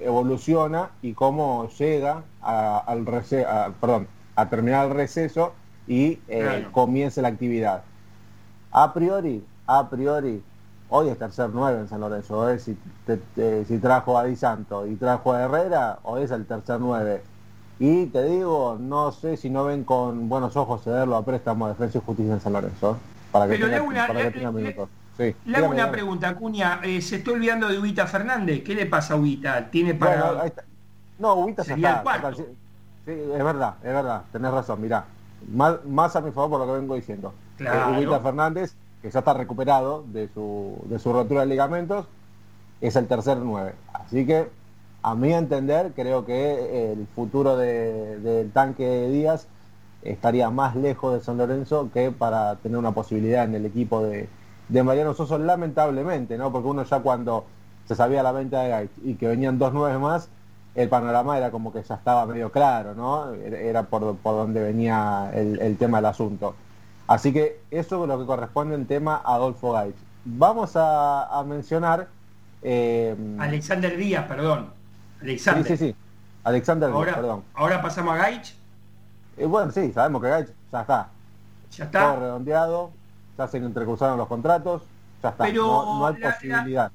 evoluciona 0.04 0.90
y 1.02 1.14
cómo 1.14 1.70
llega 1.78 2.24
a, 2.42 2.78
al 2.80 3.06
rece- 3.06 3.46
a- 3.46 3.72
perdón, 3.80 4.08
a 4.36 4.50
terminar 4.50 4.88
el 4.88 4.94
receso 4.94 5.54
y 5.88 6.20
eh, 6.28 6.42
Claro. 6.42 6.72
comience 6.72 7.22
la 7.22 7.28
actividad. 7.30 7.84
A 8.72 8.94
priori, 8.94 9.46
a 9.68 9.90
priori, 9.90 10.44
hoy 10.90 11.10
es 11.10 11.18
tercer 11.18 11.50
9 11.54 11.80
en 11.82 11.88
San 11.90 12.00
Lorenzo. 12.02 12.50
¿eh? 12.50 12.60
Si, 12.60 12.78
te- 13.06 13.18
te- 13.18 13.66
si 13.66 13.78
trajo 13.80 14.18
a 14.18 14.24
Di 14.26 14.36
Santo 14.36 14.88
y 14.88 14.96
trajo 14.96 15.34
a 15.34 15.44
Herrera, 15.44 16.00
hoy 16.04 16.24
es 16.24 16.32
el 16.32 16.46
tercer 16.46 16.80
9. 16.80 17.22
Y 17.80 18.06
te 18.08 18.24
digo, 18.24 18.78
no 18.80 19.12
sé 19.12 19.36
si 19.38 19.50
no 19.50 19.66
ven 19.66 19.84
con 19.84 20.30
buenos 20.30 20.56
ojos 20.56 20.84
cederlo 20.84 21.16
a 21.18 21.26
préstamo 21.26 21.68
de 21.68 21.74
Defensa 21.74 21.98
y 21.98 22.02
Justicia 22.06 22.34
en 22.34 22.40
San 22.42 22.54
Lorenzo. 22.54 22.92
¿eh? 22.94 22.96
Para 23.32 23.46
que 23.48 23.54
Pero 23.56 23.68
tenga, 23.68 23.82
una- 23.82 24.08
para 24.08 24.32
que 24.32 24.40
le- 24.40 24.52
minutos. 24.52 24.90
Sí, 25.18 25.36
Le 25.46 25.58
hago 25.58 25.70
una 25.70 25.92
pregunta, 25.92 26.30
Acuña. 26.30 26.80
eh, 26.84 27.02
se 27.02 27.18
está 27.18 27.32
olvidando 27.32 27.68
de 27.68 27.78
Ubita 27.78 28.08
Fernández. 28.08 28.64
¿Qué 28.64 28.74
le 28.74 28.86
pasa 28.88 29.14
a 29.14 29.18
Ubita? 29.18 29.70
¿Tiene 29.70 29.94
para.? 29.94 30.32
Bueno. 30.34 30.52
No, 31.20 31.34
Ubita 31.36 31.62
el 31.64 31.72
está. 31.84 32.34
sí, 32.36 33.12
es 33.12 33.44
verdad, 33.44 33.76
es 33.84 33.94
verdad, 33.94 34.24
tenés 34.32 34.52
razón, 34.52 34.82
mirá. 34.82 35.06
Más, 35.52 35.84
más 35.86 36.16
a 36.16 36.22
mi 36.22 36.32
favor 36.32 36.50
por 36.52 36.60
lo 36.62 36.74
que 36.74 36.80
vengo 36.80 36.96
diciendo. 36.96 37.34
Claro. 37.58 37.94
Eh, 37.94 37.98
Ubita 38.00 38.20
Fernández, 38.22 38.74
que 39.02 39.12
ya 39.12 39.20
está 39.20 39.34
recuperado 39.34 40.04
de 40.08 40.30
su, 40.34 40.82
de 40.86 40.98
su 40.98 41.14
rotura 41.14 41.42
de 41.42 41.48
ligamentos, 41.48 42.08
es 42.82 42.96
el 42.96 43.08
tercer 43.08 43.38
9. 43.38 43.76
Así 43.94 44.26
que, 44.26 44.50
a 45.04 45.14
mi 45.16 45.32
entender, 45.34 45.92
creo 45.96 46.26
que 46.26 46.94
el 46.94 47.06
futuro 47.16 47.56
de- 47.56 48.18
del 48.20 48.52
tanque 48.52 49.10
Díaz 49.10 49.48
estaría 50.02 50.50
más 50.50 50.76
lejos 50.76 51.14
de 51.14 51.22
San 51.24 51.38
Lorenzo 51.38 51.90
que 51.94 52.12
para 52.12 52.56
tener 52.56 52.78
una 52.78 52.92
posibilidad 52.94 53.44
en 53.46 53.56
el 53.56 53.66
equipo 53.66 54.02
de, 54.04 54.28
de 54.70 54.84
Mariano 54.84 55.14
Soso, 55.14 55.38
lamentablemente, 55.38 56.38
¿no? 56.38 56.52
Porque 56.52 56.68
uno 56.68 56.84
ya 56.84 57.00
cuando 57.00 57.46
se 57.88 57.96
sabía 57.96 58.24
la 58.24 58.32
venta 58.32 58.62
de 58.62 58.70
Gaich 58.70 58.92
y 59.04 59.16
que 59.16 59.28
venían 59.28 59.60
dos 59.60 59.74
nueve 59.74 59.98
más, 60.00 60.30
el 60.76 60.90
panorama 60.90 61.38
era 61.38 61.52
como 61.52 61.72
que 61.72 61.84
ya 61.84 61.96
estaba 61.96 62.26
medio 62.26 62.52
claro, 62.52 62.96
¿no? 62.96 63.32
Era 63.34 63.84
por, 63.84 64.16
por 64.18 64.36
donde 64.36 64.62
venía 64.64 65.30
el, 65.34 65.60
el 65.60 65.78
tema 65.78 65.98
del 65.98 66.06
asunto. 66.08 66.56
Así 67.08 67.32
que 67.34 67.60
eso 67.70 68.02
es 68.04 68.08
lo 68.08 68.18
que 68.20 68.26
corresponde 68.26 68.76
en 68.76 68.86
tema 68.88 69.22
a 69.24 69.36
Adolfo 69.36 69.74
Gaich. 69.74 69.96
Vamos 70.26 70.76
a, 70.76 71.26
a 71.38 71.44
mencionar... 71.44 72.08
eh, 72.62 73.16
Alexander 73.40 73.96
Díaz, 73.98 74.26
perdón. 74.26 74.70
sí, 75.20 75.26
Alexander. 75.26 75.66
sí, 75.68 75.78
sí. 75.78 75.96
Alexander, 76.46 76.90
Díaz, 76.90 76.98
Ahora, 76.98 77.16
perdón. 77.16 77.44
ahora 77.54 77.82
pasamos 77.82 78.14
a 78.16 78.18
Gaich. 78.18 78.56
Eh, 79.38 79.46
bueno, 79.46 79.72
sí, 79.72 79.92
sabemos 79.92 80.22
que 80.22 80.30
Gaich 80.30 80.48
ya 80.72 80.82
está. 80.82 81.10
Ya 81.72 81.92
Todo 81.92 82.02
está. 82.04 82.16
redondeado, 82.16 82.92
ya 83.38 83.48
se 83.48 83.58
entrecruzaron 83.58 84.18
los 84.18 84.28
contratos, 84.28 84.84
ya 85.22 85.30
está. 85.30 85.44
Pero 85.46 85.64
no, 85.68 86.00
no 86.00 86.08
hay 86.08 86.18
la- 86.18 86.34
posibilidad. 86.34 86.92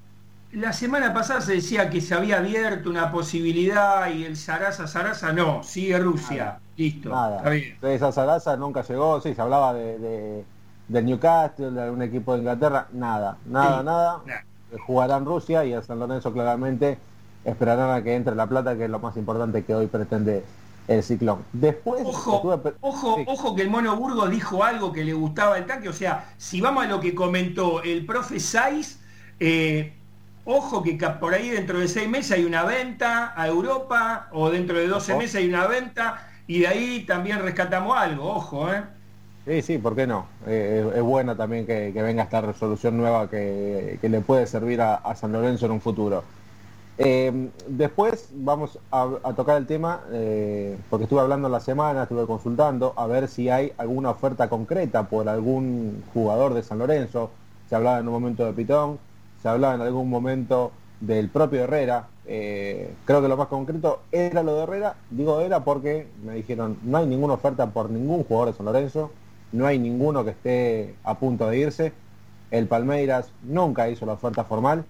La 0.53 0.73
semana 0.73 1.13
pasada 1.13 1.43
se 1.43 1.55
decía 1.57 1.91
que 1.91 2.01
se 2.01 2.15
había 2.15 2.39
abierto 2.39 2.89
una 2.89 3.13
posibilidad 3.13 4.09
y 4.11 4.25
el 4.25 4.35
Sarasa 4.37 4.87
Sarasa 4.87 5.31
no, 5.33 5.63
sigue 5.63 5.99
Rusia. 5.99 6.59
Listo. 6.77 7.11
Nada. 7.11 7.37
Está 7.39 7.51
bien. 7.51 7.77
Esa 7.83 8.13
Sarasa 8.13 8.57
nunca 8.57 8.83
llegó, 8.83 9.21
sí, 9.21 9.35
se 9.35 9.43
hablaba 9.43 9.75
de, 9.75 9.99
de, 9.99 10.45
del 10.89 11.05
Newcastle, 11.05 11.71
de 11.73 11.83
algún 11.83 12.01
equipo 12.01 12.33
de 12.33 12.39
Inglaterra, 12.39 12.87
nada, 12.93 13.37
nada, 13.45 13.79
Sí, 13.81 13.85
nada. 13.85 14.21
nada. 14.27 14.45
Jugarán 14.87 15.25
Rusia 15.27 15.65
y 15.67 15.75
a 15.75 15.83
San 15.83 15.99
Lorenzo 15.99 16.33
claramente 16.33 16.99
esperarán 17.45 17.91
a 17.91 18.03
que 18.03 18.15
entre 18.15 18.35
la 18.35 18.47
plata, 18.47 18.75
que 18.77 18.85
es 18.85 18.91
lo 18.91 18.99
más 19.01 19.17
importante 19.19 19.65
que 19.65 19.75
hoy 19.75 19.87
pretende 19.87 20.45
el 20.89 21.03
ciclón. 21.03 21.45
Después 21.53 22.03
Ojo, 22.05 22.37
estuve 22.37 22.75
ojo, 22.81 23.17
sí. 23.17 23.25
ojo 23.27 23.55
que 23.55 23.63
el 23.63 23.71
Mono 23.71 23.97
Burgos 23.97 24.31
dijo 24.31 24.65
algo 24.65 24.93
que 24.93 25.05
le 25.05 25.13
gustaba 25.13 25.59
el 25.59 25.67
tanque. 25.67 25.89
O 25.89 25.93
sea, 25.93 26.33
si 26.39 26.61
vamos 26.61 26.85
a 26.85 26.89
lo 26.89 27.01
que 27.01 27.15
comentó 27.15 27.83
el 27.83 28.05
profe 28.07 28.41
Saiz, 28.41 28.99
eh, 29.39 29.95
ojo 30.45 30.83
que 30.83 30.95
por 31.21 31.35
ahí 31.35 31.51
dentro 31.51 31.79
de 31.79 31.89
seis 31.89 32.09
meses 32.09 32.33
hay 32.33 32.45
una 32.45 32.65
venta 32.65 33.33
a 33.37 33.47
Europa, 33.49 34.29
o 34.33 34.51
dentro 34.51 34.79
de 34.79 34.89
12 34.89 35.13
Ojo. 35.13 35.19
meses 35.19 35.37
hay 35.37 35.49
una 35.49 35.67
venta, 35.67 36.27
y 36.47 36.61
de 36.61 36.67
ahí 36.69 37.05
también 37.07 37.41
rescatamos 37.41 37.97
algo, 37.97 38.25
ojo, 38.35 38.73
¿eh? 38.73 38.83
Sí, 39.47 39.63
sí, 39.63 39.79
¿por 39.79 39.97
qué 39.97 40.07
no? 40.07 40.29
Eh, 40.47 40.85
es, 40.91 40.97
es 40.99 41.03
buena 41.03 41.35
también 41.37 41.65
que, 41.67 41.91
que 41.95 42.03
venga 42.03 42.23
esta 42.25 42.43
resolución 42.43 42.97
nueva 42.99 43.31
que, 43.31 43.99
que 44.01 44.09
le 44.11 44.21
puede 44.21 44.47
servir 44.47 44.81
a, 44.83 44.97
a 44.97 45.15
San 45.17 45.33
Lorenzo 45.33 45.65
en 45.67 45.73
un 45.73 45.81
futuro. 45.81 46.29
Eh, 47.01 47.51
después 47.69 48.31
vamos 48.35 48.79
a, 48.91 49.07
tocar 49.37 49.57
el 49.57 49.67
tema, 49.67 50.03
eh, 50.11 50.77
porque 50.91 51.05
estuve 51.05 51.21
hablando 51.21 51.49
la 51.49 51.61
semana, 51.61 52.03
estuve 52.03 52.27
consultando, 52.27 52.93
a 52.97 53.07
ver 53.07 53.29
si 53.29 53.49
hay 53.49 53.73
alguna 53.79 54.11
oferta 54.11 54.49
concreta 54.49 55.09
por 55.09 55.29
algún 55.29 56.03
jugador 56.13 56.55
de 56.55 56.63
San 56.63 56.79
Lorenzo. 56.79 57.31
Se 57.69 57.77
hablaba 57.77 58.01
en 58.01 58.09
un 58.09 58.15
momento 58.15 58.45
de 58.45 58.53
Pitón, 58.53 58.99
se 59.41 59.49
hablaba 59.49 59.77
en 59.77 59.83
algún 59.83 60.11
momento 60.11 60.73
del 61.01 61.29
propio 61.29 61.63
Herrera. 61.63 62.09
Eh, 62.27 62.93
creo 63.05 63.23
que 63.23 63.29
lo 63.29 63.37
más 63.37 63.47
concreto 63.47 64.01
era 64.11 64.43
lo 64.43 64.57
de 64.57 64.63
Herrera. 64.65 64.97
Digo 65.11 65.41
era 65.41 65.63
porque 65.63 66.09
me 66.25 66.35
dijeron, 66.35 66.79
no 66.83 66.99
hay 66.99 67.07
ninguna 67.07 67.35
oferta 67.35 67.71
por 67.71 67.91
ningún 67.91 68.25
jugador 68.25 68.51
de 68.51 68.57
San 68.57 68.67
Lorenzo, 68.67 69.13
no 69.53 69.67
hay 69.67 69.79
ninguno 69.79 70.25
que 70.25 70.31
esté 70.31 70.95
a 71.05 71.19
punto 71.19 71.49
de 71.49 71.59
irse. 71.59 71.93
El 72.51 72.67
Palmeiras 72.67 73.31
nunca 73.45 73.89
hizo 73.89 74.05
la 74.07 74.15
oferta 74.15 74.43
formal, 74.43 74.85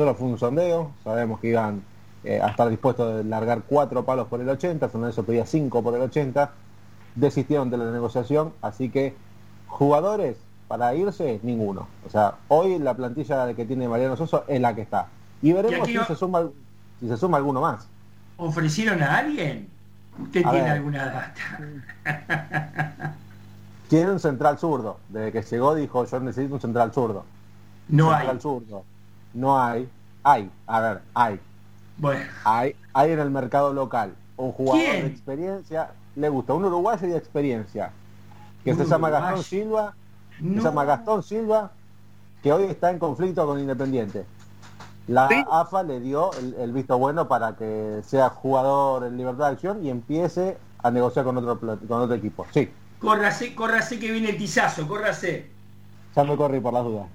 solo 0.00 0.14
fue 0.14 0.28
un 0.28 0.38
sondeo. 0.38 0.92
Sabemos 1.04 1.40
que 1.40 1.48
iban 1.48 1.82
eh, 2.24 2.40
a 2.40 2.48
estar 2.48 2.70
dispuestos 2.70 3.16
de 3.18 3.24
largar 3.24 3.60
cuatro 3.68 4.02
palos 4.06 4.28
por 4.28 4.40
el 4.40 4.48
80, 4.48 4.88
San 4.88 5.02
Lorenzo 5.02 5.24
pedía 5.24 5.44
cinco 5.44 5.82
por 5.82 5.94
el 5.94 6.00
80. 6.00 6.50
Desistieron 7.16 7.68
de 7.68 7.76
la 7.76 7.90
negociación, 7.90 8.54
así 8.62 8.88
que 8.88 9.14
jugadores 9.66 10.38
para 10.68 10.94
irse, 10.94 11.38
ninguno. 11.42 11.86
O 12.06 12.08
sea, 12.10 12.36
hoy 12.48 12.78
la 12.78 12.94
plantilla 12.94 13.52
que 13.52 13.66
tiene 13.66 13.88
Mariano 13.88 14.16
Soso 14.16 14.44
es 14.48 14.58
la 14.58 14.74
que 14.74 14.80
está. 14.80 15.08
Y 15.42 15.52
veremos 15.52 15.86
si 15.86 15.98
se 15.98 16.16
suma 16.16 16.48
si 16.98 17.06
se 17.08 17.18
suma 17.18 17.36
alguno 17.36 17.60
más. 17.60 17.86
¿Ofrecieron 18.38 19.02
a 19.02 19.18
alguien? 19.18 19.68
¿Usted 20.18 20.46
A 20.46 20.50
tiene 20.50 20.64
ver. 20.64 20.72
alguna 20.72 21.04
data? 21.04 21.34
Tiene 23.88 24.12
un 24.12 24.20
central 24.20 24.58
zurdo. 24.58 24.98
Desde 25.10 25.30
que 25.32 25.42
llegó 25.42 25.74
dijo, 25.74 26.06
yo 26.06 26.20
necesito 26.20 26.54
un 26.54 26.60
central 26.60 26.90
zurdo. 26.92 27.24
No 27.88 28.10
central 28.10 28.36
hay. 28.36 28.40
zurdo. 28.40 28.84
No 29.34 29.60
hay. 29.60 29.88
Hay. 30.22 30.50
A 30.66 30.80
ver, 30.80 31.00
hay. 31.14 31.40
Bueno, 31.96 32.24
Hay, 32.44 32.74
hay 32.94 33.12
en 33.12 33.18
el 33.18 33.30
mercado 33.30 33.72
local 33.72 34.14
un 34.36 34.52
jugador 34.52 34.80
¿Quién? 34.80 35.02
de 35.02 35.06
experiencia, 35.08 35.90
le 36.16 36.28
gusta, 36.30 36.54
un 36.54 36.64
uruguayo 36.64 37.06
de 37.08 37.16
experiencia, 37.16 37.90
que 38.64 38.74
se 38.74 38.84
llama 38.86 39.08
uruguayo. 39.08 39.26
Gastón 39.36 39.44
Silva, 39.44 39.94
no. 40.40 40.62
se 40.62 40.68
llama 40.68 40.84
Gastón 40.86 41.22
Silva, 41.22 41.70
que 42.42 42.50
hoy 42.52 42.64
está 42.64 42.90
en 42.90 42.98
conflicto 42.98 43.44
con 43.46 43.58
Independiente. 43.60 44.24
La 45.08 45.28
Sí. 45.28 45.44
AFA 45.50 45.82
le 45.82 46.00
dio 46.00 46.32
el, 46.38 46.54
el 46.54 46.72
visto 46.72 46.96
bueno 46.98 47.28
para 47.28 47.54
que 47.56 48.00
sea 48.06 48.30
jugador 48.30 49.04
en 49.04 49.16
libertad 49.18 49.46
de 49.48 49.52
acción 49.52 49.84
y 49.84 49.90
empiece 49.90 50.56
a 50.82 50.90
negociar 50.90 51.24
con 51.26 51.36
otro 51.36 51.58
con 51.60 52.00
otro 52.00 52.14
equipo. 52.14 52.46
Sí, 52.52 52.70
Córrase, 52.98 53.54
córrase 53.54 53.98
que 53.98 54.10
viene 54.10 54.30
el 54.30 54.38
tizazo, 54.38 54.86
córrase. 54.88 55.50
ya 56.16 56.24
me 56.24 56.36
corrí 56.36 56.60
por 56.60 56.72
las 56.72 56.84
dudas. 56.84 57.06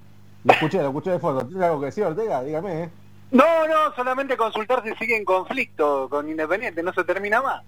Lo 0.45 0.53
escuché, 0.53 0.77
lo 0.81 0.87
escuché 0.89 1.09
de 1.11 1.19
fondo. 1.19 1.45
¿Tiene 1.45 1.65
algo 1.65 1.79
que 1.79 1.87
decir, 1.87 2.03
Ortega? 2.05 2.43
Dígame, 2.43 2.83
¿eh? 2.83 2.89
No, 3.31 3.67
no, 3.67 3.93
solamente 3.95 4.37
consultar 4.37 4.83
si 4.83 4.93
sigue 4.95 5.17
en 5.17 5.25
conflicto 5.25 6.07
con 6.09 6.29
Independiente, 6.29 6.83
no 6.83 6.93
se 6.93 7.03
termina 7.03 7.41
más. 7.41 7.63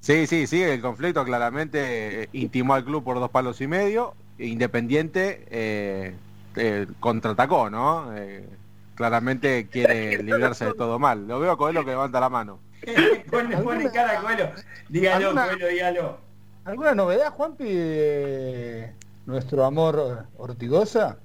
Sí, 0.00 0.26
sí, 0.26 0.46
sigue 0.46 0.74
el 0.74 0.80
conflicto, 0.82 1.24
claramente 1.24 2.22
eh, 2.24 2.28
intimó 2.34 2.74
al 2.74 2.84
club 2.84 3.02
por 3.02 3.18
dos 3.18 3.30
palos 3.30 3.60
y 3.60 3.66
medio, 3.66 4.14
Independiente 4.38 5.44
eh, 5.50 6.14
eh, 6.56 6.86
contraatacó, 7.00 7.68
¿no? 7.70 8.14
Eh, 8.16 8.46
claramente 8.94 9.66
quiere 9.68 10.22
librarse 10.22 10.66
de 10.66 10.74
todo 10.74 10.98
mal. 10.98 11.26
Lo 11.26 11.40
veo 11.40 11.52
a 11.52 11.58
Coelho 11.58 11.84
que 11.84 11.90
levanta 11.90 12.20
la 12.20 12.28
mano. 12.28 12.58
pone, 13.30 13.56
pone 13.58 13.90
cara 13.90 14.18
a 14.18 14.22
Coelho. 14.22 14.50
Dígalo, 14.88 15.28
¿Alguna- 15.28 15.46
Coelho, 15.48 15.68
dígalo. 15.68 16.18
¿Alguna 16.66 16.94
novedad, 16.94 17.32
Juanpi, 17.32 17.64
de 17.64 18.92
nuestro 19.26 19.64
amor 19.64 20.26
Ortigosa? 20.36 21.16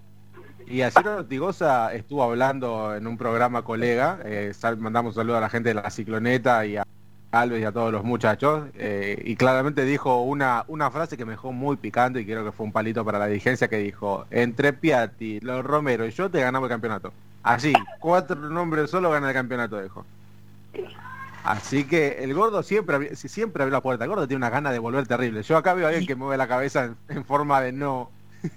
Y 0.68 0.82
ayer 0.82 1.08
Ortigosa 1.08 1.94
estuvo 1.94 2.24
hablando 2.24 2.96
en 2.96 3.06
un 3.06 3.18
programa 3.18 3.62
colega, 3.62 4.20
eh, 4.26 4.52
mandamos 4.78 5.16
un 5.16 5.22
saludo 5.22 5.38
a 5.38 5.42
la 5.42 5.50
gente 5.50 5.70
de 5.70 5.76
la 5.76 5.90
cicloneta 5.90 6.66
y 6.66 6.78
a 6.78 6.86
Alves 7.32 7.62
y 7.62 7.66
a 7.66 7.72
todos 7.72 7.92
los 7.92 8.04
muchachos, 8.04 8.70
eh, 8.76 9.22
y 9.26 9.36
claramente 9.36 9.84
dijo 9.84 10.22
una, 10.22 10.64
una 10.68 10.90
frase 10.90 11.18
que 11.18 11.26
me 11.26 11.32
dejó 11.32 11.52
muy 11.52 11.76
picante 11.76 12.22
y 12.22 12.26
creo 12.26 12.46
que 12.46 12.52
fue 12.52 12.66
un 12.66 12.72
palito 12.72 13.04
para 13.06 13.20
la 13.20 13.28
dirigencia 13.28 13.68
que 13.68 13.78
dijo, 13.78 14.26
entre 14.32 14.74
Piatti, 14.74 15.40
los 15.42 15.64
Romero 15.64 16.08
y 16.08 16.12
yo 16.12 16.30
te 16.30 16.40
ganamos 16.40 16.68
el 16.68 16.74
campeonato. 16.74 17.14
Así, 17.44 17.74
cuatro 18.00 18.36
nombres 18.36 18.90
solo 18.90 19.12
gana 19.12 19.28
el 19.28 19.34
campeonato, 19.34 19.80
dijo. 19.82 20.06
Así 21.44 21.84
que 21.84 22.24
el 22.24 22.34
gordo 22.34 22.64
siempre 22.64 23.16
siempre 23.16 23.62
abrió 23.62 23.78
la 23.78 23.82
puerta, 23.82 24.06
el 24.06 24.10
gordo 24.10 24.28
tiene 24.28 24.38
una 24.38 24.50
gana 24.50 24.72
de 24.72 24.80
volver 24.80 25.06
terrible. 25.06 25.44
Yo 25.44 25.58
acá 25.58 25.76
veo 25.76 25.86
a 25.86 25.90
alguien 25.90 26.08
que 26.08 26.16
mueve 26.16 26.38
la 26.38 26.48
cabeza 26.48 26.86
en, 26.86 26.96
en 27.10 27.24
forma 27.24 27.62
de 27.62 27.72
no, 27.72 28.10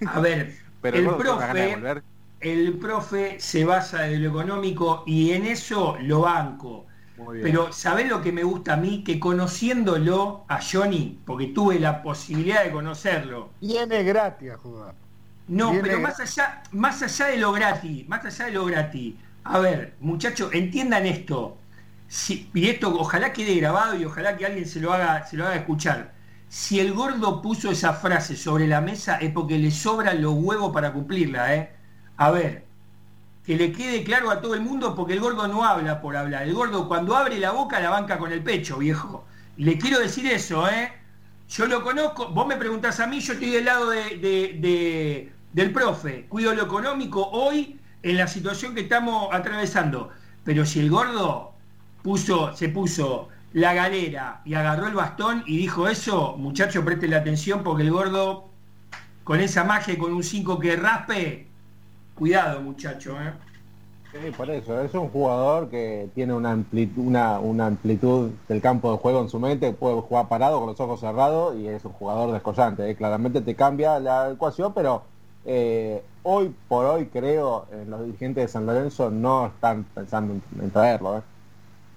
A 0.07 0.19
ver, 0.19 0.55
pero 0.81 0.97
el 0.97 1.15
profe, 1.15 1.85
el 2.39 2.77
profe 2.79 3.39
se 3.39 3.65
basa 3.65 4.07
en 4.07 4.23
lo 4.23 4.29
económico 4.29 5.03
y 5.05 5.31
en 5.31 5.45
eso 5.45 5.97
lo 6.01 6.21
banco. 6.21 6.85
Pero 7.41 7.73
¿sabés 7.73 8.07
lo 8.07 8.21
que 8.21 8.31
me 8.31 8.43
gusta 8.43 8.73
a 8.73 8.77
mí? 8.77 9.03
Que 9.03 9.19
conociéndolo 9.19 10.45
a 10.47 10.59
Johnny, 10.61 11.19
porque 11.25 11.47
tuve 11.47 11.79
la 11.79 12.01
posibilidad 12.01 12.63
de 12.63 12.71
conocerlo, 12.71 13.49
Viene 13.59 14.03
gratis 14.03 14.51
a 14.51 14.57
jugar. 14.57 14.95
No, 15.47 15.71
Viene- 15.71 15.83
pero 15.87 15.99
más 15.99 16.19
allá, 16.19 16.63
más 16.71 17.01
allá 17.01 17.25
de 17.27 17.37
lo 17.37 17.51
gratis, 17.51 18.07
más 18.07 18.23
allá 18.25 18.45
de 18.45 18.51
lo 18.51 18.65
gratis. 18.65 19.15
A 19.43 19.59
ver, 19.59 19.95
muchachos, 19.99 20.51
entiendan 20.53 21.05
esto. 21.05 21.57
Si- 22.07 22.49
y 22.53 22.69
esto 22.69 22.89
ojalá 22.99 23.33
quede 23.33 23.55
grabado 23.55 23.95
y 23.95 24.05
ojalá 24.05 24.37
que 24.37 24.45
alguien 24.45 24.65
se 24.67 24.79
lo 24.79 24.93
haga, 24.93 25.25
se 25.25 25.37
lo 25.37 25.45
haga 25.45 25.55
escuchar. 25.57 26.13
Si 26.49 26.79
el 26.79 26.93
gordo 26.93 27.41
puso 27.41 27.71
esa 27.71 27.93
frase 27.93 28.35
sobre 28.35 28.67
la 28.67 28.81
mesa 28.81 29.17
es 29.17 29.31
porque 29.31 29.57
le 29.57 29.71
sobran 29.71 30.21
los 30.21 30.33
huevos 30.33 30.73
para 30.73 30.91
cumplirla, 30.93 31.55
¿eh? 31.55 31.75
A 32.17 32.31
ver, 32.31 32.65
que 33.45 33.55
le 33.57 33.71
quede 33.73 34.03
claro 34.03 34.31
a 34.31 34.41
todo 34.41 34.55
el 34.55 34.61
mundo 34.61 34.95
porque 34.95 35.13
el 35.13 35.19
gordo 35.21 35.47
no 35.47 35.63
habla 35.65 36.01
por 36.01 36.15
hablar. 36.17 36.43
El 36.43 36.53
gordo 36.55 36.87
cuando 36.87 37.15
abre 37.15 37.39
la 37.39 37.51
boca 37.51 37.79
la 37.79 37.89
banca 37.91 38.17
con 38.19 38.31
el 38.31 38.43
pecho, 38.43 38.77
viejo. 38.79 39.25
Le 39.57 39.77
quiero 39.77 39.99
decir 39.99 40.27
eso, 40.27 40.67
¿eh? 40.69 40.93
Yo 41.49 41.67
lo 41.67 41.83
conozco, 41.83 42.29
vos 42.29 42.47
me 42.47 42.57
preguntás 42.57 42.99
a 42.99 43.07
mí, 43.07 43.19
yo 43.21 43.33
estoy 43.33 43.51
del 43.51 43.65
lado 43.65 43.89
de- 43.91 45.31
del 45.53 45.71
profe, 45.73 46.25
cuido 46.29 46.53
lo 46.53 46.63
económico 46.63 47.27
hoy 47.31 47.79
en 48.03 48.17
la 48.17 48.27
situación 48.27 48.75
que 48.75 48.81
estamos 48.81 49.29
atravesando. 49.33 50.09
Pero 50.43 50.65
si 50.65 50.79
el 50.79 50.89
gordo 50.89 51.53
puso, 52.03 52.55
se 52.55 52.69
puso 52.69 53.29
la 53.53 53.73
galera 53.73 54.41
y 54.45 54.53
agarró 54.53 54.87
el 54.87 54.93
bastón 54.93 55.43
y 55.45 55.57
dijo 55.57 55.87
eso, 55.87 56.35
muchachos, 56.37 56.83
presten 56.83 57.11
la 57.11 57.17
atención 57.17 57.63
porque 57.63 57.83
el 57.83 57.91
gordo, 57.91 58.49
con 59.23 59.39
esa 59.39 59.63
magia 59.63 59.93
y 59.93 59.97
con 59.97 60.13
un 60.13 60.23
5 60.23 60.59
que 60.59 60.75
raspe, 60.75 61.47
cuidado 62.15 62.61
muchacho, 62.61 63.19
¿eh? 63.21 63.33
Sí, 64.11 64.31
por 64.35 64.49
eso, 64.49 64.81
es 64.81 64.91
un 64.95 65.09
jugador 65.09 65.69
que 65.69 66.09
tiene 66.15 66.33
una 66.33 66.51
amplitud, 66.51 67.03
una, 67.05 67.39
una 67.39 67.67
amplitud 67.67 68.31
del 68.47 68.59
campo 68.59 68.91
de 68.91 68.97
juego 68.97 69.21
en 69.21 69.29
su 69.29 69.39
mente, 69.39 69.71
puede 69.71 70.01
jugar 70.01 70.27
parado 70.27 70.57
con 70.57 70.67
los 70.67 70.79
ojos 70.79 70.99
cerrados 70.99 71.55
y 71.55 71.67
es 71.67 71.85
un 71.85 71.91
jugador 71.91 72.31
descollante. 72.31 72.89
¿eh? 72.89 72.95
Claramente 72.95 73.41
te 73.41 73.55
cambia 73.55 73.99
la 73.99 74.31
ecuación, 74.31 74.73
pero 74.73 75.03
eh, 75.45 76.03
hoy 76.23 76.51
por 76.67 76.87
hoy 76.87 77.05
creo 77.05 77.67
en 77.71 77.91
los 77.91 78.03
dirigentes 78.03 78.45
de 78.45 78.47
San 78.47 78.65
Lorenzo 78.65 79.11
no 79.11 79.47
están 79.47 79.83
pensando 79.83 80.33
en, 80.33 80.41
en 80.59 80.71
traerlo. 80.71 81.19
¿eh? 81.19 81.21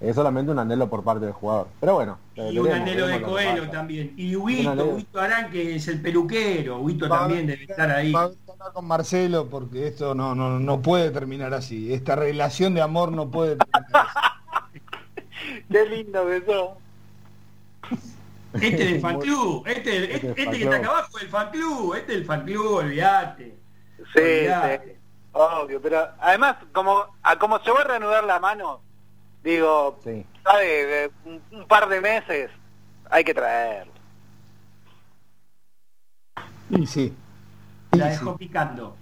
Es 0.02 0.16
solamente 0.16 0.50
un 0.50 0.58
anhelo 0.58 0.88
por 0.90 1.04
parte 1.04 1.24
del 1.26 1.32
jugador. 1.34 1.68
Pero 1.80 1.94
bueno, 1.94 2.18
eh, 2.34 2.50
Y 2.52 2.58
un 2.58 2.64
veremos, 2.64 2.88
anhelo 2.88 3.06
de 3.06 3.22
Coelho 3.22 3.70
también. 3.70 4.12
Y 4.16 4.34
Un 4.34 4.42
Huito. 4.44 4.84
Huito 4.86 5.20
Arán, 5.20 5.50
que 5.50 5.76
es 5.76 5.86
el 5.88 6.00
peluquero, 6.02 6.80
Huito 6.80 7.08
también 7.08 7.46
debe 7.46 7.64
estar 7.64 7.88
ahí. 7.90 8.10
va 8.12 8.22
a 8.22 8.24
hablar 8.24 8.72
con 8.74 8.84
Marcelo 8.86 9.48
porque 9.48 9.86
esto 9.86 10.14
no, 10.14 10.34
no, 10.34 10.58
no 10.58 10.82
puede 10.82 11.10
terminar 11.10 11.54
así. 11.54 11.92
Esta 11.94 12.16
relación 12.16 12.74
de 12.74 12.80
amor 12.82 13.12
no 13.12 13.30
puede 13.30 13.56
terminar 13.56 13.90
así. 13.92 14.80
Qué 15.70 15.86
lindo 15.86 16.26
que 16.26 16.42
sos. 16.46 16.68
Este 18.54 18.84
del 18.84 19.00
fan 19.00 19.18
club, 19.20 19.62
este, 19.66 20.14
este, 20.14 20.28
Este 20.28 20.28
este 20.30 20.44
fan 20.44 20.52
que 20.54 20.62
está 20.64 20.76
acá 20.76 20.88
abajo 20.88 21.18
del 21.18 21.28
fan 21.28 21.50
club, 21.50 21.94
este 21.94 22.12
del 22.12 22.24
fan 22.24 22.44
club, 22.44 22.74
olvídate. 22.76 23.56
Sí, 24.14 24.20
Olvidate. 24.20 24.94
sí, 24.94 25.00
obvio, 25.32 25.80
pero 25.80 26.08
además, 26.20 26.56
como 26.72 27.06
a 27.22 27.38
como 27.38 27.58
se 27.60 27.70
va 27.70 27.80
a 27.80 27.84
reanudar 27.84 28.24
la 28.24 28.38
mano, 28.40 28.80
digo, 29.42 29.98
Sí. 30.04 30.24
sabe, 30.42 31.10
un, 31.24 31.66
par 31.66 31.88
de 31.88 32.00
meses 32.00 32.50
hay 33.10 33.24
que 33.24 33.34
traerlo. 33.34 33.92
Y 36.70 36.86
sí. 36.86 37.14
La 37.92 38.08
dejó 38.08 38.36
picando. 38.36 38.96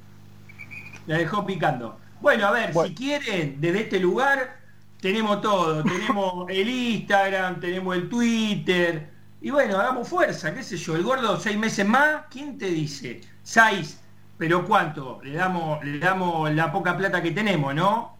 La 1.06 1.18
dejó 1.18 1.46
picando. 1.46 1.98
Bueno, 2.20 2.46
a 2.46 2.50
ver, 2.50 2.74
si 2.74 2.94
quieren, 2.94 3.60
desde 3.60 3.82
este 3.82 4.00
lugar 4.00 4.58
tenemos 5.00 5.40
todo. 5.40 5.82
Tenemos 5.84 6.50
el 6.50 6.68
Instagram, 6.68 7.60
tenemos 7.60 7.96
el 7.96 8.08
Twitter. 8.08 9.10
Y 9.40 9.50
bueno, 9.50 9.78
hagamos 9.78 10.08
fuerza, 10.08 10.54
qué 10.54 10.62
sé 10.62 10.76
yo. 10.76 10.96
El 10.96 11.02
gordo 11.02 11.38
seis 11.40 11.56
meses 11.56 11.86
más, 11.86 12.24
¿quién 12.30 12.58
te 12.58 12.66
dice? 12.66 13.22
Seis, 13.42 14.00
pero 14.36 14.66
¿cuánto? 14.66 15.20
Le 15.22 15.32
damos, 15.32 15.82
le 15.84 15.98
damos 15.98 16.52
la 16.52 16.70
poca 16.70 16.96
plata 16.96 17.22
que 17.22 17.30
tenemos, 17.30 17.74
¿no? 17.74 18.16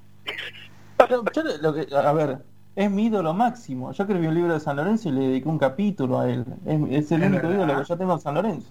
A 1.97 2.13
ver, 2.13 2.39
es 2.77 2.91
mi 2.91 3.07
ídolo 3.07 3.35
máximo. 3.35 3.93
Yo 3.93 4.05
escribí 4.05 4.27
un 4.27 4.35
libro 4.35 4.55
de 4.55 4.61
San 4.61 4.77
Lorenzo 4.77 5.09
y 5.09 5.13
le 5.13 5.21
dediqué 5.21 5.49
un 5.49 5.59
capítulo 5.59 6.21
a 6.21 6.31
él. 6.31 6.45
Es, 6.91 7.11
el 7.13 7.23
único 7.25 7.51
ídolo 7.51 7.77
que 7.79 7.85
yo 7.85 7.97
tengo 7.97 8.15
en 8.15 8.21
San 8.21 8.35
Lorenzo. 8.35 8.69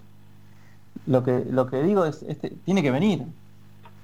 Lo 1.06 1.22
que, 1.22 1.44
lo 1.50 1.66
que 1.66 1.82
digo 1.82 2.04
es, 2.04 2.22
este, 2.24 2.50
tiene 2.64 2.82
que 2.82 2.90
venir. 2.90 3.24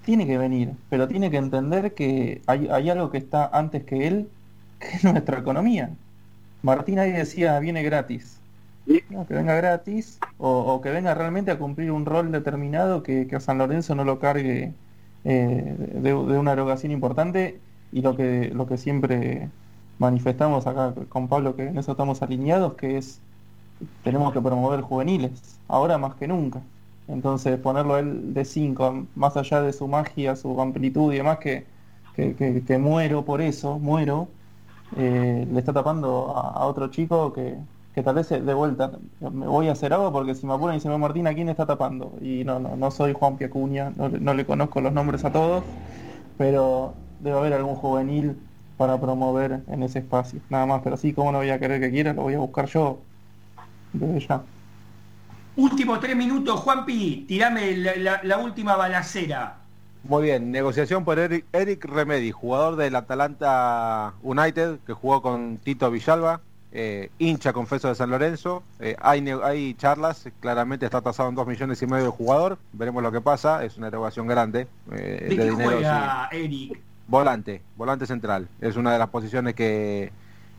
Tiene 0.05 0.27
que 0.27 0.39
venir, 0.39 0.72
pero 0.89 1.09
tiene 1.09 1.31
que 1.31 1.37
entender 1.37 1.95
que 1.95 2.41
hay, 2.47 2.68
hay 2.68 2.91
algo 2.91 3.11
que 3.11 3.18
está 3.18 3.51
antes 3.53 3.85
que 3.85 4.07
él, 4.07 4.29
que 4.79 4.89
es 4.89 5.05
nuestra 5.05 5.39
economía. 5.39 5.91
Martín 6.62 6.99
ahí 6.99 7.12
decía, 7.12 7.59
viene 7.59 7.83
gratis. 7.83 8.41
que 8.87 9.35
venga 9.35 9.57
gratis 9.57 10.20
o, 10.39 10.81
que 10.81 10.91
venga 10.91 11.14
realmente 11.14 11.51
a 11.51 11.59
cumplir 11.59 11.91
un 11.91 12.07
rol 12.07 12.31
determinado 12.31 13.03
que, 13.03 13.29
a 13.35 13.41
San 13.41 13.59
Lorenzo 13.59 13.97
no 13.97 14.05
lo 14.05 14.20
cargue 14.20 14.72
eh, 15.24 15.77
de, 15.79 16.03
de, 16.03 16.12
una 16.12 16.53
erogación 16.53 16.93
importante 16.93 17.59
y 17.97 18.03
lo 18.03 18.14
que, 18.14 18.51
lo 18.55 18.66
que 18.66 18.76
siempre 18.76 19.49
manifestamos 19.99 20.66
acá 20.66 20.92
con 21.09 21.28
Pablo, 21.28 21.57
que 21.57 21.68
en 21.68 21.78
eso 21.78 21.92
estamos 21.92 22.20
alineados, 22.20 22.74
que 22.74 22.99
es 22.99 23.22
tenemos 24.05 24.34
que 24.34 24.40
promover 24.42 24.82
juveniles, 24.82 25.59
ahora 25.66 25.97
más 25.97 26.14
que 26.16 26.28
nunca. 26.28 26.61
Entonces 27.09 27.59
ponerlo 27.59 27.97
él 27.97 28.34
de 28.34 28.44
5, 28.44 29.07
más 29.14 29.38
allá 29.38 29.62
de 29.62 29.72
su 29.72 29.88
magia, 29.88 30.36
su 30.36 30.61
amplitud 30.61 31.11
y 31.14 31.16
demás, 31.16 31.38
que, 31.38 31.64
que, 32.14 32.78
muero 32.78 33.24
por 33.24 33.40
eso, 33.40 33.78
muero, 33.78 34.28
eh, 34.99 35.49
le 35.51 35.59
está 35.59 35.72
tapando 35.72 36.36
a, 36.36 36.66
otro 36.66 36.88
chico 36.88 37.32
que, 37.32 37.57
que, 37.94 38.03
tal 38.03 38.16
vez 38.16 38.28
de 38.28 38.55
vuelta 38.55 38.92
me 39.20 39.47
voy 39.47 39.68
a 39.68 39.72
hacer 39.72 39.94
algo 39.94 40.12
porque 40.12 40.34
si 40.34 40.47
me 40.47 40.53
apuran 40.53 40.76
y 40.76 40.80
se 40.80 40.90
me 40.90 40.99
Martín, 40.99 41.28
¿a 41.28 41.34
quién 41.34 41.49
está 41.49 41.64
tapando? 41.64 42.12
Y 42.20 42.44
no, 42.44 42.59
no, 42.61 42.76
no 42.76 42.90
soy 42.90 43.14
Juan 43.14 43.38
Piacuña, 43.38 43.90
no, 43.97 44.11
no 44.11 44.34
le 44.34 44.44
conozco 44.44 44.82
los 44.82 44.92
nombres 44.92 45.24
a 45.24 45.32
todos, 45.32 45.64
pero 46.36 46.92
debe 47.21 47.39
haber 47.39 47.53
algún 47.55 47.75
juvenil 47.75 48.37
para 48.77 49.01
promover 49.01 49.61
en 49.69 49.83
ese 49.83 50.01
espacio. 50.01 50.41
Nada 50.51 50.67
más, 50.67 50.83
pero 50.83 50.97
sí, 50.97 51.12
como 51.12 51.33
no 51.33 51.39
voy 51.39 51.51
a 51.51 51.59
querer 51.59 51.81
que 51.81 51.91
quiera, 51.91 52.12
lo 52.12 52.23
voy 52.23 52.35
a 52.35 52.39
buscar 52.39 52.67
yo 52.67 52.99
desde 53.93 54.27
ya. 54.27 54.43
Últimos 55.57 56.01
tres 56.01 56.14
minutos, 56.14 56.61
Juanpi, 56.61 57.25
tirame 57.27 57.77
la, 57.77 58.39
última 58.39 58.77
balacera. 58.77 59.57
Muy 60.05 60.25
bien, 60.25 60.53
negociación 60.53 61.05
por 61.05 61.19
Eric, 61.19 61.47
Eric, 61.53 61.85
Remedi, 61.85 62.31
jugador 62.31 62.77
del 62.77 62.95
Atalanta 62.95 64.12
United, 64.23 64.79
que 64.87 64.93
jugó 64.93 65.23
con 65.23 65.57
Tito 65.57 65.91
Villalba, 65.91 66.43
eh, 66.73 67.11
hincha 67.19 67.55
confeso 67.55 67.89
de 67.89 67.95
San 67.95 68.11
Lorenzo. 68.11 68.62
Eh, 68.81 68.97
hay, 69.01 69.27
hay 69.43 69.75
charlas, 69.75 70.29
claramente 70.41 70.85
está 70.85 71.01
tasado 71.01 71.31
en 71.31 71.35
dos 71.35 71.47
millones 71.47 71.81
y 71.81 71.87
medio 71.87 72.05
de 72.05 72.11
jugador. 72.11 72.59
Veremos 72.75 73.03
lo 73.03 73.11
que 73.11 73.23
pasa, 73.23 73.64
es 73.64 73.79
una 73.79 73.89
erogación 73.89 74.27
grande 74.27 74.69
eh, 74.93 75.27
¿De, 75.31 75.51
dinero. 75.51 75.71
Juega, 75.71 76.29
Eric? 76.33 76.79
Volante, 77.09 77.63
volante 77.77 78.07
central. 78.07 78.49
Es 78.61 78.77
una 78.77 78.93
de 78.93 78.99
las 78.99 79.09
posiciones 79.09 79.55
que, 79.55 80.13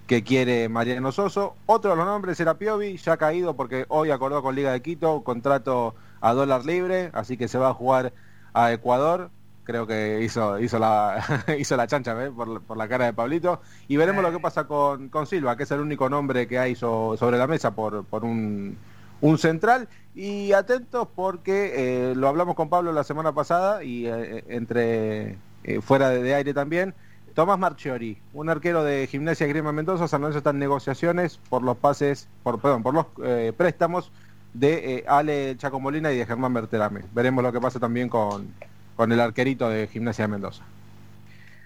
que 0.07 0.23
quiere 0.23 0.69
Mariano 0.69 1.11
Soso. 1.11 1.55
Otro 1.65 1.91
de 1.91 1.97
los 1.97 2.05
nombres 2.05 2.39
era 2.39 2.57
Piovi, 2.57 2.95
ya 2.97 3.13
ha 3.13 3.17
caído 3.17 3.55
porque 3.55 3.85
hoy 3.89 4.11
acordó 4.11 4.41
con 4.41 4.55
Liga 4.55 4.71
de 4.71 4.81
Quito, 4.81 5.23
contrato 5.23 5.93
a 6.21 6.33
dólar 6.33 6.65
libre, 6.65 7.11
así 7.13 7.37
que 7.37 7.49
se 7.49 7.57
va 7.57 7.69
a 7.69 7.73
jugar 7.73 8.13
a 8.53 8.71
Ecuador. 8.71 9.29
Creo 9.65 9.85
que 9.85 10.21
hizo, 10.23 10.57
hizo, 10.59 10.79
la, 10.79 11.21
hizo 11.59 11.75
la 11.75 11.87
chancha 11.87 12.15
por, 12.33 12.77
la 12.77 12.87
cara 12.87 13.05
de 13.05 13.13
Pablito. 13.13 13.61
Y 13.89 13.97
veremos 13.97 14.23
lo 14.23 14.31
que 14.31 14.39
pasa 14.39 14.63
con, 14.65 15.09
con 15.09 15.27
Silva, 15.27 15.57
que 15.57 15.63
es 15.63 15.71
el 15.71 15.81
único 15.81 16.09
nombre 16.09 16.47
que 16.47 16.57
hay 16.57 16.75
sobre 16.75 17.37
la 17.37 17.47
mesa 17.47 17.71
por, 17.71 18.05
por 18.05 18.23
un, 18.23 18.77
un 19.19 19.37
central. 19.37 19.89
Y 20.15 20.53
atentos 20.53 21.09
porque 21.13 21.73
eh, 22.11 22.15
lo 22.15 22.29
hablamos 22.29 22.55
con 22.55 22.69
Pablo 22.69 22.93
la 22.93 23.03
semana 23.03 23.33
pasada 23.33 23.83
y 23.83 24.07
eh, 24.07 24.45
entre 24.47 25.37
eh, 25.67 25.81
fuera 25.81 26.09
de, 26.09 26.33
aire 26.33 26.53
también. 26.53 26.93
Tomás 27.35 27.59
Marchiori, 27.59 28.17
un 28.33 28.49
arquero 28.49 28.83
de 28.83 29.05
Gimnasia 29.05 29.45
Grima 29.45 29.71
Mendoza, 29.71 30.07
San 30.07 30.21
Lorenzo 30.21 30.39
está 30.39 30.49
en 30.49 30.59
negociaciones 30.59 31.39
por 31.49 31.61
los 31.61 31.77
pases, 31.77 32.27
por, 32.41 32.59
perdón, 32.59 32.81
por 32.81 32.95
los 32.95 33.05
eh, 33.23 33.53
préstamos 33.55 34.11
de 34.53 34.95
eh, 34.95 35.05
Ale 35.07 35.55
Chacomolina 35.57 36.11
y 36.11 36.17
de 36.17 36.25
Germán 36.25 36.53
Berterame. 36.53 37.01
Veremos 37.13 37.43
lo 37.43 37.51
que 37.51 37.61
pasa 37.61 37.79
también 37.79 38.09
con, 38.09 38.47
con 38.95 39.11
el 39.11 39.19
arquerito 39.19 39.69
de 39.69 39.87
Gimnasia 39.87 40.23
de 40.23 40.29
Mendoza. 40.29 40.63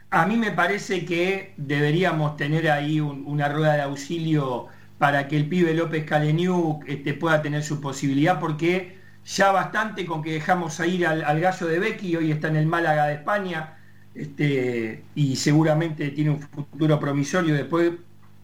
A 0.10 0.26
mí 0.26 0.36
me 0.36 0.52
parece 0.52 1.06
que 1.06 1.54
deberíamos 1.56 2.36
tener 2.36 2.70
ahí 2.70 3.00
una 3.00 3.48
rueda 3.48 3.76
de 3.76 3.82
auxilio 3.84 4.68
para 4.98 5.28
que 5.30 5.38
el 5.38 5.48
pibe 5.48 5.74
López 5.74 6.04
Caleniuk 6.06 6.84
este, 6.86 7.14
pueda 7.14 7.42
tener 7.42 7.64
su 7.64 7.80
posibilidad, 7.80 8.40
porque 8.42 8.98
ya 9.26 9.54
bastante 9.54 10.06
con 10.06 10.22
que 10.22 10.34
dejamos 10.34 10.80
a 10.82 10.88
ir 10.88 11.08
al 11.08 11.40
gallo 11.40 11.68
de 11.68 11.80
Becky, 11.80 12.18
hoy 12.18 12.32
está 12.32 12.50
en 12.50 12.58
el 12.58 12.66
Málaga 12.66 13.06
de 13.06 13.14
España, 13.14 13.78
este, 14.14 15.04
y 15.16 15.36
seguramente 15.36 16.10
tiene 16.10 16.32
un 16.32 16.42
futuro 16.42 17.00
promisorio, 17.00 17.54
después 17.54 17.94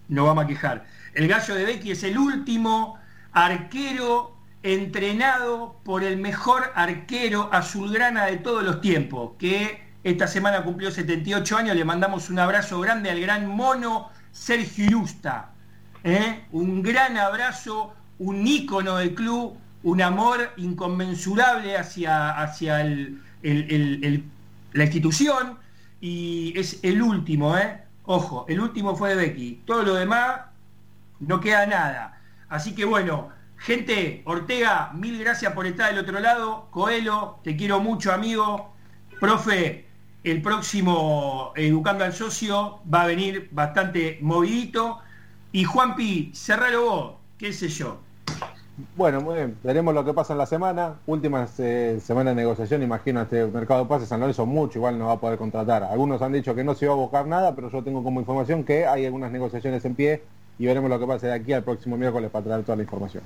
no 0.07 0.25
vamos 0.25 0.45
a 0.45 0.47
quejar. 0.47 0.85
El 1.13 1.27
gallo 1.27 1.55
de 1.55 1.65
Becky 1.65 1.91
es 1.91 2.03
el 2.03 2.17
último 2.17 2.97
arquero 3.33 4.35
entrenado 4.63 5.79
por 5.83 6.03
el 6.03 6.17
mejor 6.17 6.71
arquero 6.75 7.49
azulgrana 7.51 8.25
de 8.25 8.37
todos 8.37 8.63
los 8.63 8.81
tiempos, 8.81 9.31
que 9.37 9.81
esta 10.03 10.27
semana 10.27 10.63
cumplió 10.63 10.89
78 10.89 11.57
años, 11.57 11.75
le 11.75 11.83
mandamos 11.83 12.29
un 12.29 12.39
abrazo 12.39 12.79
grande 12.79 13.09
al 13.09 13.19
gran 13.19 13.47
mono 13.47 14.09
Sergio 14.31 14.85
Irusta, 14.85 15.51
¿eh? 16.03 16.45
un 16.51 16.81
gran 16.81 17.17
abrazo, 17.17 17.93
un 18.19 18.47
ícono 18.47 18.97
del 18.97 19.13
club, 19.13 19.57
un 19.83 20.01
amor 20.01 20.53
inconmensurable 20.57 21.77
hacia, 21.77 22.39
hacia 22.39 22.81
el, 22.81 23.21
el 23.41 24.23
la 24.73 24.83
institución 24.83 25.57
y 25.99 26.53
es 26.57 26.79
el 26.83 27.01
último, 27.01 27.57
¿eh? 27.57 27.83
Ojo, 28.03 28.45
el 28.47 28.59
último 28.59 28.95
fue 28.95 29.09
de 29.09 29.15
Becky. 29.15 29.63
Todo 29.65 29.83
lo 29.83 29.95
demás 29.95 30.41
no 31.19 31.39
queda 31.39 31.65
nada. 31.65 32.21
Así 32.49 32.73
que 32.73 32.85
bueno, 32.85 33.29
gente, 33.57 34.21
Ortega, 34.25 34.91
mil 34.93 35.19
gracias 35.19 35.53
por 35.53 35.65
estar 35.65 35.89
del 35.89 35.99
otro 35.99 36.19
lado. 36.19 36.67
Coelho, 36.71 37.39
te 37.43 37.55
quiero 37.57 37.79
mucho, 37.79 38.13
amigo. 38.13 38.73
Profe, 39.19 39.87
el 40.23 40.41
próximo 40.41 41.51
Educando 41.55 42.03
al 42.03 42.13
Socio 42.13 42.79
va 42.93 43.03
a 43.03 43.07
venir 43.07 43.49
bastante 43.51 44.19
movidito. 44.21 44.99
Y 45.51 45.63
Juanpi, 45.63 46.31
cerralo 46.33 46.85
vos, 46.85 47.15
qué 47.37 47.51
sé 47.51 47.69
yo. 47.69 47.99
Bueno, 48.95 49.21
muy 49.21 49.35
bien. 49.35 49.57
Veremos 49.63 49.91
lo 49.95 50.05
que 50.05 50.13
pasa 50.13 50.33
en 50.33 50.37
la 50.37 50.45
semana. 50.45 50.99
Última 51.07 51.47
eh, 51.57 51.99
semana 51.99 52.29
de 52.29 52.35
negociación, 52.35 52.83
imagino, 52.83 53.23
este 53.23 53.47
mercado 53.47 53.83
de 53.83 53.89
pases 53.89 54.07
San 54.07 54.19
Lorenzo 54.19 54.45
mucho, 54.45 54.77
igual 54.77 54.99
no 54.99 55.07
va 55.07 55.13
a 55.13 55.19
poder 55.19 55.39
contratar. 55.39 55.83
Algunos 55.83 56.21
han 56.21 56.33
dicho 56.33 56.53
que 56.53 56.63
no 56.63 56.75
se 56.75 56.85
va 56.85 56.93
a 56.93 56.97
buscar 56.97 57.25
nada, 57.25 57.55
pero 57.55 57.71
yo 57.71 57.83
tengo 57.83 58.03
como 58.03 58.19
información 58.19 58.63
que 58.63 58.85
hay 58.85 59.07
algunas 59.07 59.31
negociaciones 59.31 59.83
en 59.85 59.95
pie 59.95 60.21
y 60.59 60.67
veremos 60.67 60.91
lo 60.91 60.99
que 60.99 61.07
pasa 61.07 61.25
de 61.25 61.33
aquí 61.33 61.53
al 61.53 61.63
próximo 61.63 61.97
miércoles 61.97 62.29
para 62.29 62.45
traer 62.45 62.63
toda 62.63 62.75
la 62.75 62.83
información. 62.83 63.23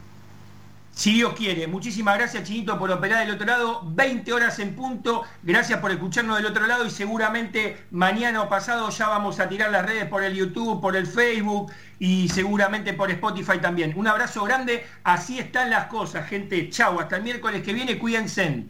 Si 0.94 1.14
Dios 1.14 1.34
quiere. 1.34 1.68
Muchísimas 1.68 2.18
gracias, 2.18 2.44
Chinito, 2.44 2.78
por 2.78 2.92
operar 2.92 3.26
del 3.26 3.36
otro 3.36 3.48
lado. 3.48 3.82
20 3.86 4.34
horas 4.34 4.60
en 4.60 4.76
punto. 4.76 5.24
Gracias 5.42 5.80
por 5.80 5.92
escucharnos 5.92 6.38
del 6.38 6.46
otro 6.46 6.68
lado 6.68 6.86
y 6.86 6.92
seguramente 6.92 7.86
mañana 7.92 8.42
o 8.42 8.50
pasado 8.50 8.90
ya 8.90 9.08
vamos 9.08 9.40
a 9.40 9.48
tirar 9.48 9.72
las 9.72 9.86
redes 9.86 10.06
por 10.06 10.24
el 10.24 10.34
YouTube, 10.34 10.82
por 10.82 10.96
el 10.96 11.08
Facebook 11.08 11.72
y 11.98 12.30
seguramente 12.30 12.94
por 12.94 13.10
Spotify 13.10 13.60
también. 13.60 13.94
Un 13.96 14.08
abrazo 14.08 14.44
grande. 14.44 14.86
Así 15.04 15.40
están 15.40 15.70
las 15.70 15.86
cosas, 15.86 16.28
gente. 16.28 16.70
Chau. 16.70 17.00
Hasta 17.00 17.18
el 17.18 17.24
miércoles 17.24 17.64
que 17.64 17.74
viene. 17.74 17.98
Cuídense. 17.98 18.66